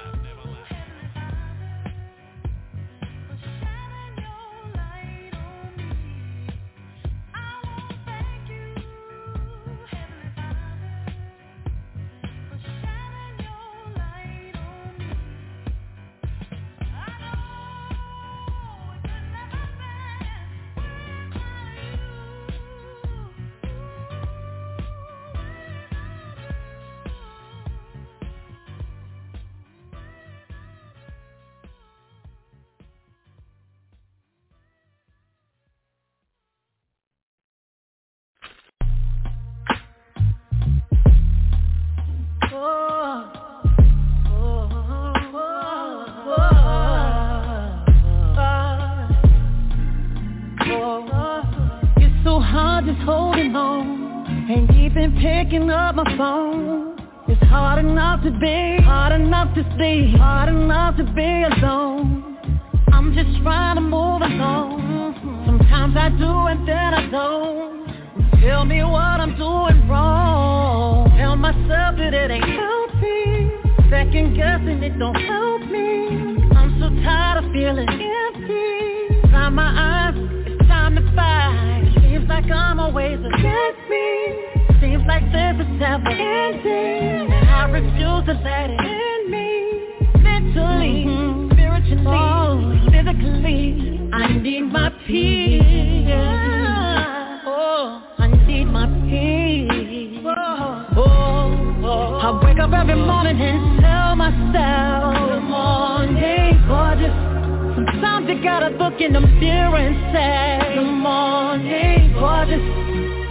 Hard 59.76 60.50
enough 60.50 60.96
to 60.98 61.02
be 61.02 61.42
alone. 61.42 62.38
I'm 62.92 63.12
just 63.12 63.42
trying 63.42 63.74
to 63.74 63.80
move 63.80 64.22
along. 64.22 65.18
Sometimes 65.46 65.96
I 65.96 66.10
do 66.10 66.30
and 66.46 66.62
then 66.62 66.94
I 66.94 67.10
don't. 67.10 68.40
Tell 68.40 68.64
me 68.64 68.84
what 68.84 69.18
I'm 69.18 69.36
doing 69.36 69.88
wrong. 69.88 71.10
Tell 71.18 71.34
myself 71.34 71.98
that 71.98 72.14
it 72.14 72.30
ain't 72.30 72.44
healthy. 72.44 73.50
Second 73.90 74.36
guessing 74.36 74.80
it 74.84 74.96
don't 74.96 75.16
help 75.26 75.62
me. 75.62 76.38
I'm 76.54 76.78
so 76.78 76.88
tired 77.02 77.42
of 77.42 77.50
feeling 77.50 77.88
empty. 77.90 79.26
Inside 79.26 79.50
my 79.50 79.74
eyes, 79.74 80.14
it's 80.46 80.68
time 80.68 80.94
to 80.94 81.02
fight. 81.16 81.90
Seems 81.98 82.28
like 82.28 82.48
I'm 82.48 82.78
always 82.78 83.18
against 83.18 83.82
me. 83.90 84.54
Seems 84.80 85.02
like 85.08 85.26
this 85.32 85.66
is 85.66 85.72
never 85.80 86.10
ending 86.10 87.32
I 87.32 87.66
refuse 87.70 88.24
to 88.26 88.34
let 88.44 88.70
it 88.70 88.78
end 88.78 89.03
me 90.54 90.60
Mentally, 90.60 91.04
mm-hmm. 91.04 91.52
spiritually, 91.52 92.04
oh. 92.06 92.78
physically. 92.90 94.10
I 94.12 94.32
need 94.38 94.62
my 94.62 94.90
peace. 95.06 95.62
Oh, 97.46 98.02
I 98.18 98.26
need 98.46 98.66
my 98.66 98.86
peace. 99.10 100.22
Oh, 100.26 100.96
oh, 101.84 102.18
I 102.18 102.44
wake 102.44 102.58
up 102.58 102.72
every 102.72 102.94
morning 102.94 103.40
and 103.40 103.80
tell 103.80 104.16
myself 104.16 105.28
Good 105.28 105.42
morning, 105.42 106.64
gorgeous. 106.68 107.14
Sometimes 107.74 108.28
you 108.28 108.42
gotta 108.42 108.68
look 108.76 109.00
in 109.00 109.12
the 109.12 109.20
mirror 109.20 109.76
and 109.76 109.96
say 110.14 110.74
Good 110.74 110.92
morning, 110.92 112.12
gorgeous. 112.14 112.62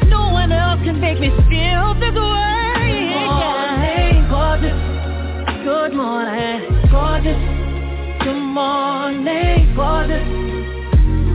No 0.10 0.32
one 0.32 0.52
else 0.52 0.82
can 0.84 1.00
make 1.00 1.20
me 1.20 1.30
feel 1.50 1.94
this 2.00 2.14
way 2.14 2.63
Good 5.64 5.94
morning, 5.94 6.90
gorgeous 6.92 7.40
Good 8.20 8.36
morning, 8.36 9.74
gorgeous 9.76 10.28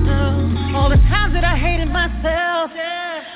Uh, 0.05 0.77
All 0.77 0.91
the 0.91 1.01
times 1.09 1.33
that 1.33 1.45
I 1.45 1.57
hated 1.57 1.89
myself. 1.89 2.71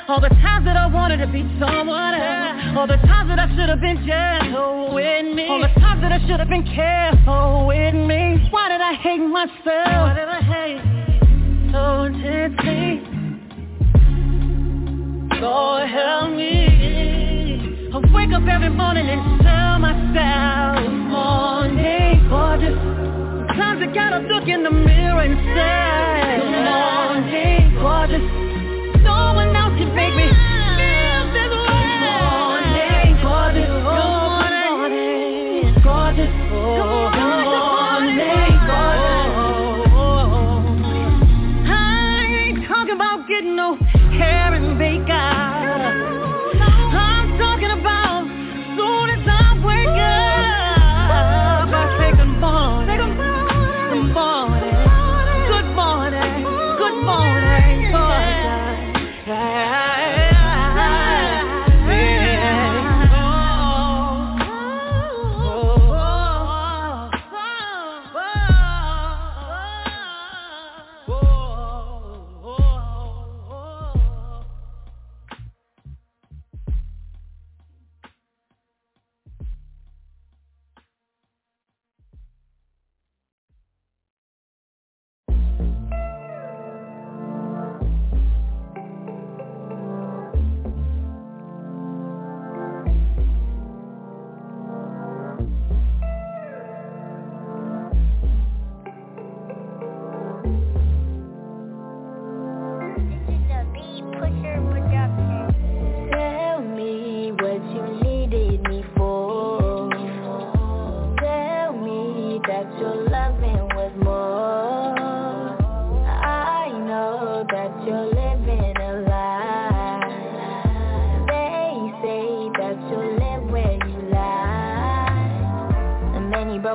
All 0.08 0.20
the 0.20 0.28
times 0.44 0.66
that 0.66 0.76
I 0.76 0.86
wanted 0.86 1.16
to 1.18 1.26
be 1.28 1.48
someone 1.58 2.12
else. 2.12 2.76
All 2.76 2.86
the 2.86 3.00
times 3.08 3.30
that 3.30 3.38
I 3.38 3.48
should 3.56 3.70
have 3.70 3.80
been 3.80 4.04
gentle 4.06 4.92
with 4.92 5.34
me. 5.34 5.48
All 5.48 5.62
the 5.62 5.80
times 5.80 6.02
that 6.02 6.12
I 6.12 6.18
should 6.26 6.38
have 6.38 6.50
been 6.50 6.66
careful 6.66 7.66
with 7.66 7.94
me. 7.94 8.46
Why 8.50 8.68
did 8.68 8.82
I 8.82 8.92
hate 8.92 9.18
myself? 9.18 9.64
Why 9.64 10.12
did 10.12 10.28
I 10.28 10.42
hate 10.44 10.80
so 11.72 12.02
intensely? 12.02 13.00
Lord 15.40 15.88
help 15.88 16.32
me. 16.32 16.61
Wake 18.14 18.32
up 18.32 18.42
every 18.48 18.70
morning 18.70 19.08
and 19.08 19.40
tell 19.42 19.78
myself, 19.78 20.92
morning 21.10 22.28
gorgeous. 22.28 22.76
Sometimes 23.48 23.82
I 23.82 23.86
gotta 23.94 24.18
look 24.28 24.48
in 24.48 24.62
the 24.62 24.70
mirror 24.70 25.20
and 25.22 25.36
say, 25.56 26.11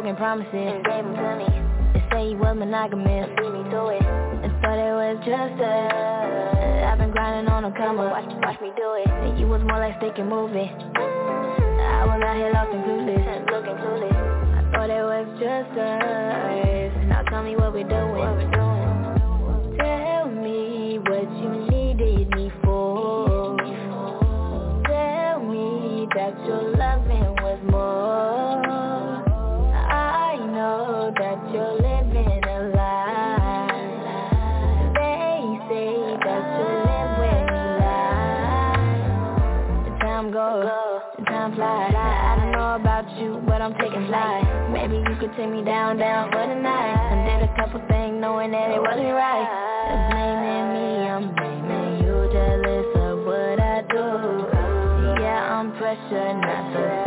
broken 0.08 0.16
promises 0.16 0.84
gave 0.88 1.04
them 1.04 1.16
to 1.16 1.36
me. 1.36 1.50
They 1.94 2.04
say 2.12 2.30
you 2.32 2.38
was 2.38 2.56
monogamous. 2.56 3.28
Beat 3.36 3.52
me 3.52 3.64
to 3.72 3.88
it. 3.92 4.04
And 4.04 4.52
thought 4.62 4.80
it 4.80 4.96
was 4.96 5.18
just 5.28 5.60
a. 5.60 6.88
I've 6.88 6.98
been 6.98 7.12
grinding 7.12 7.52
on 7.52 7.66
a 7.66 7.72
come 7.76 8.00
up. 8.00 8.12
Watch, 8.12 8.32
watch 8.42 8.62
me 8.62 8.72
do 8.78 8.96
it. 8.96 9.10
And 9.10 9.40
you 9.40 9.48
was 9.48 9.62
more 9.64 9.80
like 9.80 9.98
stick 10.00 10.14
and 10.18 10.30
movie. 10.30 10.72
I 10.72 12.06
was 12.08 12.22
out 12.24 12.36
here 12.38 12.52
lost 12.54 12.72
and 12.72 12.84
clueless. 12.88 13.52
Looking 13.52 13.76
clueless. 13.84 14.16
I 14.16 14.72
thought 14.72 14.90
it 14.90 15.04
was 15.04 15.28
just 15.44 15.76
us. 15.76 17.08
Now 17.08 17.24
tell 17.28 17.44
me 17.44 17.56
what 17.58 17.74
we're 17.74 17.84
doing. 17.84 18.16
What 18.16 18.40
we're 18.40 18.52
doing. 18.52 19.76
Tell 19.76 20.32
me 20.32 21.00
what 21.04 21.28
you 21.36 21.67
you, 43.20 43.42
but 43.46 43.62
I'm 43.62 43.74
taking 43.74 44.08
flight. 44.08 44.72
Maybe 44.72 44.98
you 44.98 45.16
could 45.20 45.36
take 45.36 45.50
me 45.50 45.64
down, 45.64 45.98
down 45.98 46.32
for 46.32 46.46
the 46.48 46.56
night. 46.56 46.96
I 46.96 47.40
did 47.40 47.50
a 47.50 47.56
couple 47.56 47.82
things 47.88 48.22
knowing 48.22 48.52
that 48.52 48.72
it 48.72 48.82
wasn't 48.82 49.14
right. 49.14 49.48
Blaming 50.12 50.68
me, 50.76 51.10
I'm 51.10 51.36
blaming 51.36 52.04
you, 52.04 52.30
jealous 52.32 52.90
of 52.96 53.26
what 53.26 53.60
I 53.60 53.82
do. 53.90 55.22
Yeah, 55.22 55.60
I'm 55.60 55.72
pressure, 55.78 56.34
not 56.40 56.74
the 56.74 57.07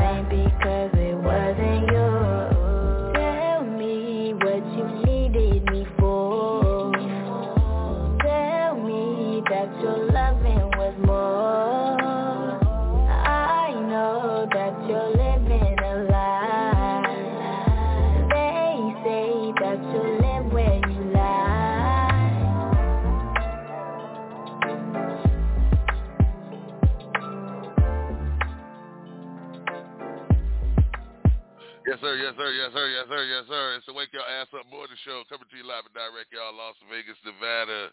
sir. 33.21 33.29
Yes, 33.29 33.45
sir. 33.53 33.77
It's 33.77 33.85
the 33.85 33.93
Wake 33.93 34.09
Your 34.17 34.25
Ass 34.25 34.49
Up 34.57 34.65
Morning 34.73 34.97
Show 35.05 35.21
coming 35.29 35.45
to 35.53 35.57
you 35.61 35.69
live 35.69 35.85
and 35.85 35.93
direct, 35.93 36.33
y'all, 36.33 36.57
Las 36.57 36.73
Vegas, 36.89 37.21
Nevada. 37.21 37.93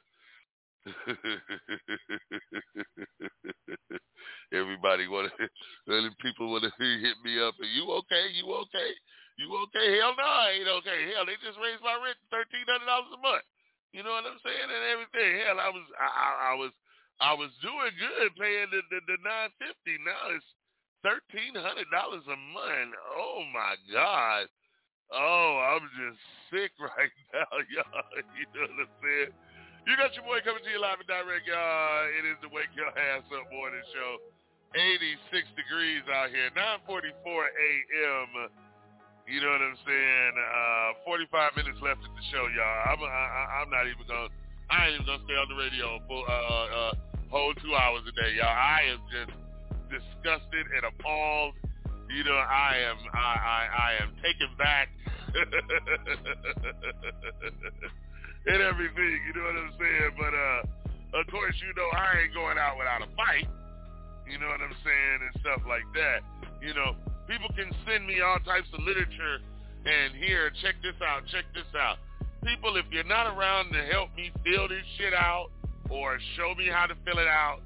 Everybody 4.55 5.11
want 5.11 5.27
to, 5.27 5.35
people 6.23 6.47
want 6.47 6.63
to 6.63 6.71
hit 6.79 7.19
me 7.27 7.43
up. 7.43 7.59
Are 7.59 7.73
you 7.75 7.91
okay? 8.07 8.31
You 8.39 8.47
okay? 8.71 8.95
You 9.35 9.51
okay? 9.67 9.99
Hell 9.99 10.15
no, 10.15 10.23
I 10.23 10.63
ain't 10.63 10.71
okay. 10.79 11.11
Hell, 11.11 11.27
they 11.27 11.35
just 11.43 11.59
raised 11.59 11.83
my 11.83 11.99
rent 11.99 12.15
thirteen 12.31 12.63
hundred 12.63 12.87
dollars 12.87 13.11
a 13.11 13.19
month. 13.19 13.43
You 13.91 14.07
know 14.07 14.15
what 14.15 14.31
I'm 14.31 14.39
saying? 14.47 14.71
And 14.71 14.83
everything. 14.95 15.43
Hell, 15.43 15.59
I 15.59 15.75
was, 15.75 15.83
I, 15.99 16.07
I, 16.07 16.29
I 16.39 16.55
was, 16.55 16.71
I 17.19 17.35
was 17.35 17.51
doing 17.59 17.91
good 17.99 18.31
paying 18.39 18.71
the 18.71 18.79
the, 18.87 19.03
the 19.11 19.19
nine 19.27 19.51
fifty. 19.59 19.99
Now 20.07 20.31
it's 20.31 20.47
thirteen 21.03 21.59
hundred 21.59 21.91
dollars 21.91 22.23
a 22.31 22.39
month. 22.55 22.95
Oh 23.11 23.43
my 23.51 23.75
God. 23.91 24.47
Oh, 25.11 25.51
I'm 25.63 25.85
just 25.95 26.19
sick 26.51 26.71
right 26.81 27.13
now, 27.31 27.51
y'all. 27.73 28.07
You 28.35 28.45
know 28.51 28.67
what 28.67 28.87
I'm 28.87 28.93
saying? 29.03 29.31
You 29.87 29.95
got 29.95 30.11
your 30.19 30.27
boy 30.27 30.43
coming 30.43 30.59
to 30.67 30.71
you 30.71 30.83
live 30.83 30.99
and 30.99 31.07
direct, 31.07 31.47
y'all. 31.47 32.11
It 32.11 32.27
is 32.27 32.35
the 32.43 32.51
Wake 32.51 32.71
Your 32.75 32.91
Ass 32.91 33.23
Up 33.31 33.47
Morning 33.47 33.83
Show. 33.95 34.19
86 34.75 35.47
degrees 35.55 36.03
out 36.11 36.27
here. 36.27 36.51
9:44 36.51 37.07
a.m. 37.23 38.51
You 39.27 39.39
know 39.39 39.51
what 39.51 39.63
I'm 39.63 39.79
saying? 39.87 40.33
Uh, 40.35 41.07
45 41.07 41.55
minutes 41.55 41.79
left 41.79 42.03
in 42.03 42.11
the 42.11 42.25
show, 42.31 42.47
y'all. 42.51 42.79
I'm, 42.91 42.99
I, 42.99 43.63
I'm 43.63 43.71
not 43.71 43.87
even 43.87 44.03
gonna. 44.07 44.27
I 44.67 44.91
ain't 44.91 44.99
even 44.99 45.07
gonna 45.07 45.23
stay 45.23 45.39
on 45.39 45.47
the 45.47 45.55
radio 45.55 46.03
for 46.03 46.19
uh, 46.27 46.67
uh, 46.67 46.91
whole 47.31 47.55
two 47.55 47.71
hours 47.75 48.03
a 48.07 48.13
day, 48.15 48.35
y'all. 48.35 48.51
I 48.51 48.91
am 48.91 48.99
just 49.07 49.31
disgusted 49.87 50.67
and 50.75 50.83
appalled. 50.83 51.55
You 52.09 52.23
know, 52.23 52.35
I 52.37 52.77
am. 52.87 52.97
I 53.13 53.17
I, 53.17 53.67
I 53.67 53.91
am 54.03 54.15
taken 54.23 54.49
back. 54.57 54.89
and 58.47 58.61
everything, 58.63 59.19
you 59.27 59.33
know 59.35 59.43
what 59.43 59.57
I'm 59.59 59.73
saying? 59.77 60.11
But 60.17 60.33
uh 60.33 61.19
of 61.19 61.27
course 61.27 61.55
you 61.59 61.73
know 61.75 61.89
I 61.93 62.23
ain't 62.23 62.33
going 62.33 62.57
out 62.57 62.77
without 62.77 63.01
a 63.03 63.07
fight. 63.15 63.47
You 64.29 64.39
know 64.39 64.47
what 64.47 64.61
I'm 64.61 64.75
saying? 64.83 65.19
And 65.23 65.31
stuff 65.41 65.61
like 65.67 65.87
that. 65.95 66.23
You 66.63 66.73
know, 66.73 66.95
people 67.27 67.49
can 67.55 67.71
send 67.87 68.07
me 68.07 68.21
all 68.21 68.39
types 68.39 68.67
of 68.73 68.83
literature 68.83 69.39
and 69.87 70.15
here, 70.15 70.51
check 70.61 70.75
this 70.83 70.99
out, 70.99 71.23
check 71.31 71.45
this 71.53 71.67
out. 71.79 71.97
People, 72.43 72.75
if 72.75 72.85
you're 72.91 73.07
not 73.07 73.27
around 73.31 73.71
to 73.71 73.83
help 73.91 74.13
me 74.15 74.31
fill 74.43 74.67
this 74.67 74.83
shit 74.97 75.13
out, 75.13 75.47
or 75.89 76.19
show 76.35 76.53
me 76.55 76.67
how 76.67 76.85
to 76.85 76.95
fill 77.05 77.19
it 77.19 77.27
out, 77.27 77.59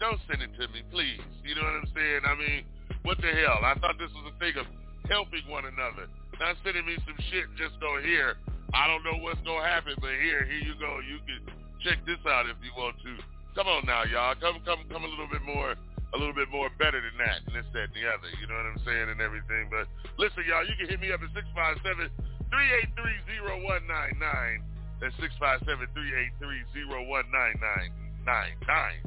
don't 0.00 0.20
send 0.28 0.42
it 0.42 0.50
to 0.60 0.68
me, 0.68 0.82
please. 0.90 1.20
You 1.44 1.54
know 1.54 1.62
what 1.62 1.80
I'm 1.80 1.88
saying? 1.94 2.20
I 2.28 2.34
mean, 2.36 2.64
what 3.02 3.18
the 3.18 3.30
hell? 3.30 3.58
I 3.62 3.74
thought 3.78 3.98
this 3.98 4.10
was 4.14 4.30
a 4.30 4.34
thing 4.38 4.54
of 4.58 4.66
helping 5.10 5.42
one 5.50 5.66
another. 5.66 6.06
Not 6.38 6.56
sending 6.64 6.86
me 6.86 6.96
some 7.06 7.18
shit 7.30 7.46
just 7.58 7.78
go 7.78 7.98
here. 8.02 8.38
I 8.72 8.88
don't 8.88 9.04
know 9.04 9.20
what's 9.20 9.42
gonna 9.44 9.66
happen, 9.66 9.94
but 10.00 10.10
here, 10.22 10.48
here 10.48 10.62
you 10.64 10.74
go. 10.80 10.98
You 11.04 11.20
can 11.28 11.44
check 11.84 12.00
this 12.06 12.18
out 12.24 12.48
if 12.48 12.56
you 12.64 12.72
want 12.78 12.96
to. 13.04 13.12
Come 13.54 13.68
on 13.68 13.84
now, 13.84 14.08
y'all. 14.08 14.34
Come, 14.40 14.64
come, 14.64 14.88
come 14.88 15.04
a 15.04 15.10
little 15.10 15.28
bit 15.28 15.44
more, 15.44 15.76
a 15.76 16.16
little 16.16 16.32
bit 16.32 16.48
more 16.48 16.72
better 16.80 16.96
than 16.96 17.16
that, 17.20 17.44
and 17.44 17.52
this, 17.52 17.68
that, 17.76 17.92
and 17.92 17.96
the 17.98 18.08
other. 18.08 18.32
You 18.40 18.48
know 18.48 18.56
what 18.56 18.64
I'm 18.72 18.80
saying, 18.80 19.12
and 19.12 19.20
everything. 19.20 19.68
But 19.68 19.84
listen, 20.16 20.48
y'all, 20.48 20.64
you 20.64 20.72
can 20.80 20.88
hit 20.88 21.04
me 21.04 21.12
up 21.12 21.20
at 21.20 21.28
six 21.36 21.44
five 21.52 21.76
seven 21.84 22.08
three 22.48 22.68
eight 22.80 22.88
three 22.96 23.18
zero 23.28 23.60
one 23.60 23.84
nine 23.84 24.16
nine. 24.16 24.64
That's 25.04 25.12
six 25.20 25.36
five 25.36 25.60
seven 25.68 25.84
three 25.92 26.14
eight 26.16 26.32
three 26.40 26.64
zero 26.72 27.04
one 27.04 27.28
nine 27.28 27.60
nine 27.60 27.92
nine 28.24 28.56
nine. 28.64 29.04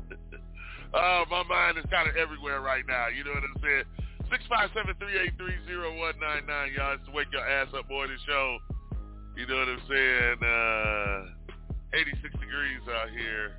oh, 0.94 1.24
my 1.30 1.42
mind 1.44 1.78
is 1.78 1.84
kind 1.90 2.08
of 2.08 2.16
everywhere 2.16 2.60
right 2.60 2.84
now. 2.86 3.08
You 3.08 3.24
know 3.24 3.32
what 3.32 3.44
I'm 3.44 3.60
saying? 3.62 3.84
Six 4.30 4.42
five 4.50 4.70
seven 4.74 4.94
three 4.98 5.18
eight 5.18 5.38
three 5.38 5.54
zero 5.66 5.94
one 5.98 6.18
nine 6.18 6.46
nine. 6.46 6.72
Y'all, 6.76 6.94
it's 6.94 7.08
wake 7.14 7.30
your 7.32 7.46
ass 7.46 7.68
up 7.76 7.88
boy. 7.88 8.06
morning 8.06 8.18
show. 8.26 8.58
You 9.36 9.46
know 9.46 9.56
what 9.56 9.68
I'm 9.68 9.84
saying? 9.84 10.38
Uh, 10.40 11.36
86 11.92 12.32
degrees 12.40 12.82
out 12.88 13.10
here. 13.10 13.52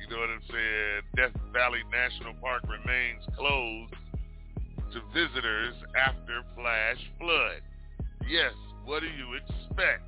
You 0.00 0.06
know 0.08 0.20
what 0.20 0.30
I'm 0.30 0.44
saying? 0.46 1.00
Death 1.16 1.34
Valley 1.52 1.82
National 1.90 2.34
Park 2.40 2.62
remains 2.68 3.24
closed 3.36 3.94
to 4.92 5.00
visitors 5.12 5.74
after 5.96 6.42
flash 6.54 7.00
flood. 7.18 7.60
Yes, 8.28 8.54
what 8.84 9.00
do 9.00 9.08
you 9.08 9.34
expect? 9.34 10.06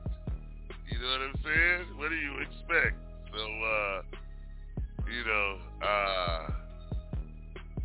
You 0.87 0.99
know 1.01 1.11
what 1.11 1.23
I'm 1.23 1.39
saying? 1.43 1.99
What 1.99 2.09
do 2.11 2.17
you 2.17 2.39
expect? 2.45 2.95
So, 3.35 3.43
uh, 3.43 4.03
you 5.07 5.25
know, 5.25 5.59
uh, 5.83 6.51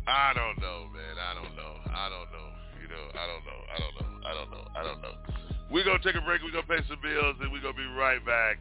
I 0.06 0.32
don't 0.34 0.58
know, 0.60 0.86
man. 0.92 1.16
I 1.18 1.34
don't 1.34 1.56
know. 1.56 1.74
I 1.86 2.08
don't 2.08 2.30
know. 2.32 2.48
You 2.82 2.88
know, 2.88 3.04
I 3.14 3.26
don't 3.26 3.44
know. 3.46 3.60
I 3.70 3.78
don't 3.78 3.94
know. 4.00 4.10
I 4.26 4.34
don't 4.34 4.50
know. 4.50 4.66
I 4.74 4.82
don't 4.82 5.02
know. 5.02 5.14
We're 5.70 5.84
going 5.84 6.00
to 6.00 6.04
take 6.04 6.20
a 6.20 6.24
break. 6.24 6.42
We're 6.42 6.52
going 6.52 6.66
to 6.66 6.68
pay 6.68 6.82
some 6.88 7.00
bills, 7.02 7.36
and 7.40 7.52
we're 7.52 7.62
going 7.62 7.74
to 7.74 7.80
be 7.80 7.86
right 7.96 8.24
back 8.26 8.58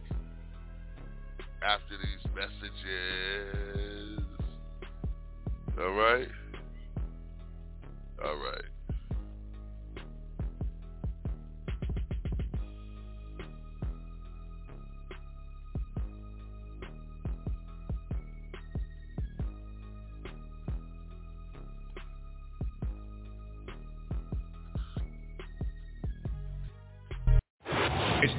after 1.63 1.97
these 1.97 2.23
messages. 2.35 4.23
All 5.79 5.91
right? 5.91 6.27
All 8.23 8.35
right. 8.37 8.70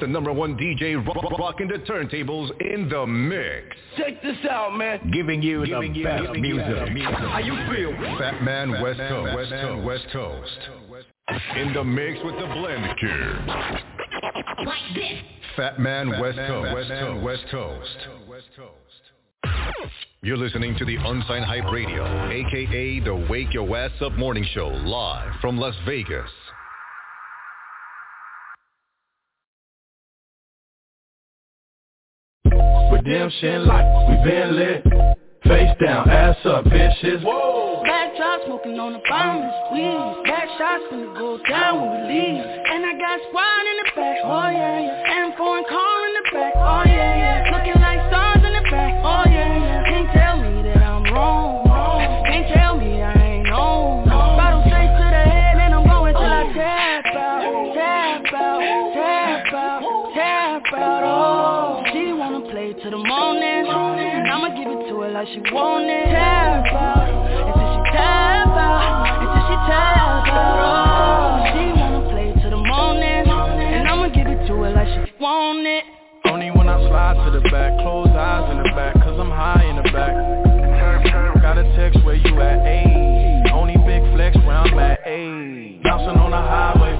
The 0.02 0.08
number 0.08 0.32
one 0.32 0.56
DJ 0.56 0.96
ro- 0.96 1.36
rocking 1.38 1.68
the 1.68 1.78
turntables 1.90 2.50
in 2.60 2.88
the 2.88 3.06
mix. 3.06 3.64
Check 3.96 4.20
this 4.20 4.36
out, 4.50 4.76
man. 4.76 4.98
Giving 5.12 5.40
you 5.40 5.64
Giving 5.64 5.92
the 5.92 5.98
you 6.00 6.04
best 6.04 6.32
the 6.32 6.38
music. 6.40 6.66
best. 6.66 7.20
How 7.20 7.38
you 7.38 7.54
feel? 7.72 7.92
Fat 8.18 8.42
Man 8.42 8.82
West 8.82 8.98
Man 8.98 9.08
Coast. 9.08 9.36
West 9.36 9.50
Coast. 9.52 9.84
West 9.84 10.06
Coast. 10.12 11.56
In 11.56 11.72
the 11.72 11.84
mix 11.84 12.18
with 12.24 12.34
the 12.34 12.46
Blend 12.46 12.98
Kid. 12.98 13.46
Like 14.66 14.94
this. 14.94 15.22
Fat 15.56 15.78
Man 15.78 16.10
West 16.20 16.36
Man 16.36 16.48
Coast. 16.48 16.74
West 16.74 17.44
Coast. 17.52 17.96
West 18.28 18.48
Coast. 18.56 18.72
You're 20.22 20.36
listening 20.36 20.76
to 20.78 20.84
the 20.84 20.96
Unsigned 20.96 21.44
Hype 21.44 21.70
Radio, 21.72 22.04
aka 22.30 23.00
the 23.00 23.26
Wake 23.30 23.52
Your 23.54 23.76
Ass 23.76 23.90
Up 24.00 24.12
Morning 24.14 24.44
Show, 24.52 24.68
live 24.68 25.32
from 25.40 25.58
Las 25.58 25.74
Vegas. 25.86 26.28
Redemption 33.04 33.66
life, 33.66 34.08
we 34.08 34.14
been 34.22 34.54
lit. 34.54 34.84
Face 35.42 35.74
down, 35.84 36.08
ass 36.08 36.36
up, 36.44 36.64
bitches. 36.66 37.18
Back 37.82 38.14
drop 38.16 38.46
smoking 38.46 38.78
on 38.78 38.92
the 38.92 39.02
bombers, 39.10 39.50
weed. 39.74 40.22
Back 40.22 40.46
shots 40.54 40.84
gonna 40.88 41.10
go 41.18 41.34
down 41.50 41.82
when 41.82 42.06
we 42.06 42.14
leave. 42.14 42.46
And 42.46 42.86
I 42.86 42.94
got 42.94 43.18
squad 43.26 43.66
in 43.66 43.76
the 43.82 43.86
back, 43.98 44.18
oh 44.22 44.48
yeah, 44.54 44.86
yeah. 44.86 45.01
Back, 77.50 77.76
close 77.80 78.08
eyes 78.08 78.50
in 78.50 78.58
the 78.62 78.70
back, 78.76 78.94
cause 79.02 79.18
I'm 79.18 79.30
high 79.30 79.64
in 79.64 79.76
the 79.76 79.88
back. 79.90 80.14
Got 81.42 81.58
a 81.58 81.64
text 81.76 82.04
where 82.04 82.14
you 82.14 82.40
at, 82.40 82.60
ayy. 82.60 83.50
Only 83.52 83.76
big 83.86 84.02
flex 84.14 84.36
where 84.46 84.56
I'm 84.56 84.78
at, 84.78 85.04
ayy. 85.04 85.82
Bouncing 85.82 86.18
on 86.20 86.30
the 86.30 86.38
highway, 86.38 86.94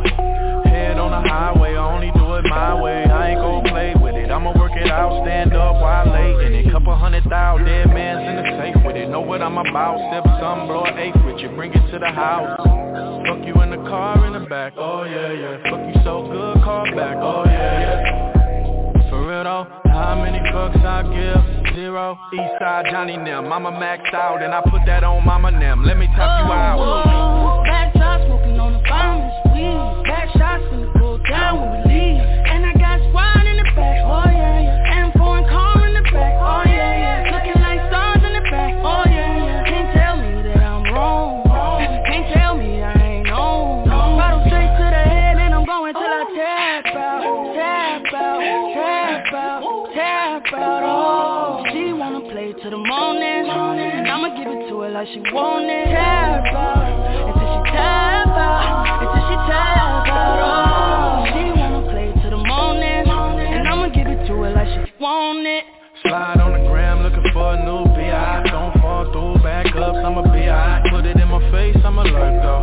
head 0.68 0.98
on 0.98 1.10
the 1.10 1.28
highway, 1.28 1.76
I 1.76 1.94
only 1.94 2.10
do 2.12 2.34
it 2.34 2.44
my 2.50 2.74
way. 2.80 3.04
I 3.04 3.30
ain't 3.30 3.40
gon' 3.40 3.62
play 3.64 3.94
with 3.94 4.16
it, 4.16 4.30
I'ma 4.30 4.58
work 4.58 4.72
it 4.74 4.90
out, 4.90 5.22
stand 5.24 5.54
up 5.54 5.80
while 5.80 6.10
late 6.10 6.46
in 6.46 6.54
it. 6.54 6.72
Couple 6.72 6.94
hundred 6.96 7.24
thousand, 7.24 7.66
dead 7.66 7.86
man's 7.88 8.26
in 8.26 8.36
the 8.36 8.58
safe 8.58 8.84
with 8.84 8.96
it. 8.96 9.08
Know 9.08 9.20
what 9.20 9.42
I'm 9.42 9.58
about, 9.58 9.98
sip 10.10 10.24
some, 10.40 10.66
blow 10.66 10.84
an 10.84 10.98
eighth 10.98 11.24
with 11.24 11.38
you, 11.38 11.48
bring 11.50 11.72
it 11.72 11.90
to 11.92 11.98
the 11.98 12.10
house. 12.10 12.58
Fuck 13.26 13.46
you 13.46 13.54
in 13.62 13.70
the 13.70 13.82
car 13.88 14.26
in 14.26 14.32
the 14.32 14.48
back, 14.48 14.74
oh 14.76 15.04
yeah, 15.04 15.32
yeah. 15.32 15.70
Fuck 15.70 15.94
you 15.94 16.00
so 16.02 16.26
good, 16.26 16.62
call 16.64 16.84
back, 16.96 17.16
oh 17.16 17.44
yeah, 17.46 17.80
yeah. 17.80 19.10
For 19.10 19.26
real 19.28 19.44
though, 19.44 19.81
how 20.02 20.20
many 20.20 20.38
fucks 20.50 20.82
I 20.84 21.02
give? 21.06 21.74
Zero. 21.76 22.18
Eastside 22.34 22.90
Johnny 22.90 23.16
Nem, 23.16 23.48
mama 23.48 23.70
maxed 23.70 24.12
out 24.12 24.42
and 24.42 24.52
I 24.52 24.60
put 24.62 24.82
that 24.86 25.04
on 25.04 25.24
mama 25.24 25.50
Nem. 25.52 25.84
Let 25.84 25.96
me 25.96 26.06
top 26.08 26.44
you 26.44 26.52
out. 26.52 26.78
Oh, 26.78 27.02
oh. 27.06 27.62
Whoa, 27.62 27.62
back 27.62 27.94
drop 27.94 28.20
smoking 28.26 28.58
on 28.58 28.72
the 28.74 28.82
bombers, 28.88 29.32
weed. 29.54 30.02
Back 30.04 30.28
shots 30.36 30.64
gonna 30.70 30.92
go 30.98 31.18
down 31.18 31.60
when 31.60 31.70
we 31.70 31.94
leave. 31.94 32.20
And 32.50 32.66
I 32.66 32.72
got 32.74 32.98
squad 33.08 33.46
in 33.46 33.56
the 33.56 33.68
back, 33.78 34.02
oh 34.02 34.31
like 55.02 55.14
she 55.14 55.20
want 55.34 55.66
it. 55.66 55.88
Until 55.90 57.34
she 57.34 57.58
tap 57.74 58.28
out, 58.38 58.86
until 59.02 59.22
she 59.26 59.36
tap 59.50 60.06
out. 60.06 60.46
Oh, 60.46 61.26
she 61.26 61.42
wanna 61.58 61.82
play 61.90 62.14
to 62.22 62.30
the 62.30 62.36
morning, 62.38 63.10
and 63.10 63.66
I'ma 63.66 63.88
give 63.88 64.06
it 64.06 64.26
to 64.28 64.34
her 64.38 64.50
like 64.54 64.68
she 64.68 64.92
want 65.02 65.46
it. 65.46 65.64
Slide 66.02 66.38
on 66.38 66.52
the 66.54 66.70
gram 66.70 67.02
looking 67.02 67.26
for 67.32 67.54
a 67.54 67.64
new 67.64 67.84
B.I. 67.96 68.46
Don't 68.46 68.78
fall 68.80 69.10
through 69.10 69.42
backups, 69.42 70.04
I'm 70.04 70.18
a 70.18 70.22
B.I. 70.22 70.86
Put 70.90 71.04
it 71.04 71.16
in 71.16 71.28
my 71.28 71.40
face, 71.50 71.76
I'm 71.84 71.98
a 71.98 72.04
Lurgo. 72.04 72.62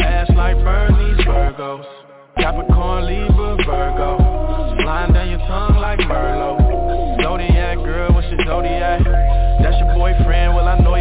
Ass 0.00 0.30
like 0.34 0.56
Bernie's 0.64 1.20
Virgos. 1.26 1.84
Capricorn, 2.38 3.04
Libra, 3.04 3.56
Virgo. 3.68 4.16
Flying 4.80 5.12
down 5.12 5.28
your 5.28 5.40
tongue 5.40 5.76
like 5.76 5.98
Merlot. 6.00 7.20
Zodiac 7.22 7.76
girl, 7.84 8.14
what's 8.14 8.28
your 8.28 8.40
zodiac? 8.46 9.04
That's 9.60 9.76
your 9.76 9.94
boyfriend, 9.94 10.54
well 10.54 10.68
I 10.68 10.78
know. 10.78 10.95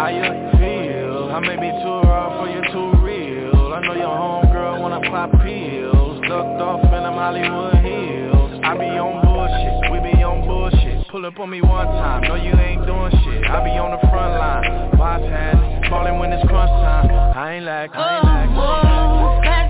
How 0.00 0.08
you 0.08 0.24
feel? 0.56 1.28
I 1.28 1.40
may 1.40 1.60
be 1.60 1.68
too 1.84 2.00
raw 2.08 2.32
for 2.40 2.48
you 2.48 2.64
too 2.72 3.04
real. 3.04 3.74
I 3.76 3.84
know 3.84 3.92
your 3.92 4.08
homegirl 4.08 4.80
wanna 4.80 5.04
pop 5.10 5.30
pills. 5.44 6.24
Ducked 6.24 6.56
off 6.56 6.80
in 6.84 7.04
them 7.04 7.20
Hollywood 7.20 7.84
hills. 7.84 8.60
I 8.64 8.78
be 8.80 8.96
on 8.96 9.20
bullshit, 9.20 9.92
we 9.92 10.00
be 10.00 10.24
on 10.24 10.40
bullshit. 10.48 11.06
Pull 11.08 11.26
up 11.26 11.38
on 11.38 11.50
me 11.50 11.60
one 11.60 11.84
time, 11.84 12.22
no 12.22 12.36
you 12.36 12.56
ain't 12.56 12.86
doing 12.86 13.12
shit. 13.12 13.44
I 13.44 13.62
be 13.62 13.76
on 13.76 13.90
the 13.92 14.00
front 14.08 14.40
line, 14.40 14.96
boss 14.96 15.20
hat, 15.20 15.90
falling 15.90 16.18
when 16.18 16.32
it's 16.32 16.48
crunch 16.48 16.70
time. 16.80 17.10
I 17.36 17.56
ain't 17.56 17.66
like, 17.66 17.90
I 17.92 18.16
ain't 18.16 18.24
like. 18.24 18.48
Whoa, 18.56 19.40
back 19.44 19.69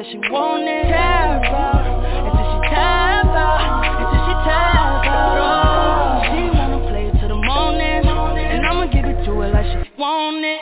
out, 0.00 0.06
she 0.10 0.18
want 0.30 0.62
it 0.62 0.88
Tap 0.88 1.44
out, 1.44 1.86
until 2.26 2.46
she 2.50 2.58
tap 2.70 3.26
out, 3.26 3.60
until 4.00 4.20
she 4.26 4.34
tap 4.48 5.04
out 5.06 6.24
She 6.24 6.40
wanna 6.56 6.80
play 6.88 7.06
till 7.20 7.28
the 7.28 7.34
morning, 7.34 8.04
and 8.38 8.66
I'ma 8.66 8.86
give 8.86 9.04
it 9.04 9.24
to 9.24 9.32
her 9.40 9.48
like 9.50 9.66
she 9.66 9.90
want 9.98 10.44
it. 10.44 10.60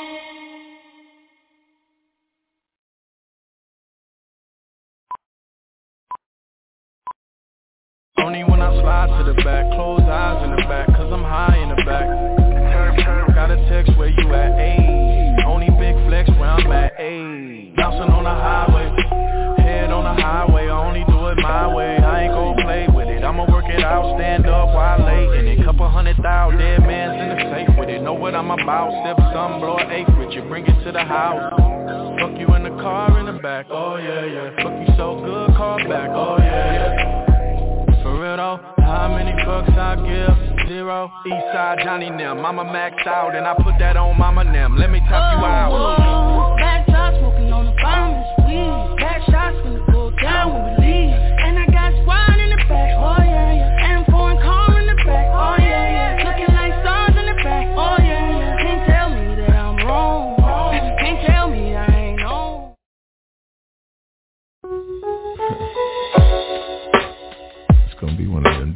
Only 8.19 8.43
when 8.45 8.61
I 8.61 8.81
slide 8.81 9.19
to 9.19 9.33
the 9.33 9.43
back, 9.43 9.65
close 9.75 9.88
I'll 23.89 24.17
stand 24.17 24.47
up 24.47 24.69
while 24.69 25.01
I 25.01 25.07
lay 25.07 25.39
in 25.39 25.47
it 25.49 25.65
Couple 25.65 25.89
hundred 25.89 26.17
thousand 26.19 26.59
dead 26.59 26.81
mans 26.81 27.17
in 27.21 27.29
the 27.29 27.39
safe 27.53 27.79
with 27.79 27.89
it 27.89 28.03
Know 28.03 28.15
what 28.15 28.35
I'm 28.35 28.51
about, 28.51 28.93
step 29.03 29.17
some, 29.33 29.61
blow 29.61 29.79
an 29.79 29.91
eighth 29.91 30.13
with 30.19 30.31
you 30.33 30.43
Bring 30.43 30.67
it 30.67 30.85
to 30.85 30.93
the 30.93 31.05
house 31.05 31.53
Fuck 32.21 32.39
you 32.39 32.47
in 32.55 32.65
the 32.65 32.77
car 32.83 33.19
in 33.19 33.27
the 33.27 33.41
back, 33.41 33.67
oh 33.71 33.97
yeah, 33.97 34.25
yeah 34.25 34.51
Fuck 34.63 34.77
you 34.81 34.95
so 34.97 35.21
good, 35.25 35.57
call 35.57 35.79
back, 35.89 36.11
oh 36.13 36.37
yeah, 36.39 36.73
yeah 36.73 38.03
For 38.03 38.21
real 38.21 38.37
though 38.37 38.79
how 38.89 39.07
many 39.07 39.33
fucks 39.45 39.77
I 39.77 39.97
give? 40.01 40.67
Zero. 40.67 41.13
Eastside 41.27 41.85
Johnny 41.85 42.09
Nim. 42.09 42.41
Mama 42.41 42.65
maxed 42.65 43.07
out 43.07 43.37
and 43.37 43.47
I 43.47 43.53
put 43.53 43.79
that 43.81 43.99
on 43.99 44.17
Mama 44.17 44.45
Nim. 44.45 44.79
Let 44.79 44.89
me 44.91 45.01
top 45.01 45.37
you 45.37 45.45
out. 45.45 45.71
Oh, 45.71 45.77
oh, 45.77 45.97
oh. 45.99 46.05
Whoa, 46.09 46.49
whoa. 46.49 46.57
Back 46.57 46.87
shots 46.89 47.19
smoking 47.19 47.53
on 47.53 47.67
the 47.67 47.77
bomb 47.83 48.17
is 48.17 48.33
weed. 48.49 48.97
Back 48.97 49.21
shots 49.29 49.61
gonna 49.61 49.93
go 49.93 50.11
down 50.23 50.55
when 50.55 50.73
we 50.73 50.78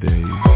days. 0.03 0.52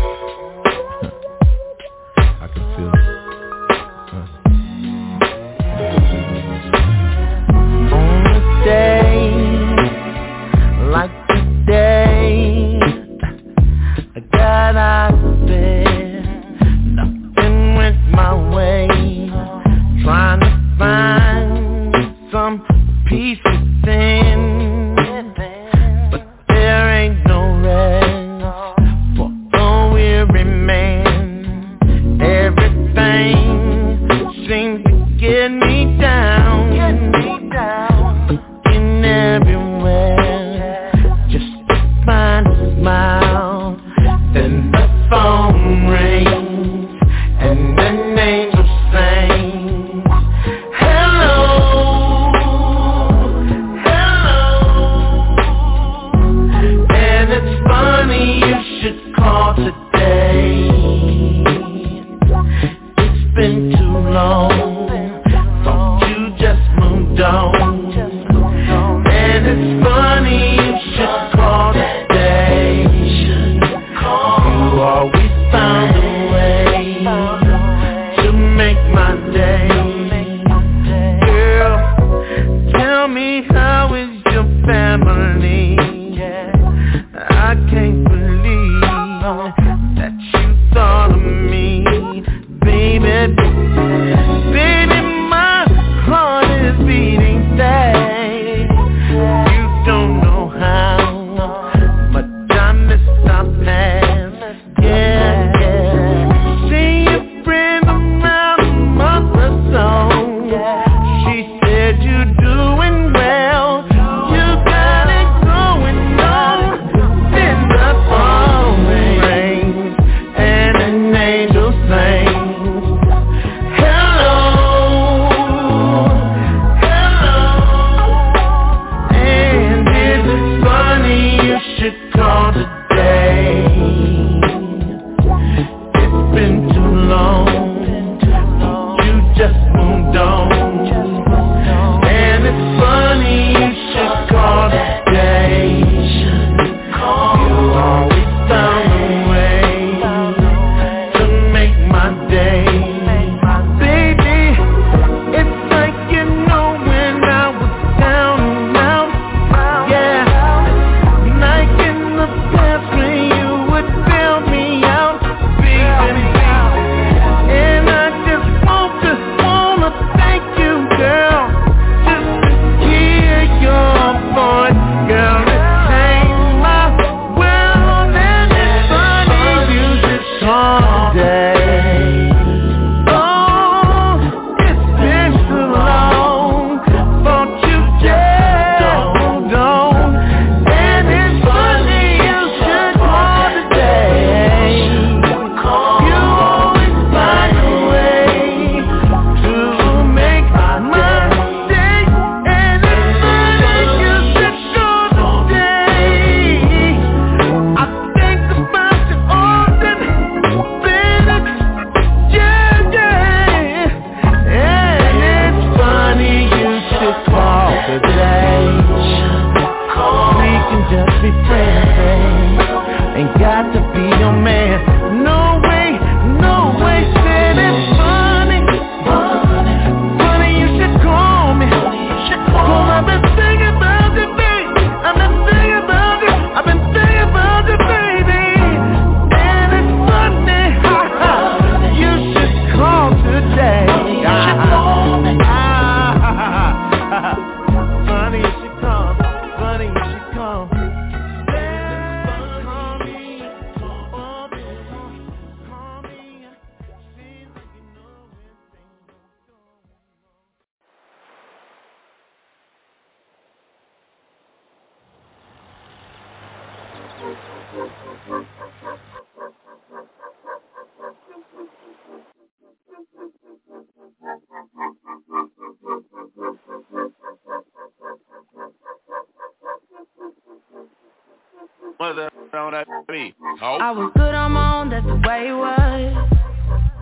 Mother 281.99 282.31
on 282.55 282.72
that 282.72 282.87
beat. 283.09 283.35
I 283.61 283.91
was 283.91 284.11
good 284.14 284.35
on 284.35 284.53
my 284.53 284.81
own, 284.81 284.89
that's 284.89 285.05
the 285.05 285.16
way 285.16 285.49
it 285.49 285.53
was. 285.53 286.31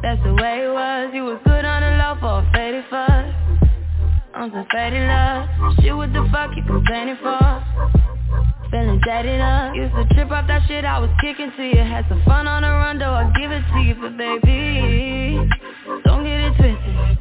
That's 0.03 0.23
the 0.25 0.35
way 0.35 0.65
it 0.65 0.73
was. 0.73 1.11
You 1.15 1.23
was 1.23 1.39
good 1.45 1.65
on 1.65 1.83
the 1.83 1.91
low 2.03 2.17
for 2.19 2.43
a 2.43 2.51
faded 2.53 2.85
fuck. 2.91 3.11
On 4.35 4.51
some 4.51 4.67
faded 4.73 5.07
love. 5.07 5.77
Shit, 5.79 5.95
what 5.95 6.13
the 6.13 6.29
fuck 6.33 6.51
you 6.57 6.65
complaining 6.67 7.17
for? 7.23 8.04
Feeling 8.75 9.01
jaded 9.07 9.41
up. 9.41 9.73
Used 9.77 9.95
to 9.95 10.05
trip 10.15 10.33
off 10.33 10.49
that 10.49 10.67
shit 10.67 10.85
I 10.85 10.99
was 10.99 11.11
kicking 11.21 11.53
to 11.57 11.63
you. 11.63 11.79
Had 11.79 12.09
some 12.09 12.21
fun 12.25 12.49
on 12.49 12.63
the 12.63 12.69
run, 12.69 12.99
though 12.99 13.15
I 13.15 13.31
give 13.39 13.53
it 13.53 13.63
to 13.71 13.79
you, 13.79 13.95
but 13.95 14.17
baby, 14.19 15.39
don't 16.03 16.25
get 16.25 16.41
it 16.43 16.57
twisted. 16.59 17.19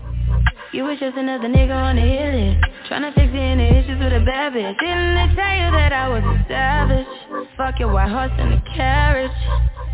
You 0.74 0.84
was 0.86 0.98
just 0.98 1.16
another 1.16 1.48
nigga 1.48 1.76
on 1.76 1.98
the 1.98 2.02
hit 2.02 2.34
list 2.34 2.66
Tryna 2.90 3.14
fix 3.14 3.30
any 3.30 3.70
issues 3.78 4.00
with 4.00 4.12
a 4.12 4.26
bad 4.26 4.54
bitch 4.54 4.74
Didn't 4.80 5.14
they 5.14 5.36
tell 5.36 5.54
you 5.54 5.70
that 5.70 5.94
I 5.94 6.10
was 6.10 6.24
a 6.26 6.46
savage 6.50 7.46
Fuck 7.56 7.78
your 7.78 7.94
white 7.94 8.10
horse 8.10 8.32
and 8.40 8.56
a 8.56 8.62
carriage 8.74 9.30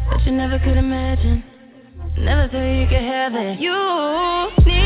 But 0.09 0.25
you 0.25 0.31
never 0.31 0.57
could 0.59 0.77
imagine 0.77 1.43
Never 2.17 2.47
thought 2.47 2.63
you 2.63 2.87
could 2.87 3.03
have 3.03 3.35
it 3.35 3.59
You 3.59 4.78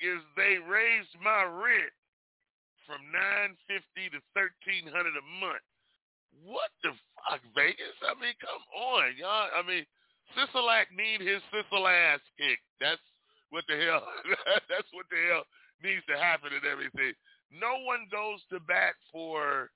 is 0.00 0.20
they 0.36 0.58
raised 0.62 1.14
my 1.22 1.44
rent 1.44 1.94
from 2.86 3.04
nine 3.12 3.56
fifty 3.68 4.08
to 4.10 4.18
thirteen 4.32 4.88
hundred 4.88 5.18
a 5.18 5.26
month. 5.40 5.64
What 6.44 6.70
the 6.84 6.94
fuck, 7.18 7.42
Vegas? 7.54 7.98
I 8.04 8.14
mean, 8.20 8.36
come 8.38 8.62
on, 8.72 9.16
y'all. 9.18 9.50
I 9.52 9.64
mean, 9.66 9.84
Sisolak 10.36 10.92
need 10.92 11.20
his 11.20 11.42
Sisal 11.50 11.88
ass 11.88 12.20
kicked. 12.36 12.64
That's 12.80 13.02
what 13.50 13.64
the 13.68 13.76
hell. 13.76 14.04
that's 14.68 14.90
what 14.92 15.08
the 15.10 15.20
hell 15.28 15.44
needs 15.82 16.04
to 16.08 16.16
happen 16.16 16.52
and 16.52 16.64
everything. 16.64 17.14
No 17.48 17.80
one 17.84 18.06
goes 18.12 18.44
to 18.52 18.60
bat 18.60 18.94
for 19.12 19.70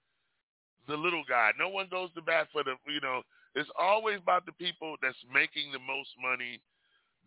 the 0.89 0.97
little 0.97 1.25
guy. 1.29 1.53
No 1.59 1.69
one 1.69 1.89
goes 1.91 2.13
to 2.15 2.23
bat 2.23 2.49
for 2.53 2.63
the 2.65 2.77
you 2.89 3.01
know. 3.01 3.23
It's 3.55 3.71
always 3.79 4.17
about 4.17 4.47
the 4.47 4.57
people 4.57 4.97
that's 5.03 5.19
making 5.29 5.73
the 5.73 5.83
most 5.85 6.09
money, 6.17 6.61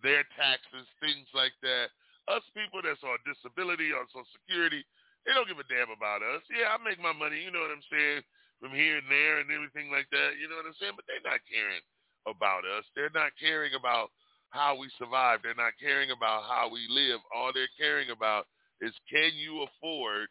their 0.02 0.26
taxes, 0.34 0.90
things 0.98 1.30
like 1.38 1.54
that. 1.62 1.94
Us 2.28 2.42
people 2.58 2.82
that's 2.82 3.04
on 3.06 3.22
disability, 3.22 3.94
on 3.94 4.10
Social 4.10 4.26
Security, 4.42 4.82
they 5.26 5.34
don't 5.34 5.50
give 5.50 5.62
a 5.62 5.70
damn 5.70 5.94
about 5.94 6.22
us. 6.22 6.42
Yeah, 6.50 6.74
I 6.74 6.78
make 6.82 7.02
my 7.02 7.14
money, 7.14 7.42
you 7.42 7.52
know 7.54 7.62
what 7.62 7.74
I'm 7.74 7.86
saying, 7.90 8.22
from 8.62 8.74
here 8.74 8.98
and 9.02 9.10
there 9.10 9.40
and 9.42 9.50
everything 9.50 9.92
like 9.94 10.10
that. 10.10 10.38
You 10.38 10.50
know 10.50 10.58
what 10.58 10.70
I'm 10.70 10.78
saying? 10.78 10.98
But 10.98 11.06
they're 11.06 11.26
not 11.26 11.42
caring 11.46 11.82
about 12.26 12.66
us. 12.66 12.86
They're 12.98 13.14
not 13.14 13.34
caring 13.38 13.74
about 13.78 14.10
how 14.50 14.78
we 14.78 14.90
survive. 14.98 15.42
They're 15.42 15.58
not 15.58 15.78
caring 15.78 16.12
about 16.14 16.46
how 16.50 16.70
we 16.70 16.88
live. 16.90 17.22
All 17.34 17.52
they're 17.54 17.70
caring 17.78 18.10
about 18.10 18.48
is 18.82 18.94
can 19.10 19.34
you 19.38 19.66
afford 19.66 20.30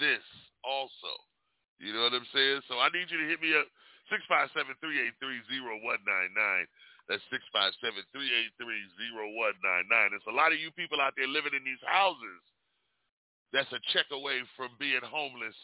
this 0.00 0.22
also? 0.62 1.14
You 1.78 1.92
know 1.92 2.02
what 2.06 2.14
I'm 2.14 2.26
saying? 2.32 2.62
So 2.66 2.78
I 2.78 2.88
need 2.94 3.10
you 3.10 3.18
to 3.18 3.28
hit 3.28 3.42
me 3.42 3.54
up, 3.54 3.66
657-383-0199. 4.10 6.66
That's 7.08 7.22
657-383-0199. 7.28 8.16
There's 10.10 10.30
a 10.30 10.32
lot 10.32 10.52
of 10.52 10.58
you 10.58 10.72
people 10.72 11.04
out 11.04 11.12
there 11.16 11.28
living 11.28 11.52
in 11.52 11.64
these 11.64 11.82
houses 11.84 12.40
that's 13.52 13.70
a 13.70 13.80
check 13.92 14.08
away 14.10 14.40
from 14.56 14.72
being 14.80 15.04
homeless 15.04 15.54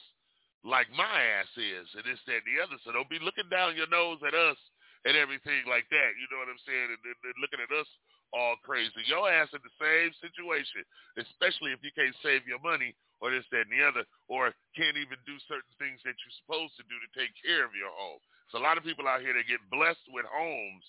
like 0.63 0.87
my 0.93 1.19
ass 1.41 1.49
is, 1.57 1.89
and 1.97 2.05
this, 2.05 2.21
that, 2.29 2.45
and 2.45 2.49
the 2.49 2.61
other. 2.61 2.77
So 2.85 2.93
don't 2.93 3.09
be 3.09 3.19
looking 3.19 3.49
down 3.49 3.75
your 3.75 3.89
nose 3.89 4.21
at 4.21 4.37
us 4.37 4.61
and 5.09 5.17
everything 5.17 5.65
like 5.65 5.89
that. 5.89 6.11
You 6.21 6.29
know 6.29 6.45
what 6.45 6.53
I'm 6.53 6.61
saying? 6.69 6.93
And, 6.93 7.01
and, 7.01 7.19
and 7.25 7.39
looking 7.41 7.65
at 7.65 7.73
us 7.73 7.89
all 8.37 8.55
crazy. 8.63 8.93
Your 9.09 9.27
ass 9.27 9.51
in 9.57 9.65
the 9.65 9.77
same 9.81 10.13
situation, 10.21 10.85
especially 11.19 11.73
if 11.75 11.83
you 11.83 11.91
can't 11.97 12.15
save 12.23 12.47
your 12.47 12.63
money 12.63 12.95
or 13.19 13.33
this, 13.33 13.49
that, 13.51 13.67
and 13.67 13.75
the 13.75 13.83
other, 13.83 14.05
or 14.29 14.53
can't 14.77 14.97
even 14.97 15.19
do 15.27 15.37
certain 15.49 15.75
things 15.77 15.99
that 16.07 16.17
you're 16.21 16.41
supposed 16.45 16.77
to 16.79 16.85
do 16.87 16.97
to 17.01 17.11
take 17.17 17.33
care 17.43 17.67
of 17.67 17.75
your 17.75 17.91
home. 17.93 18.21
So 18.53 18.61
a 18.61 18.65
lot 18.65 18.79
of 18.79 18.87
people 18.87 19.09
out 19.09 19.25
here 19.25 19.35
that 19.35 19.51
get 19.51 19.61
blessed 19.73 20.05
with 20.13 20.29
homes 20.29 20.87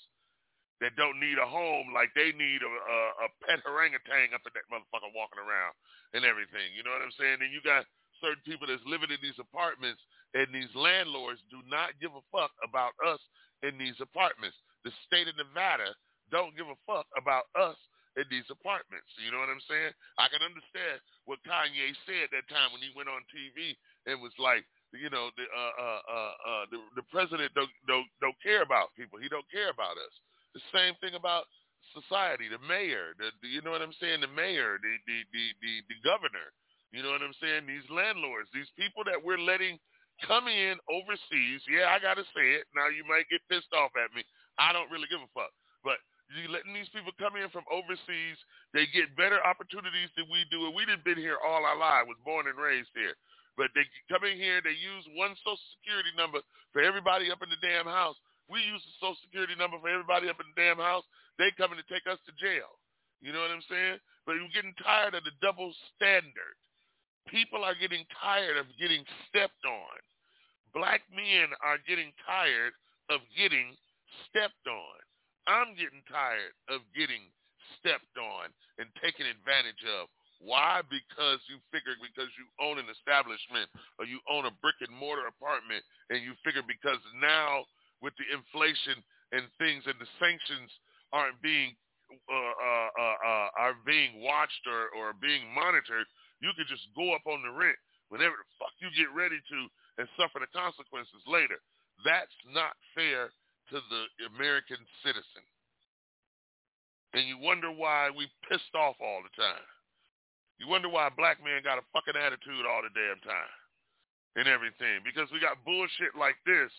that 0.82 0.98
don't 0.98 1.22
need 1.22 1.38
a 1.38 1.48
home 1.48 1.94
like 1.94 2.10
they 2.18 2.34
need 2.34 2.62
a, 2.66 2.72
a, 2.74 3.00
a 3.26 3.28
pet 3.46 3.62
orangutan 3.70 4.34
up 4.34 4.44
in 4.44 4.54
that 4.58 4.68
motherfucker 4.68 5.14
walking 5.14 5.42
around 5.42 5.74
and 6.18 6.26
everything. 6.26 6.74
You 6.74 6.82
know 6.84 6.92
what 6.92 7.06
I'm 7.06 7.16
saying? 7.16 7.40
And 7.40 7.54
you 7.54 7.62
got 7.62 7.86
certain 8.20 8.42
people 8.44 8.66
that's 8.66 8.84
living 8.90 9.14
in 9.14 9.22
these 9.22 9.38
apartments 9.38 10.02
and 10.34 10.50
these 10.52 10.72
landlords 10.74 11.40
do 11.54 11.60
not 11.70 11.96
give 12.02 12.12
a 12.16 12.24
fuck 12.34 12.52
about 12.66 12.96
us 13.06 13.22
in 13.64 13.78
these 13.78 13.98
apartments. 14.02 14.58
The 14.84 14.94
state 15.06 15.30
of 15.30 15.38
Nevada 15.38 15.94
don't 16.34 16.56
give 16.56 16.68
a 16.72 16.80
fuck 16.88 17.06
about 17.14 17.46
us 17.54 17.78
in 18.20 18.26
these 18.28 18.48
apartments. 18.52 19.08
You 19.20 19.32
know 19.32 19.40
what 19.40 19.52
I'm 19.52 19.64
saying? 19.68 19.94
I 20.20 20.28
can 20.28 20.44
understand 20.44 21.00
what 21.28 21.44
Kanye 21.48 21.96
said 22.08 22.32
that 22.32 22.48
time 22.52 22.72
when 22.76 22.84
he 22.84 22.92
went 22.96 23.12
on 23.12 23.24
TV 23.32 23.76
and 24.08 24.20
was 24.20 24.36
like, 24.40 24.66
you 24.92 25.08
know, 25.08 25.32
the 25.40 25.46
uh, 25.48 25.76
uh, 25.80 26.02
uh, 26.04 26.36
uh, 26.44 26.64
the, 26.68 26.80
the 27.00 27.06
president 27.08 27.56
don't, 27.56 27.72
don't 27.88 28.08
don't 28.20 28.36
care 28.44 28.60
about 28.60 28.92
people. 29.00 29.16
He 29.24 29.32
don't 29.32 29.48
care 29.48 29.72
about 29.72 29.96
us. 29.96 30.16
The 30.54 30.64
same 30.76 30.94
thing 31.00 31.16
about 31.16 31.48
society. 31.96 32.48
The 32.52 32.62
mayor, 32.68 33.16
the, 33.20 33.32
the 33.40 33.48
you 33.48 33.62
know 33.64 33.72
what 33.72 33.84
I'm 33.84 33.96
saying? 34.00 34.22
The 34.22 34.32
mayor, 34.32 34.80
the 34.80 34.94
the 35.08 35.18
the 35.32 35.46
the, 35.60 35.74
the 35.92 35.98
governor. 36.04 36.52
You 36.92 37.04
know 37.04 37.16
what 37.16 37.24
I'm 37.24 37.36
saying? 37.40 37.68
These 37.68 37.88
landlords, 37.88 38.52
these 38.52 38.68
people 38.76 39.08
that 39.08 39.16
we're 39.16 39.40
letting 39.40 39.80
come 40.28 40.52
in 40.52 40.76
overseas. 40.92 41.64
Yeah, 41.72 41.88
I 41.88 42.04
gotta 42.04 42.28
say 42.36 42.60
it. 42.60 42.68
Now 42.76 42.92
you 42.92 43.08
might 43.08 43.32
get 43.32 43.44
pissed 43.48 43.72
off 43.72 43.96
at 43.96 44.12
me. 44.12 44.28
I 44.60 44.76
don't 44.76 44.92
really 44.92 45.08
give 45.08 45.24
a 45.24 45.32
fuck. 45.32 45.56
But 45.88 46.04
you 46.36 46.48
letting 46.48 46.72
these 46.72 46.92
people 46.96 47.12
come 47.20 47.36
in 47.36 47.52
from 47.52 47.68
overseas, 47.68 48.40
they 48.72 48.88
get 48.96 49.12
better 49.20 49.44
opportunities 49.44 50.12
than 50.16 50.32
we 50.32 50.48
do. 50.48 50.68
And 50.68 50.76
we 50.76 50.88
didn't 50.88 51.04
been 51.04 51.20
here 51.20 51.40
all 51.44 51.68
our 51.68 51.76
lives, 51.76 52.08
was 52.08 52.20
born 52.24 52.48
and 52.48 52.56
raised 52.56 52.92
here. 52.96 53.16
But 53.60 53.76
they 53.76 53.84
come 54.08 54.24
in 54.24 54.40
here, 54.40 54.64
they 54.64 54.76
use 54.76 55.04
one 55.20 55.36
social 55.44 55.60
security 55.76 56.16
number 56.16 56.40
for 56.72 56.80
everybody 56.80 57.28
up 57.28 57.44
in 57.44 57.52
the 57.52 57.60
damn 57.60 57.88
house. 57.88 58.16
We 58.52 58.60
use 58.68 58.84
the 58.84 58.96
social 59.00 59.24
security 59.24 59.56
number 59.56 59.80
for 59.80 59.88
everybody 59.88 60.28
up 60.28 60.44
in 60.44 60.52
the 60.52 60.60
damn 60.60 60.84
house. 60.84 61.08
They 61.40 61.56
coming 61.56 61.80
to 61.80 61.88
take 61.88 62.04
us 62.04 62.20
to 62.28 62.36
jail. 62.36 62.68
You 63.24 63.32
know 63.32 63.40
what 63.40 63.56
I'm 63.56 63.64
saying? 63.72 64.04
But 64.28 64.36
we're 64.36 64.52
getting 64.52 64.76
tired 64.84 65.16
of 65.16 65.24
the 65.24 65.32
double 65.40 65.72
standard. 65.96 66.60
People 67.32 67.64
are 67.64 67.78
getting 67.80 68.04
tired 68.20 68.60
of 68.60 68.68
getting 68.76 69.08
stepped 69.30 69.64
on. 69.64 69.96
Black 70.76 71.08
men 71.16 71.56
are 71.64 71.80
getting 71.88 72.12
tired 72.28 72.76
of 73.08 73.24
getting 73.40 73.72
stepped 74.28 74.68
on. 74.68 75.00
I'm 75.48 75.72
getting 75.80 76.04
tired 76.12 76.52
of 76.68 76.84
getting 76.92 77.24
stepped 77.80 78.16
on 78.20 78.52
and 78.78 78.92
taken 79.00 79.26
advantage 79.26 79.82
of. 79.88 80.12
Why? 80.42 80.82
Because 80.90 81.38
you 81.46 81.62
figure 81.70 81.94
because 82.02 82.30
you 82.34 82.50
own 82.58 82.82
an 82.82 82.90
establishment 82.90 83.70
or 84.02 84.10
you 84.10 84.18
own 84.26 84.50
a 84.50 84.54
brick 84.58 84.82
and 84.82 84.90
mortar 84.90 85.30
apartment 85.30 85.86
and 86.10 86.26
you 86.26 86.34
figure 86.42 86.66
because 86.66 86.98
now 87.22 87.70
with 88.02 88.14
the 88.18 88.28
inflation 88.34 89.00
and 89.32 89.48
things 89.58 89.86
and 89.88 89.96
the 90.02 90.10
sanctions 90.20 90.70
aren't 91.14 91.40
being 91.42 91.78
uh, 92.12 92.36
uh, 92.36 92.92
uh, 93.00 93.18
uh, 93.24 93.50
are 93.56 93.78
being 93.88 94.20
watched 94.20 94.68
or, 94.68 94.92
or 95.00 95.16
being 95.16 95.48
monitored, 95.56 96.04
you 96.44 96.52
can 96.60 96.68
just 96.68 96.84
go 96.92 97.16
up 97.16 97.24
on 97.24 97.40
the 97.40 97.54
rent 97.54 97.80
whenever 98.12 98.36
the 98.36 98.48
fuck 98.60 98.76
you 98.84 98.92
get 98.92 99.08
ready 99.16 99.40
to 99.40 99.60
and 99.96 100.08
suffer 100.20 100.44
the 100.44 100.52
consequences 100.52 101.24
later. 101.24 101.56
That's 102.04 102.36
not 102.52 102.76
fair 102.92 103.32
to 103.72 103.78
the 103.80 104.04
American 104.36 104.82
citizen. 105.06 105.44
And 107.16 107.28
you 107.28 107.40
wonder 107.40 107.72
why 107.72 108.12
we 108.12 108.28
pissed 108.48 108.76
off 108.76 109.00
all 109.00 109.24
the 109.24 109.36
time. 109.36 109.68
You 110.60 110.68
wonder 110.68 110.92
why 110.92 111.08
a 111.08 111.16
black 111.16 111.40
man 111.40 111.64
got 111.64 111.80
a 111.80 111.88
fucking 111.96 112.16
attitude 112.16 112.68
all 112.68 112.84
the 112.84 112.92
damn 112.92 113.20
time 113.24 113.56
and 114.36 114.48
everything. 114.48 115.04
Because 115.04 115.32
we 115.32 115.40
got 115.40 115.64
bullshit 115.64 116.16
like 116.16 116.40
this, 116.46 116.72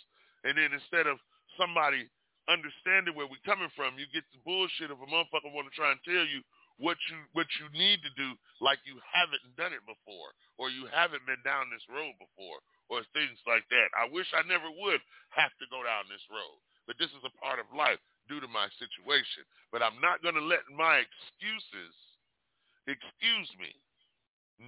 and 0.45 0.59
then 0.59 0.75
instead 0.75 1.07
of 1.07 1.19
somebody 1.59 2.09
understanding 2.51 3.15
where 3.15 3.31
we're 3.31 3.43
coming 3.47 3.71
from, 3.79 3.95
you 3.99 4.07
get 4.11 4.27
the 4.35 4.43
bullshit 4.43 4.91
of 4.91 4.99
a 4.99 5.09
motherfucker 5.09 5.55
want 5.55 5.71
to 5.71 5.75
try 5.75 5.95
and 5.95 6.03
tell 6.03 6.27
you 6.27 6.43
what 6.81 6.99
you 7.13 7.19
what 7.37 7.47
you 7.61 7.69
need 7.77 8.01
to 8.03 8.13
do 8.19 8.33
like 8.65 8.81
you 8.83 8.97
haven't 9.05 9.45
done 9.61 9.77
it 9.77 9.85
before 9.85 10.33
or 10.57 10.73
you 10.73 10.89
haven't 10.91 11.23
been 11.29 11.41
down 11.47 11.71
this 11.71 11.85
road 11.87 12.17
before 12.19 12.59
or 12.91 13.07
things 13.15 13.39
like 13.47 13.63
that. 13.71 13.89
I 13.95 14.11
wish 14.11 14.27
I 14.35 14.43
never 14.49 14.67
would 14.67 15.03
have 15.37 15.53
to 15.63 15.67
go 15.71 15.85
down 15.85 16.11
this 16.11 16.25
road 16.33 16.59
but 16.87 16.99
this 16.99 17.11
is 17.15 17.23
a 17.23 17.39
part 17.39 17.63
of 17.63 17.67
life 17.75 18.01
due 18.27 18.41
to 18.43 18.51
my 18.51 18.67
situation. 18.79 19.47
But 19.71 19.83
I'm 19.83 19.99
not 20.03 20.23
going 20.23 20.35
to 20.35 20.45
let 20.45 20.67
my 20.71 21.03
excuses 21.03 21.95
excuse 22.87 23.51
me. 23.59 23.71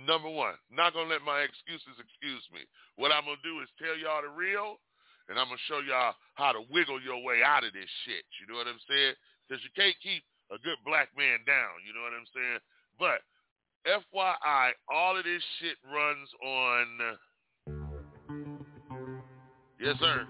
Number 0.07 0.31
one, 0.31 0.59
not 0.71 0.95
going 0.95 1.07
to 1.07 1.15
let 1.15 1.23
my 1.23 1.47
excuses 1.47 1.95
excuse 1.99 2.43
me. 2.51 2.63
What 2.99 3.15
I'm 3.15 3.27
going 3.27 3.39
to 3.39 3.47
do 3.47 3.63
is 3.63 3.71
tell 3.79 3.95
y'all 3.95 4.27
the 4.27 4.31
real, 4.31 4.83
and 5.29 5.39
I'm 5.39 5.49
going 5.49 5.57
to 5.59 5.69
show 5.69 5.81
y'all 5.81 6.15
how 6.35 6.53
to 6.53 6.61
wiggle 6.71 7.01
your 7.01 7.23
way 7.25 7.41
out 7.45 7.65
of 7.65 7.73
this 7.73 7.89
shit. 8.05 8.25
You 8.41 8.47
know 8.51 8.59
what 8.61 8.69
I'm 8.69 8.81
saying? 8.89 9.15
Because 9.47 9.65
you 9.65 9.71
can't 9.73 9.97
keep 10.03 10.23
a 10.53 10.59
good 10.61 10.77
black 10.85 11.09
man 11.17 11.41
down. 11.47 11.81
You 11.87 11.97
know 11.97 12.05
what 12.05 12.13
I'm 12.13 12.29
saying? 12.33 12.61
But 13.01 13.25
FYI, 13.89 14.77
all 14.89 15.17
of 15.17 15.25
this 15.25 15.43
shit 15.61 15.77
runs 15.89 16.29
on... 16.45 17.17
Yes, 19.81 19.97
sir. 20.01 20.27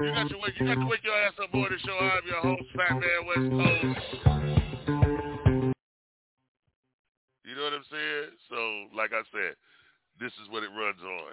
You 0.00 0.12
got, 0.12 0.30
your, 0.30 0.40
you 0.56 0.66
got 0.66 0.80
to 0.80 0.86
wake 0.88 1.04
your 1.04 1.14
ass 1.14 1.32
up, 1.42 1.52
boy, 1.52 1.68
to 1.68 1.78
show 1.84 1.96
I'm 1.96 2.26
your 2.26 2.40
host, 2.40 2.64
Fat 2.76 2.92
Man 2.96 3.26
West 3.28 3.50
Coast. 3.52 4.00
You 7.44 7.54
know 7.56 7.64
what 7.64 7.74
I'm 7.74 7.84
saying? 7.90 8.30
So, 8.48 8.96
like 8.96 9.12
I 9.12 9.22
said, 9.32 9.56
this 10.18 10.32
is 10.42 10.48
what 10.50 10.62
it 10.62 10.70
runs 10.76 11.00
on. 11.02 11.32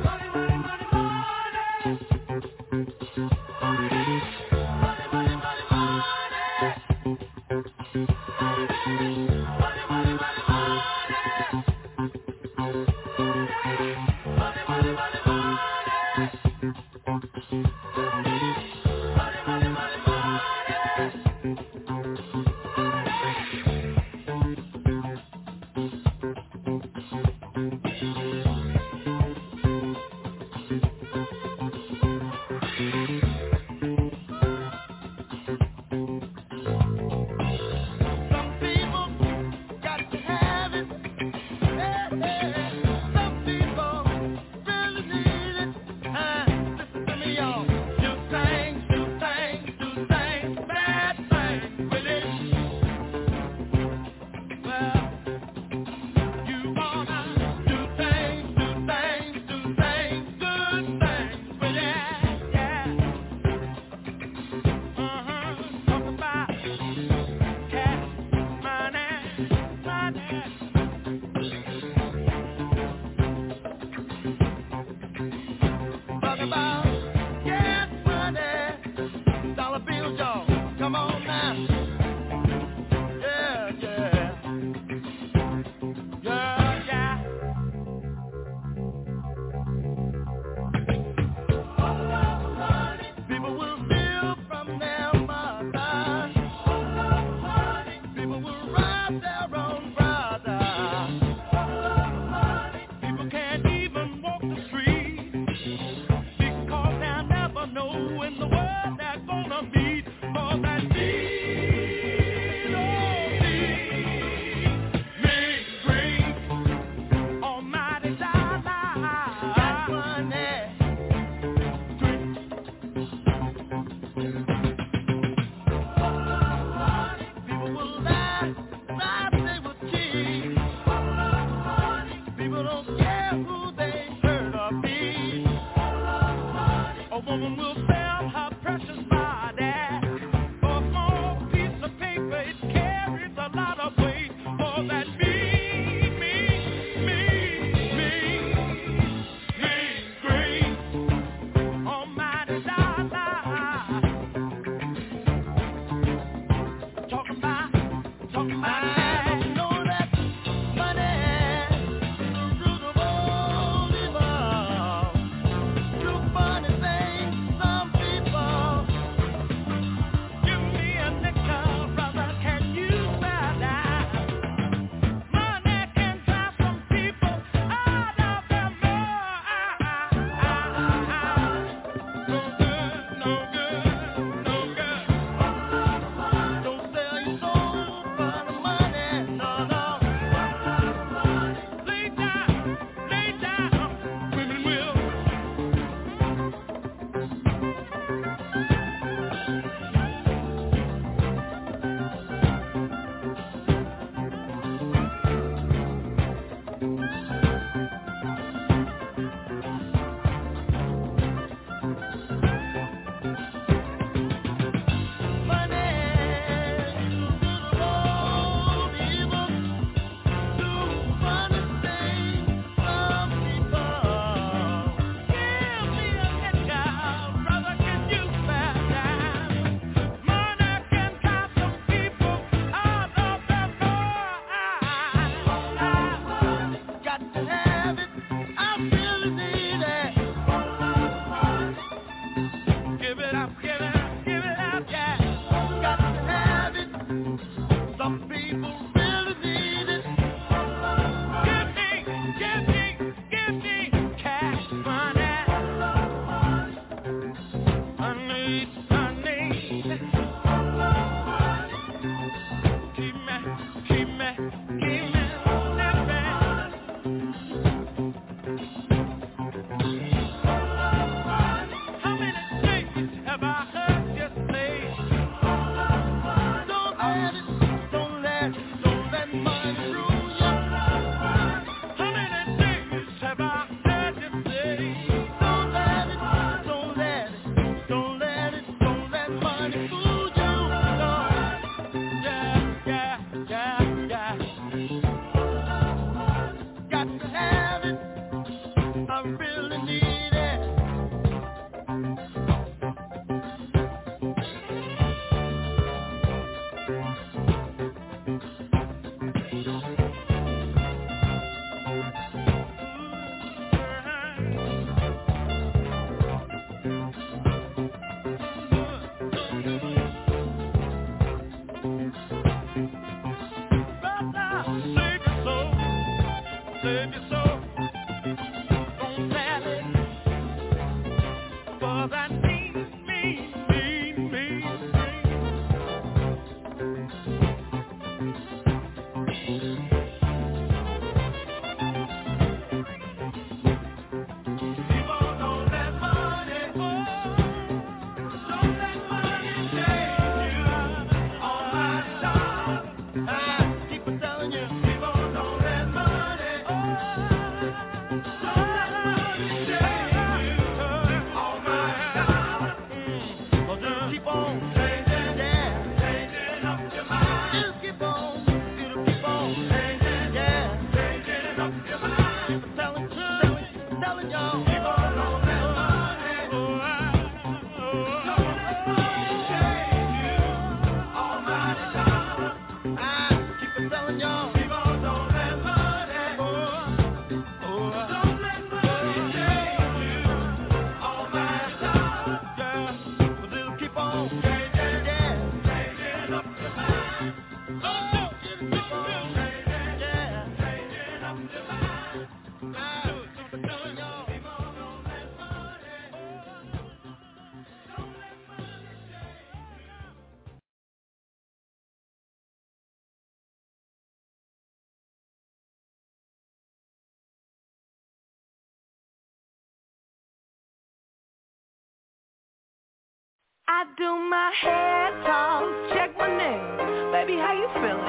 I 423.73 423.85
do 423.95 424.03
my 424.03 424.51
hair 424.61 425.11
toss, 425.23 425.93
check 425.93 426.11
my 426.17 426.27
nails. 426.27 427.11
Baby, 427.13 427.39
how 427.39 427.53
you 427.55 427.69
feeling? 427.79 428.03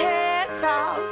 Hair 0.00 0.46
toss, 0.64 1.07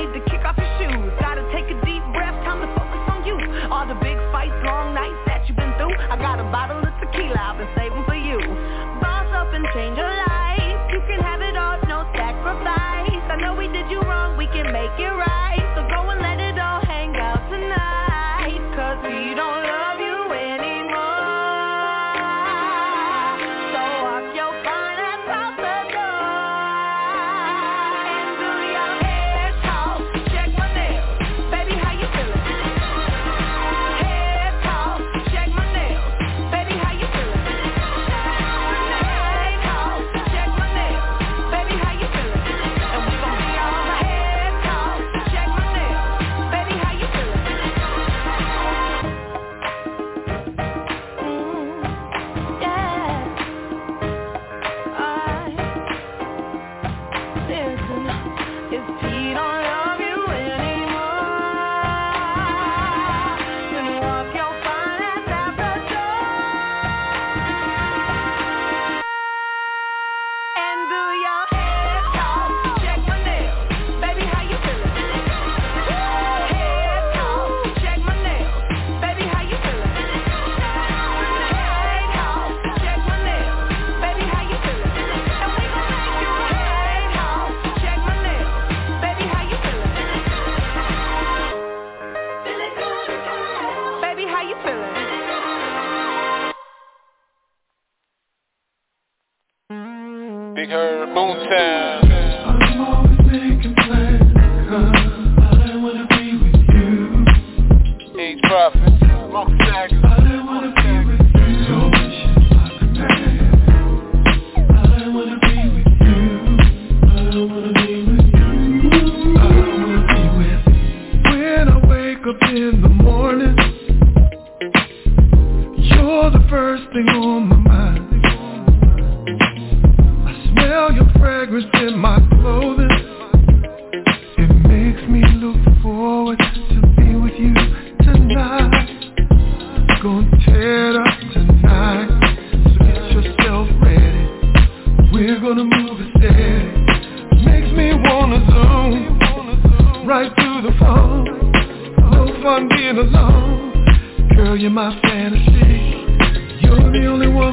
We're 0.00 0.39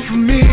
for 0.07 0.15
me. 0.15 0.46